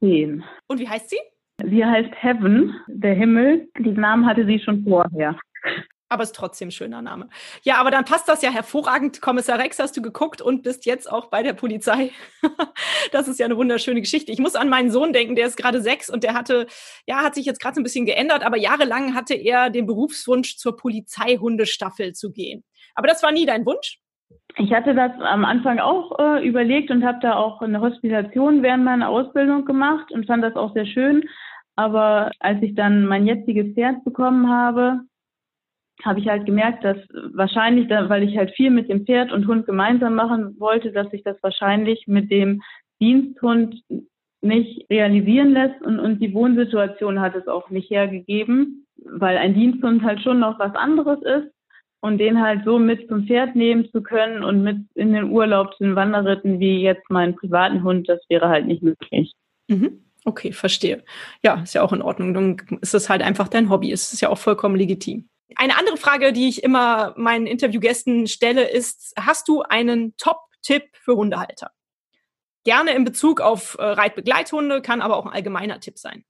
zehn. 0.00 0.42
Und 0.66 0.80
wie 0.80 0.88
heißt 0.88 1.10
sie? 1.10 1.18
Sie 1.62 1.84
heißt 1.84 2.10
Heaven, 2.20 2.74
der 2.88 3.14
Himmel. 3.14 3.68
Diesen 3.78 4.00
Namen 4.00 4.26
hatte 4.26 4.44
sie 4.44 4.58
schon 4.58 4.82
vorher 4.82 5.38
aber 6.08 6.22
ist 6.22 6.34
trotzdem 6.34 6.68
ein 6.68 6.72
schöner 6.72 7.02
Name. 7.02 7.28
Ja, 7.62 7.76
aber 7.76 7.90
dann 7.90 8.04
passt 8.04 8.28
das 8.28 8.42
ja 8.42 8.50
hervorragend. 8.50 9.20
Kommissar 9.20 9.58
Rex 9.58 9.78
hast 9.78 9.96
du 9.96 10.02
geguckt 10.02 10.42
und 10.42 10.62
bist 10.62 10.86
jetzt 10.86 11.10
auch 11.10 11.30
bei 11.30 11.42
der 11.42 11.54
Polizei. 11.54 12.10
das 13.12 13.28
ist 13.28 13.38
ja 13.38 13.46
eine 13.46 13.56
wunderschöne 13.56 14.00
Geschichte. 14.00 14.30
Ich 14.32 14.38
muss 14.38 14.54
an 14.54 14.68
meinen 14.68 14.90
Sohn 14.90 15.12
denken, 15.12 15.34
der 15.34 15.46
ist 15.46 15.56
gerade 15.56 15.80
sechs 15.80 16.10
und 16.10 16.22
der 16.22 16.34
hatte, 16.34 16.66
ja, 17.06 17.22
hat 17.22 17.34
sich 17.34 17.46
jetzt 17.46 17.60
gerade 17.60 17.74
so 17.74 17.80
ein 17.80 17.84
bisschen 17.84 18.06
geändert, 18.06 18.44
aber 18.44 18.56
jahrelang 18.56 19.14
hatte 19.14 19.34
er 19.34 19.70
den 19.70 19.86
Berufswunsch, 19.86 20.56
zur 20.56 20.76
Polizeihundestaffel 20.76 22.12
zu 22.12 22.30
gehen. 22.30 22.64
Aber 22.94 23.08
das 23.08 23.22
war 23.22 23.32
nie 23.32 23.46
dein 23.46 23.66
Wunsch? 23.66 23.98
Ich 24.56 24.72
hatte 24.72 24.94
das 24.94 25.12
am 25.20 25.44
Anfang 25.44 25.80
auch 25.80 26.18
äh, 26.18 26.46
überlegt 26.46 26.90
und 26.90 27.04
habe 27.04 27.18
da 27.20 27.34
auch 27.36 27.60
eine 27.60 27.80
Hospitation 27.80 28.62
während 28.62 28.84
meiner 28.84 29.08
Ausbildung 29.08 29.64
gemacht 29.64 30.12
und 30.12 30.26
fand 30.26 30.44
das 30.44 30.54
auch 30.54 30.72
sehr 30.74 30.86
schön. 30.86 31.24
Aber 31.76 32.30
als 32.38 32.62
ich 32.62 32.74
dann 32.74 33.06
mein 33.06 33.26
jetziges 33.26 33.74
Pferd 33.74 34.04
bekommen 34.04 34.48
habe, 34.48 35.00
habe 36.02 36.20
ich 36.20 36.28
halt 36.28 36.46
gemerkt, 36.46 36.84
dass 36.84 36.96
wahrscheinlich, 37.32 37.88
weil 37.88 38.22
ich 38.24 38.36
halt 38.36 38.50
viel 38.52 38.70
mit 38.70 38.88
dem 38.88 39.06
Pferd 39.06 39.32
und 39.32 39.46
Hund 39.46 39.66
gemeinsam 39.66 40.14
machen 40.14 40.58
wollte, 40.58 40.92
dass 40.92 41.10
sich 41.10 41.22
das 41.22 41.36
wahrscheinlich 41.42 42.04
mit 42.06 42.30
dem 42.30 42.62
Diensthund 43.00 43.82
nicht 44.40 44.88
realisieren 44.90 45.52
lässt 45.52 45.80
und, 45.82 45.98
und 45.98 46.20
die 46.20 46.34
Wohnsituation 46.34 47.20
hat 47.20 47.34
es 47.34 47.48
auch 47.48 47.70
nicht 47.70 47.90
hergegeben, 47.90 48.86
weil 48.96 49.38
ein 49.38 49.54
Diensthund 49.54 50.02
halt 50.02 50.20
schon 50.20 50.38
noch 50.38 50.58
was 50.58 50.74
anderes 50.74 51.22
ist 51.22 51.54
und 52.00 52.18
den 52.18 52.42
halt 52.42 52.64
so 52.64 52.78
mit 52.78 53.08
zum 53.08 53.26
Pferd 53.26 53.56
nehmen 53.56 53.88
zu 53.90 54.02
können 54.02 54.44
und 54.44 54.62
mit 54.62 54.78
in 54.94 55.14
den 55.14 55.30
Urlaub 55.30 55.74
zu 55.74 55.84
den 55.84 55.96
Wanderritten 55.96 56.60
wie 56.60 56.82
jetzt 56.82 57.08
meinen 57.08 57.34
privaten 57.34 57.82
Hund, 57.82 58.08
das 58.08 58.20
wäre 58.28 58.48
halt 58.48 58.66
nicht 58.66 58.82
möglich. 58.82 59.32
Mhm. 59.68 60.04
Okay, 60.26 60.52
verstehe. 60.52 61.02
Ja, 61.42 61.62
ist 61.62 61.74
ja 61.74 61.82
auch 61.82 61.92
in 61.92 62.02
Ordnung. 62.02 62.32
Dann 62.34 62.56
ist 62.80 62.94
es 62.94 63.10
halt 63.10 63.22
einfach 63.22 63.48
dein 63.48 63.68
Hobby. 63.68 63.92
Es 63.92 64.12
ist 64.12 64.20
ja 64.20 64.30
auch 64.30 64.38
vollkommen 64.38 64.76
legitim. 64.76 65.28
Eine 65.56 65.78
andere 65.78 65.96
Frage, 65.96 66.32
die 66.32 66.48
ich 66.48 66.62
immer 66.62 67.14
meinen 67.16 67.46
Interviewgästen 67.46 68.26
stelle, 68.26 68.68
ist, 68.68 69.12
hast 69.18 69.48
du 69.48 69.62
einen 69.62 70.16
Top-Tipp 70.16 70.84
für 70.92 71.16
Hundehalter? 71.16 71.70
Gerne 72.64 72.92
in 72.92 73.04
Bezug 73.04 73.40
auf 73.40 73.76
äh, 73.78 73.84
Reitbegleithunde, 73.84 74.80
kann 74.80 75.02
aber 75.02 75.16
auch 75.16 75.26
ein 75.26 75.32
allgemeiner 75.32 75.80
Tipp 75.80 75.98
sein. 75.98 76.24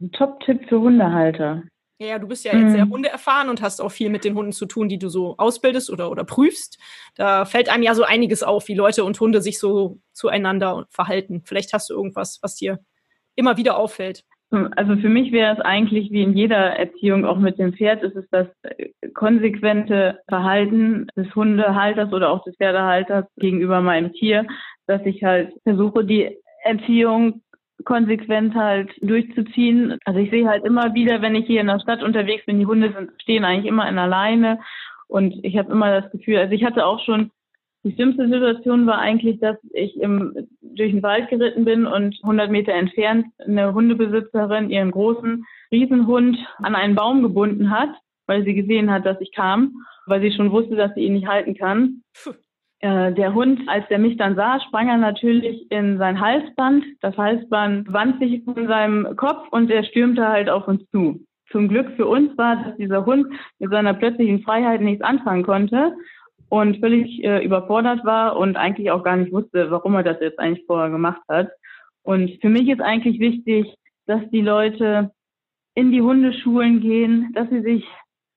Ein 0.00 0.12
Top-Tipp 0.12 0.68
für 0.68 0.80
Hundehalter. 0.80 1.64
Ja, 1.98 2.08
ja, 2.08 2.18
du 2.18 2.28
bist 2.28 2.44
ja 2.44 2.54
jetzt 2.54 2.72
sehr 2.72 2.82
hm. 2.82 2.90
hundeerfahren 2.90 3.48
und 3.48 3.62
hast 3.62 3.80
auch 3.80 3.88
viel 3.88 4.10
mit 4.10 4.24
den 4.24 4.34
Hunden 4.34 4.52
zu 4.52 4.66
tun, 4.66 4.88
die 4.88 4.98
du 4.98 5.08
so 5.08 5.34
ausbildest 5.38 5.88
oder, 5.88 6.10
oder 6.10 6.24
prüfst. 6.24 6.78
Da 7.14 7.46
fällt 7.46 7.70
einem 7.70 7.82
ja 7.82 7.94
so 7.94 8.02
einiges 8.02 8.42
auf, 8.42 8.68
wie 8.68 8.74
Leute 8.74 9.02
und 9.02 9.18
Hunde 9.18 9.40
sich 9.40 9.58
so 9.58 9.98
zueinander 10.12 10.86
verhalten. 10.90 11.42
Vielleicht 11.46 11.72
hast 11.72 11.88
du 11.88 11.94
irgendwas, 11.94 12.38
was 12.42 12.54
dir 12.54 12.80
immer 13.34 13.56
wieder 13.56 13.78
auffällt. 13.78 14.24
Also 14.76 14.96
für 14.96 15.08
mich 15.08 15.32
wäre 15.32 15.54
es 15.54 15.60
eigentlich 15.60 16.10
wie 16.10 16.22
in 16.22 16.36
jeder 16.36 16.76
Erziehung, 16.78 17.24
auch 17.24 17.38
mit 17.38 17.58
dem 17.58 17.72
Pferd, 17.74 18.02
ist 18.02 18.16
es 18.16 18.28
das 18.30 18.46
konsequente 19.14 20.20
Verhalten 20.28 21.06
des 21.16 21.34
Hundehalters 21.34 22.12
oder 22.12 22.30
auch 22.30 22.44
des 22.44 22.56
Pferdehalters 22.56 23.26
gegenüber 23.36 23.80
meinem 23.80 24.12
Tier, 24.12 24.46
dass 24.86 25.04
ich 25.04 25.22
halt 25.22 25.52
versuche, 25.62 26.04
die 26.04 26.36
Erziehung 26.64 27.42
konsequent 27.84 28.54
halt 28.54 28.90
durchzuziehen. 29.00 29.98
Also 30.04 30.20
ich 30.20 30.30
sehe 30.30 30.48
halt 30.48 30.64
immer 30.64 30.94
wieder, 30.94 31.22
wenn 31.22 31.34
ich 31.34 31.46
hier 31.46 31.60
in 31.60 31.68
der 31.68 31.80
Stadt 31.80 32.02
unterwegs 32.02 32.44
bin, 32.46 32.58
die 32.58 32.66
Hunde 32.66 32.92
sind, 32.92 33.10
stehen 33.22 33.44
eigentlich 33.44 33.66
immer 33.66 33.88
in 33.88 33.98
alleine 33.98 34.58
und 35.08 35.34
ich 35.44 35.56
habe 35.56 35.72
immer 35.72 36.00
das 36.00 36.10
Gefühl, 36.10 36.38
also 36.38 36.52
ich 36.52 36.64
hatte 36.64 36.84
auch 36.84 37.04
schon 37.04 37.30
die 37.86 37.94
schlimmste 37.94 38.26
Situation 38.28 38.84
war 38.88 38.98
eigentlich, 38.98 39.38
dass 39.38 39.56
ich 39.72 39.96
im, 40.00 40.48
durch 40.60 40.90
den 40.90 41.04
Wald 41.04 41.28
geritten 41.28 41.64
bin 41.64 41.86
und 41.86 42.18
100 42.20 42.50
Meter 42.50 42.72
entfernt 42.72 43.26
eine 43.38 43.72
Hundebesitzerin 43.72 44.70
ihren 44.70 44.90
großen 44.90 45.44
Riesenhund 45.70 46.36
an 46.58 46.74
einen 46.74 46.96
Baum 46.96 47.22
gebunden 47.22 47.70
hat, 47.70 47.90
weil 48.26 48.44
sie 48.44 48.54
gesehen 48.54 48.90
hat, 48.90 49.06
dass 49.06 49.20
ich 49.20 49.32
kam, 49.32 49.84
weil 50.06 50.20
sie 50.20 50.32
schon 50.32 50.50
wusste, 50.50 50.74
dass 50.74 50.92
sie 50.94 51.02
ihn 51.02 51.12
nicht 51.12 51.28
halten 51.28 51.54
kann. 51.54 52.02
Äh, 52.80 53.14
der 53.14 53.32
Hund, 53.32 53.60
als 53.68 53.86
er 53.88 53.98
mich 53.98 54.18
dann 54.18 54.36
sah, 54.36 54.60
sprang 54.60 54.88
er 54.88 54.98
natürlich 54.98 55.70
in 55.70 55.96
sein 55.96 56.20
Halsband. 56.20 56.84
Das 57.00 57.16
Halsband 57.16 57.90
wand 57.90 58.20
sich 58.20 58.44
von 58.44 58.66
seinem 58.66 59.16
Kopf 59.16 59.48
und 59.50 59.70
er 59.70 59.82
stürmte 59.82 60.28
halt 60.28 60.50
auf 60.50 60.68
uns 60.68 60.82
zu. 60.90 61.24
Zum 61.50 61.68
Glück 61.68 61.92
für 61.96 62.06
uns 62.06 62.36
war, 62.36 62.56
dass 62.56 62.76
dieser 62.76 63.06
Hund 63.06 63.28
mit 63.60 63.70
seiner 63.70 63.94
plötzlichen 63.94 64.42
Freiheit 64.42 64.82
nichts 64.82 65.02
anfangen 65.02 65.44
konnte 65.44 65.94
und 66.48 66.78
völlig 66.78 67.22
äh, 67.24 67.44
überfordert 67.44 68.04
war 68.04 68.36
und 68.36 68.56
eigentlich 68.56 68.90
auch 68.90 69.02
gar 69.02 69.16
nicht 69.16 69.32
wusste, 69.32 69.70
warum 69.70 69.94
er 69.94 70.02
das 70.02 70.20
jetzt 70.20 70.38
eigentlich 70.38 70.66
vorher 70.66 70.90
gemacht 70.90 71.22
hat. 71.28 71.50
Und 72.02 72.30
für 72.40 72.48
mich 72.48 72.68
ist 72.68 72.80
eigentlich 72.80 73.18
wichtig, 73.18 73.74
dass 74.06 74.22
die 74.30 74.40
Leute 74.40 75.10
in 75.74 75.90
die 75.90 76.02
Hundeschulen 76.02 76.80
gehen, 76.80 77.32
dass 77.34 77.48
sie 77.50 77.62
sich 77.62 77.84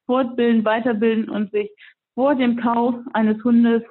fortbilden, 0.06 0.66
weiterbilden 0.66 1.30
und 1.30 1.52
sich 1.52 1.70
vor 2.16 2.36
dem 2.36 2.58
Kauf 2.58 2.96
eines 3.14 3.44
Hundes 3.44 3.84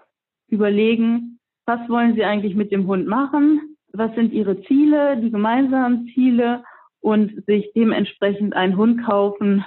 überlegen, 0.49 1.39
was 1.67 1.89
wollen 1.89 2.15
sie 2.15 2.25
eigentlich 2.25 2.55
mit 2.55 2.73
dem 2.73 2.87
Hund 2.87 3.07
machen, 3.07 3.77
was 3.93 4.15
sind 4.15 4.33
ihre 4.33 4.61
Ziele, 4.63 5.17
die 5.19 5.31
gemeinsamen 5.31 6.11
Ziele 6.15 6.65
und 7.01 7.45
sich 7.47 7.71
dementsprechend 7.75 8.55
einen 8.55 8.77
Hund 8.77 9.05
kaufen 9.05 9.65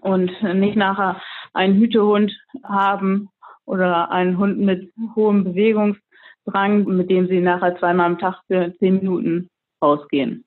und 0.00 0.30
nicht 0.42 0.76
nachher 0.76 1.22
einen 1.52 1.78
Hütehund 1.78 2.32
haben 2.64 3.28
oder 3.64 4.10
einen 4.10 4.38
Hund 4.38 4.58
mit 4.58 4.92
hohem 5.14 5.44
Bewegungsdrang, 5.44 6.84
mit 6.84 7.10
dem 7.10 7.28
sie 7.28 7.40
nachher 7.40 7.78
zweimal 7.78 8.06
am 8.06 8.18
Tag 8.18 8.42
für 8.46 8.74
zehn 8.78 8.96
Minuten 8.96 9.48
rausgehen. 9.82 10.44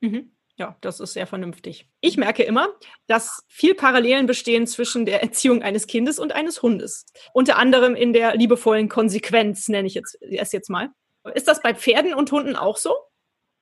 Mhm. 0.00 0.32
Ja, 0.58 0.74
das 0.80 1.00
ist 1.00 1.12
sehr 1.12 1.26
vernünftig. 1.26 1.86
Ich 2.00 2.16
merke 2.16 2.42
immer, 2.42 2.68
dass 3.06 3.44
viel 3.46 3.74
Parallelen 3.74 4.26
bestehen 4.26 4.66
zwischen 4.66 5.04
der 5.04 5.22
Erziehung 5.22 5.62
eines 5.62 5.86
Kindes 5.86 6.18
und 6.18 6.32
eines 6.32 6.62
Hundes. 6.62 7.04
Unter 7.34 7.58
anderem 7.58 7.94
in 7.94 8.14
der 8.14 8.36
liebevollen 8.36 8.88
Konsequenz, 8.88 9.68
nenne 9.68 9.86
ich 9.86 9.94
jetzt, 9.94 10.18
es 10.22 10.52
jetzt 10.52 10.70
mal. 10.70 10.90
Ist 11.34 11.46
das 11.46 11.60
bei 11.60 11.74
Pferden 11.74 12.14
und 12.14 12.32
Hunden 12.32 12.56
auch 12.56 12.78
so? 12.78 12.94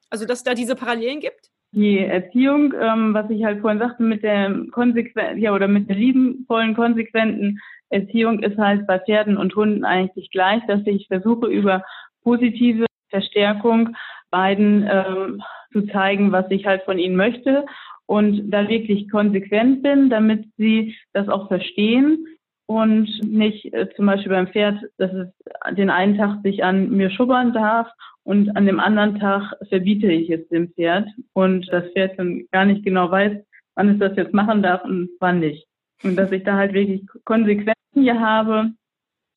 Also, 0.08 0.24
dass 0.24 0.44
da 0.44 0.54
diese 0.54 0.76
Parallelen 0.76 1.18
gibt? 1.18 1.50
Die 1.74 1.98
Erziehung, 1.98 2.72
ähm, 2.80 3.14
was 3.14 3.28
ich 3.30 3.44
halt 3.44 3.60
vorhin 3.60 3.80
sagte, 3.80 4.02
mit 4.02 4.22
der 4.22 4.54
konsequenten, 4.70 5.38
ja, 5.38 5.52
oder 5.52 5.68
mit 5.68 5.88
der 5.88 5.96
liebenvollen, 5.96 6.74
konsequenten 6.74 7.60
Erziehung 7.90 8.40
ist 8.42 8.58
halt 8.58 8.86
bei 8.86 8.98
Pferden 8.98 9.36
und 9.36 9.54
Hunden 9.54 9.84
eigentlich 9.84 10.30
gleich, 10.30 10.62
dass 10.66 10.80
ich 10.86 11.08
versuche, 11.08 11.46
über 11.46 11.84
positive 12.22 12.86
Verstärkung 13.10 13.90
beiden 14.30 14.88
ähm, 14.90 15.42
zu 15.72 15.86
zeigen, 15.88 16.32
was 16.32 16.46
ich 16.50 16.66
halt 16.66 16.82
von 16.82 16.98
ihnen 16.98 17.16
möchte 17.16 17.64
und 18.06 18.50
da 18.50 18.68
wirklich 18.68 19.10
konsequent 19.10 19.82
bin, 19.82 20.10
damit 20.10 20.46
sie 20.56 20.96
das 21.12 21.28
auch 21.28 21.48
verstehen 21.48 22.26
und 22.66 23.08
nicht 23.22 23.72
äh, 23.72 23.88
zum 23.94 24.06
Beispiel 24.06 24.32
beim 24.32 24.48
Pferd, 24.48 24.80
dass 24.96 25.12
es 25.12 25.28
den 25.76 25.90
einen 25.90 26.16
Tag 26.16 26.42
sich 26.42 26.64
an 26.64 26.90
mir 26.90 27.10
schubbern 27.10 27.52
darf 27.52 27.88
und 28.22 28.56
an 28.56 28.66
dem 28.66 28.80
anderen 28.80 29.18
Tag 29.18 29.54
verbiete 29.68 30.10
ich 30.10 30.30
es 30.30 30.48
dem 30.48 30.72
Pferd 30.72 31.08
und 31.34 31.68
das 31.70 31.84
Pferd 31.92 32.18
dann 32.18 32.46
gar 32.52 32.64
nicht 32.64 32.84
genau 32.84 33.10
weiß, 33.10 33.32
wann 33.74 33.88
es 33.90 33.98
das 33.98 34.16
jetzt 34.16 34.32
machen 34.32 34.62
darf 34.62 34.82
und 34.84 35.10
wann 35.20 35.40
nicht. 35.40 35.66
Und 36.02 36.16
dass 36.16 36.32
ich 36.32 36.44
da 36.44 36.56
halt 36.56 36.72
wirklich 36.72 37.06
Konsequenzen 37.24 37.74
hier 37.94 38.18
habe, 38.20 38.72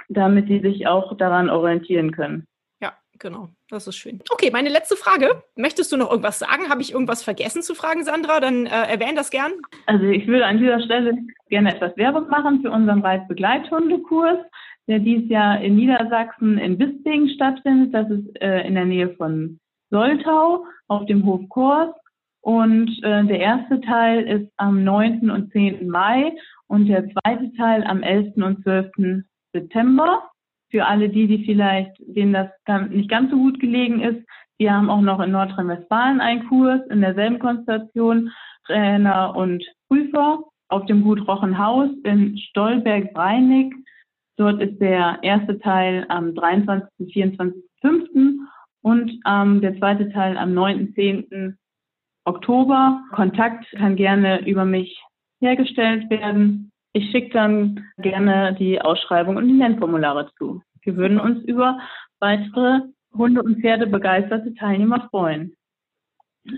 damit 0.10 0.48
sie 0.48 0.60
sich 0.60 0.88
auch 0.88 1.18
daran 1.18 1.50
orientieren 1.50 2.12
können. 2.12 2.46
Ja, 2.82 2.94
genau. 3.20 3.50
Das 3.70 3.86
ist 3.86 3.98
schön. 3.98 4.22
Okay, 4.30 4.50
meine 4.52 4.70
letzte 4.70 4.96
Frage. 4.96 5.44
Möchtest 5.56 5.92
du 5.92 5.98
noch 5.98 6.10
irgendwas 6.10 6.40
sagen? 6.40 6.70
Habe 6.70 6.82
ich 6.82 6.94
irgendwas 6.94 7.24
vergessen 7.24 7.62
zu 7.62 7.76
fragen, 7.76 8.04
Sandra? 8.04 8.40
Dann 8.40 8.66
äh, 8.66 8.70
erwähne 8.70 9.16
das 9.16 9.30
gern. 9.30 9.52
Also 9.88 10.06
ich 10.06 10.26
würde 10.26 10.46
an 10.46 10.58
dieser 10.58 10.80
Stelle 10.82 11.18
gerne 11.50 11.76
etwas 11.76 11.96
Werbung 11.98 12.30
machen 12.30 12.62
für 12.62 12.72
unseren 12.72 13.02
Reitbegleithundekurs 13.02 14.40
der 14.88 15.00
dies 15.00 15.30
Jahr 15.30 15.62
in 15.62 15.76
Niedersachsen 15.76 16.58
in 16.58 16.78
Bisping 16.78 17.30
stattfindet. 17.30 17.94
Das 17.94 18.10
ist 18.10 18.42
äh, 18.42 18.66
in 18.66 18.76
der 18.76 18.86
Nähe 18.86 19.10
von 19.16 19.60
Soltau 19.90 20.66
auf 20.88 21.06
dem 21.06 21.26
Hof 21.26 21.42
Kors. 21.50 21.94
Und 22.42 22.90
äh, 23.04 23.26
der 23.26 23.40
erste 23.40 23.82
Teil 23.82 24.24
ist 24.24 24.52
am 24.56 24.84
9. 24.84 25.30
und 25.30 25.52
10. 25.52 25.88
Mai 25.90 26.32
und 26.68 26.88
der 26.88 27.06
zweite 27.10 27.52
Teil 27.58 27.84
am 27.84 28.02
11. 28.02 28.38
und 28.38 28.64
12. 28.64 29.24
September. 29.54 30.30
Für 30.70 30.86
alle 30.86 31.10
die, 31.10 31.28
die 31.28 31.46
vielleicht, 31.46 31.92
denen 32.00 32.34
das 32.34 32.50
nicht 32.90 33.10
ganz 33.10 33.32
so 33.32 33.38
gut 33.38 33.60
gelegen 33.60 34.02
ist, 34.02 34.26
wir 34.60 34.74
haben 34.74 34.90
auch 34.90 35.02
noch 35.02 35.20
in 35.20 35.32
Nordrhein-Westfalen 35.32 36.20
einen 36.20 36.48
Kurs 36.48 36.82
in 36.90 37.02
derselben 37.02 37.38
Konstellation, 37.38 38.32
Trainer 38.66 39.36
und 39.36 39.64
Prüfer 39.88 40.44
auf 40.70 40.86
dem 40.88 41.04
Gut 41.04 41.28
Rochenhaus 41.28 41.90
in 42.04 42.38
Stolberg-Breinig. 42.38 43.74
Dort 44.38 44.62
ist 44.62 44.80
der 44.80 45.20
erste 45.22 45.60
Teil 45.60 46.06
am 46.10 46.34
23. 46.36 47.14
24. 47.14 47.64
5. 47.82 48.10
und 48.82 49.12
ähm, 49.28 49.62
der 49.62 49.78
zweite 49.78 50.10
Teil 50.12 50.38
am 50.38 50.54
9. 50.54 50.94
10. 50.94 51.58
Oktober. 52.26 53.02
Kontakt 53.12 53.70
kann 53.72 53.96
gerne 53.96 54.46
über 54.48 54.66
mich 54.66 55.02
hergestellt 55.40 56.10
werden. 56.10 56.72
Ich 56.98 57.12
schicke 57.12 57.30
dann 57.30 57.86
gerne 58.00 58.56
die 58.58 58.82
Ausschreibung 58.82 59.38
und 59.38 59.48
die 59.48 59.54
Nennformulare 59.54 60.32
zu. 60.36 60.64
Wir 60.82 60.98
würden 60.98 61.20
uns 61.20 61.46
über 61.46 61.80
weitere 62.20 62.80
Hunde- 63.16 63.44
und 63.44 63.62
Pferde 63.62 63.86
begeisterte 63.86 64.56
Teilnehmer 64.56 65.08
freuen. 65.12 65.56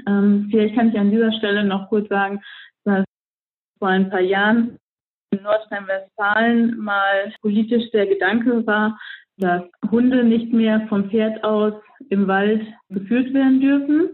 Ähm, 0.08 0.48
vielleicht 0.50 0.76
kann 0.76 0.92
ich 0.92 0.98
an 0.98 1.12
dieser 1.12 1.34
Stelle 1.34 1.66
noch 1.66 1.90
kurz 1.90 2.08
sagen, 2.08 2.42
dass 2.86 3.04
vor 3.80 3.90
ein 3.90 4.10
paar 4.10 4.22
Jahren 4.22 4.78
in 5.32 5.44
Nordrhein-Westfalen 5.44 6.78
mal 6.78 7.34
politisch 7.42 7.92
der 7.92 8.08
Gedanke 8.08 8.66
war, 8.66 8.98
dass 9.40 9.64
Hunde 9.92 10.24
nicht 10.24 10.54
mehr 10.54 10.88
vom 10.88 11.10
Pferd 11.10 11.44
aus 11.44 11.74
im 12.10 12.30
Wald 12.30 12.66
geführt 12.88 13.34
werden 13.34 13.60
dürfen, 13.60 14.10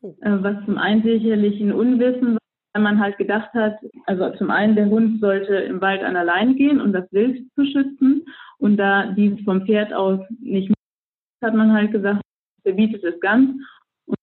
oh. 0.00 0.16
äh, 0.22 0.42
was 0.42 0.64
zum 0.64 0.78
einen 0.78 1.02
sicherlich 1.02 1.60
ein 1.60 1.72
Unwissen, 1.72 2.38
weil 2.72 2.82
man 2.82 3.00
halt 3.00 3.18
gedacht 3.18 3.52
hat, 3.54 3.78
also 4.06 4.30
zum 4.36 4.50
einen 4.50 4.76
der 4.76 4.86
Hund 4.86 5.20
sollte 5.20 5.54
im 5.54 5.80
Wald 5.80 6.02
an 6.02 6.16
allein 6.16 6.56
gehen, 6.56 6.80
um 6.80 6.92
das 6.92 7.10
Wild 7.12 7.46
zu 7.54 7.64
schützen 7.66 8.24
und 8.58 8.76
da 8.76 9.06
dies 9.12 9.42
vom 9.44 9.66
Pferd 9.66 9.92
aus 9.92 10.20
nicht 10.40 10.72
hat 11.42 11.54
man 11.54 11.72
halt 11.72 11.90
gesagt, 11.90 12.22
verbietet 12.62 13.02
es 13.04 13.18
ganz. 13.20 13.50
Und 14.06 14.16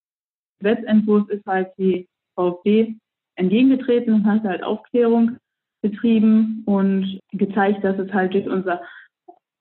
der 0.61 0.77
Wettentwurf 0.77 1.29
ist 1.29 1.45
halt 1.45 1.69
die 1.77 2.07
VfB 2.35 2.95
entgegengetreten 3.35 4.13
und 4.13 4.25
hat 4.25 4.43
halt 4.43 4.63
Aufklärung 4.63 5.37
betrieben 5.81 6.63
und 6.65 7.19
gezeigt, 7.31 7.83
dass 7.83 7.97
es 7.99 8.11
halt 8.13 8.33
durch 8.33 8.47
unsere 8.47 8.81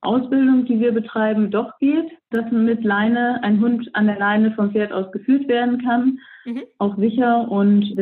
Ausbildung, 0.01 0.65
die 0.65 0.79
wir 0.79 0.93
betreiben, 0.93 1.51
doch 1.51 1.77
geht, 1.79 2.11
dass 2.31 2.51
mit 2.53 2.85
Leine 2.85 3.43
ein 3.43 3.61
Hund 3.61 3.89
an 3.95 4.07
der 4.07 4.19
Leine 4.19 4.53
vom 4.53 4.71
Pferd 4.71 4.93
aus 4.93 5.11
geführt 5.11 5.49
werden 5.49 5.83
kann, 5.83 6.19
mhm. 6.45 6.63
auch 6.79 6.97
sicher 6.97 7.51
und 7.51 8.01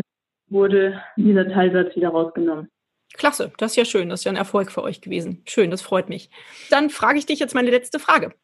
wurde 0.49 1.01
dieser 1.17 1.49
Teilsatz 1.49 1.95
wieder 1.97 2.11
rausgenommen. 2.11 2.69
Klasse, 3.17 3.53
das 3.59 3.73
ist 3.73 3.77
ja 3.77 3.85
schön, 3.85 4.09
das 4.09 4.21
ist 4.21 4.25
ja 4.25 4.33
ein 4.33 4.37
Erfolg 4.37 4.71
für 4.71 4.83
euch 4.83 5.01
gewesen. 5.01 5.43
Schön, 5.47 5.71
das 5.71 5.81
freut 5.81 6.09
mich. 6.09 6.29
Dann 6.71 6.91
frage 6.91 7.19
ich 7.19 7.27
dich 7.27 7.39
jetzt 7.39 7.55
meine 7.55 7.71
letzte 7.71 7.99
Frage. 7.99 8.35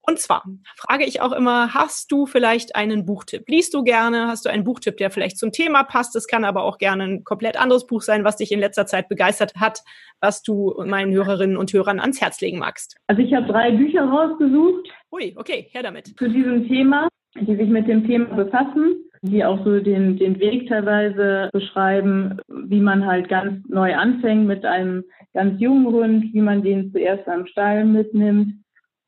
Und 0.00 0.18
zwar 0.18 0.44
frage 0.76 1.04
ich 1.04 1.20
auch 1.20 1.32
immer, 1.32 1.74
hast 1.74 2.10
du 2.10 2.26
vielleicht 2.26 2.74
einen 2.74 3.06
Buchtipp? 3.06 3.44
Liest 3.48 3.72
du 3.74 3.84
gerne? 3.84 4.26
Hast 4.26 4.44
du 4.44 4.48
einen 4.48 4.64
Buchtipp, 4.64 4.96
der 4.96 5.10
vielleicht 5.10 5.38
zum 5.38 5.52
Thema 5.52 5.84
passt? 5.84 6.16
Es 6.16 6.26
kann 6.26 6.44
aber 6.44 6.64
auch 6.64 6.78
gerne 6.78 7.04
ein 7.04 7.24
komplett 7.24 7.56
anderes 7.56 7.86
Buch 7.86 8.02
sein, 8.02 8.24
was 8.24 8.36
dich 8.36 8.50
in 8.50 8.58
letzter 8.58 8.86
Zeit 8.86 9.08
begeistert 9.08 9.54
hat, 9.56 9.80
was 10.20 10.42
du 10.42 10.82
meinen 10.84 11.12
Hörerinnen 11.12 11.56
und 11.56 11.72
Hörern 11.72 12.00
ans 12.00 12.20
Herz 12.20 12.40
legen 12.40 12.58
magst. 12.58 12.96
Also 13.06 13.22
ich 13.22 13.32
habe 13.34 13.46
drei 13.46 13.70
Bücher 13.70 14.04
rausgesucht. 14.04 14.88
Ui, 15.12 15.34
okay, 15.36 15.68
her 15.70 15.82
damit. 15.82 16.18
Zu 16.18 16.28
diesem 16.28 16.66
Thema, 16.66 17.08
die 17.34 17.54
sich 17.54 17.68
mit 17.68 17.86
dem 17.86 18.06
Thema 18.06 18.34
befassen 18.34 19.04
die 19.22 19.44
auch 19.44 19.64
so 19.64 19.78
den, 19.78 20.16
den 20.16 20.38
Weg 20.40 20.68
teilweise 20.68 21.48
beschreiben, 21.52 22.38
wie 22.48 22.80
man 22.80 23.06
halt 23.06 23.28
ganz 23.28 23.64
neu 23.68 23.94
anfängt 23.94 24.46
mit 24.46 24.64
einem 24.64 25.04
ganz 25.32 25.60
jungen 25.60 25.86
Hund, 25.86 26.32
wie 26.32 26.40
man 26.40 26.62
den 26.62 26.90
zuerst 26.92 27.26
am 27.28 27.46
Stall 27.46 27.84
mitnimmt. 27.84 28.54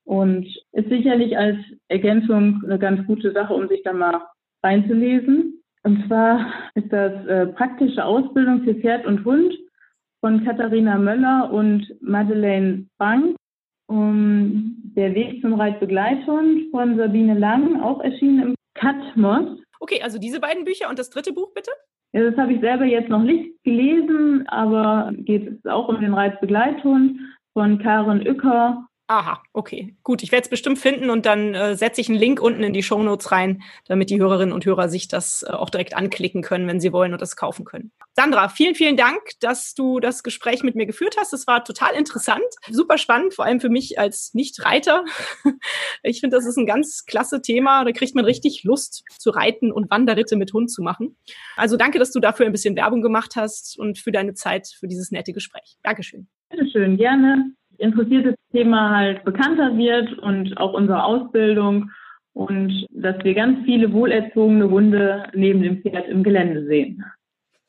Und 0.05 0.47
ist 0.73 0.89
sicherlich 0.89 1.37
als 1.37 1.57
Ergänzung 1.89 2.62
eine 2.65 2.79
ganz 2.79 3.07
gute 3.07 3.33
Sache, 3.33 3.55
um 3.55 3.69
sich 3.69 3.83
da 3.83 3.93
mal 3.93 4.21
reinzulesen. 4.62 5.62
Und 5.83 6.07
zwar 6.07 6.47
ist 6.75 6.93
das 6.93 7.27
äh, 7.27 7.47
praktische 7.49 8.05
Ausbildung 8.05 8.62
für 8.62 8.75
Pferd 8.75 9.07
und 9.07 9.25
Hund 9.25 9.53
von 10.21 10.45
Katharina 10.45 10.97
Möller 10.97 11.53
und 11.53 11.87
Madeleine 12.01 12.87
Bank. 12.99 13.37
Um, 13.87 14.77
der 14.97 15.15
Weg 15.15 15.43
zum 15.43 15.53
Reitbegleithund 15.55 16.71
von 16.71 16.97
Sabine 16.97 17.39
Lang, 17.39 17.83
auch 17.83 18.01
erschienen 18.01 18.43
im 18.43 18.55
Katmos. 18.75 19.59
Okay, 19.85 20.01
also 20.01 20.18
diese 20.18 20.41
beiden 20.41 20.64
Bücher 20.64 20.89
und 20.89 20.99
das 20.99 21.11
dritte 21.11 21.35
Buch 21.35 21.53
bitte? 21.53 21.70
Ja, 22.14 22.22
das 22.22 22.39
habe 22.39 22.55
ich 22.55 22.61
selber 22.62 22.87
jetzt 22.87 23.11
noch 23.11 23.22
nicht 23.22 23.62
gelesen, 23.64 24.49
aber 24.49 25.12
geht 25.14 25.47
es 25.47 25.70
auch 25.70 25.89
um 25.89 26.01
den 26.01 26.14
Reizbegleithund 26.14 27.20
von 27.53 27.78
Karen 27.78 28.26
Uecker 28.26 28.89
Aha, 29.07 29.42
okay. 29.52 29.94
Gut, 30.02 30.22
ich 30.22 30.32
werde 30.32 30.44
es 30.44 30.48
bestimmt 30.48 30.78
finden 30.78 31.11
und 31.11 31.26
dann 31.26 31.55
äh, 31.55 31.76
setze 31.76 32.00
ich 32.00 32.09
einen 32.09 32.18
Link 32.18 32.40
unten 32.40 32.62
in 32.62 32.72
die 32.72 32.82
Show 32.82 33.02
Notes 33.02 33.32
rein, 33.32 33.62
damit 33.86 34.09
die 34.09 34.18
Hörerinnen 34.18 34.55
und 34.55 34.64
Hörer 34.64 34.88
sich 34.88 35.09
das 35.09 35.44
äh, 35.46 35.52
auch 35.52 35.68
direkt 35.68 35.94
anklicken 35.94 36.40
können, 36.40 36.66
wenn 36.66 36.80
sie 36.80 36.90
wollen 36.90 37.12
und 37.12 37.20
das 37.20 37.36
kaufen 37.36 37.66
können. 37.66 37.92
Sandra, 38.14 38.48
vielen, 38.48 38.74
vielen 38.74 38.96
Dank, 38.96 39.20
dass 39.40 39.74
du 39.74 40.00
das 40.00 40.22
Gespräch 40.22 40.62
mit 40.62 40.74
mir 40.74 40.86
geführt 40.86 41.16
hast. 41.18 41.34
Es 41.34 41.46
war 41.46 41.64
total 41.64 41.94
interessant, 41.94 42.44
super 42.70 42.96
spannend, 42.96 43.34
vor 43.34 43.44
allem 43.44 43.61
für 43.61 43.68
mich 43.68 43.98
als 43.98 44.32
Nicht-Reiter. 44.32 45.05
Ich 46.02 46.20
finde, 46.20 46.36
das 46.36 46.44
ist 46.44 46.59
ein 46.59 46.66
ganz 46.66 47.07
klasse 47.07 47.40
Thema. 47.40 47.84
Da 47.84 47.92
kriegt 47.92 48.14
man 48.14 48.26
richtig 48.26 48.62
Lust 48.62 49.05
zu 49.18 49.30
reiten 49.30 49.72
und 49.72 49.90
Wanderritte 49.90 50.36
mit 50.36 50.52
Hund 50.52 50.70
zu 50.70 50.82
machen. 50.82 51.16
Also 51.57 51.76
danke, 51.78 51.98
dass 51.98 52.11
du 52.11 52.20
dafür 52.20 52.44
ein 52.44 52.52
bisschen 52.52 52.76
Werbung 52.76 53.00
gemacht 53.00 53.36
hast 53.36 53.78
und 53.78 53.98
für 53.98 54.12
deine 54.12 54.34
Zeit, 54.34 54.68
für 54.68 54.86
dieses 54.86 55.11
nette 55.11 55.32
Gespräch. 55.32 55.76
Dankeschön. 55.82 56.28
Bitteschön, 56.50 56.98
gerne 56.98 57.55
interessiert 57.79 58.27
das 58.27 58.35
Thema 58.53 58.97
halt 58.97 59.25
bekannter 59.25 59.77
wird 59.77 60.18
und 60.18 60.57
auch 60.59 60.72
unsere 60.72 61.05
Ausbildung 61.05 61.91
und 62.33 62.87
dass 62.91 63.16
wir 63.25 63.35
ganz 63.35 63.64
viele 63.64 63.93
wohlerzogene 63.93 64.68
Hunde 64.68 65.25
neben 65.35 65.62
dem 65.62 65.83
Pferd 65.83 66.09
im 66.09 66.22
Gelände 66.22 66.66
sehen. 66.66 67.05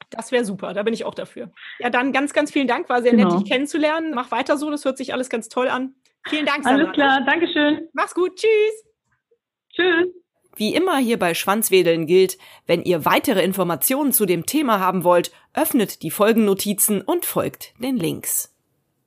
Das 0.09 0.31
wäre 0.31 0.45
super, 0.45 0.73
da 0.73 0.83
bin 0.83 0.93
ich 0.93 1.05
auch 1.05 1.15
dafür. 1.15 1.51
Ja, 1.79 1.89
dann 1.89 2.11
ganz, 2.11 2.33
ganz 2.33 2.51
vielen 2.51 2.67
Dank, 2.67 2.89
war 2.89 3.01
sehr 3.01 3.11
genau. 3.11 3.29
nett, 3.29 3.41
dich 3.41 3.49
kennenzulernen. 3.49 4.13
Mach 4.13 4.31
weiter 4.31 4.57
so, 4.57 4.69
das 4.71 4.85
hört 4.85 4.97
sich 4.97 5.13
alles 5.13 5.29
ganz 5.29 5.49
toll 5.49 5.67
an. 5.67 5.95
Vielen 6.27 6.45
Dank, 6.45 6.63
Sandra. 6.63 6.83
Alles 6.83 6.93
klar, 6.93 7.21
Dankeschön. 7.25 7.87
Mach's 7.93 8.15
gut, 8.15 8.35
tschüss. 8.35 8.85
Tschüss. 9.73 10.07
Wie 10.55 10.73
immer 10.73 10.97
hier 10.97 11.19
bei 11.19 11.33
Schwanzwedeln 11.33 12.05
gilt, 12.05 12.37
wenn 12.65 12.81
ihr 12.81 13.03
weitere 13.03 13.43
Informationen 13.43 14.13
zu 14.13 14.25
dem 14.25 14.45
Thema 14.45 14.79
haben 14.79 15.03
wollt, 15.03 15.31
öffnet 15.53 16.01
die 16.01 16.11
Folgennotizen 16.11 17.01
und 17.01 17.25
folgt 17.25 17.73
den 17.83 17.97
Links. 17.97 18.54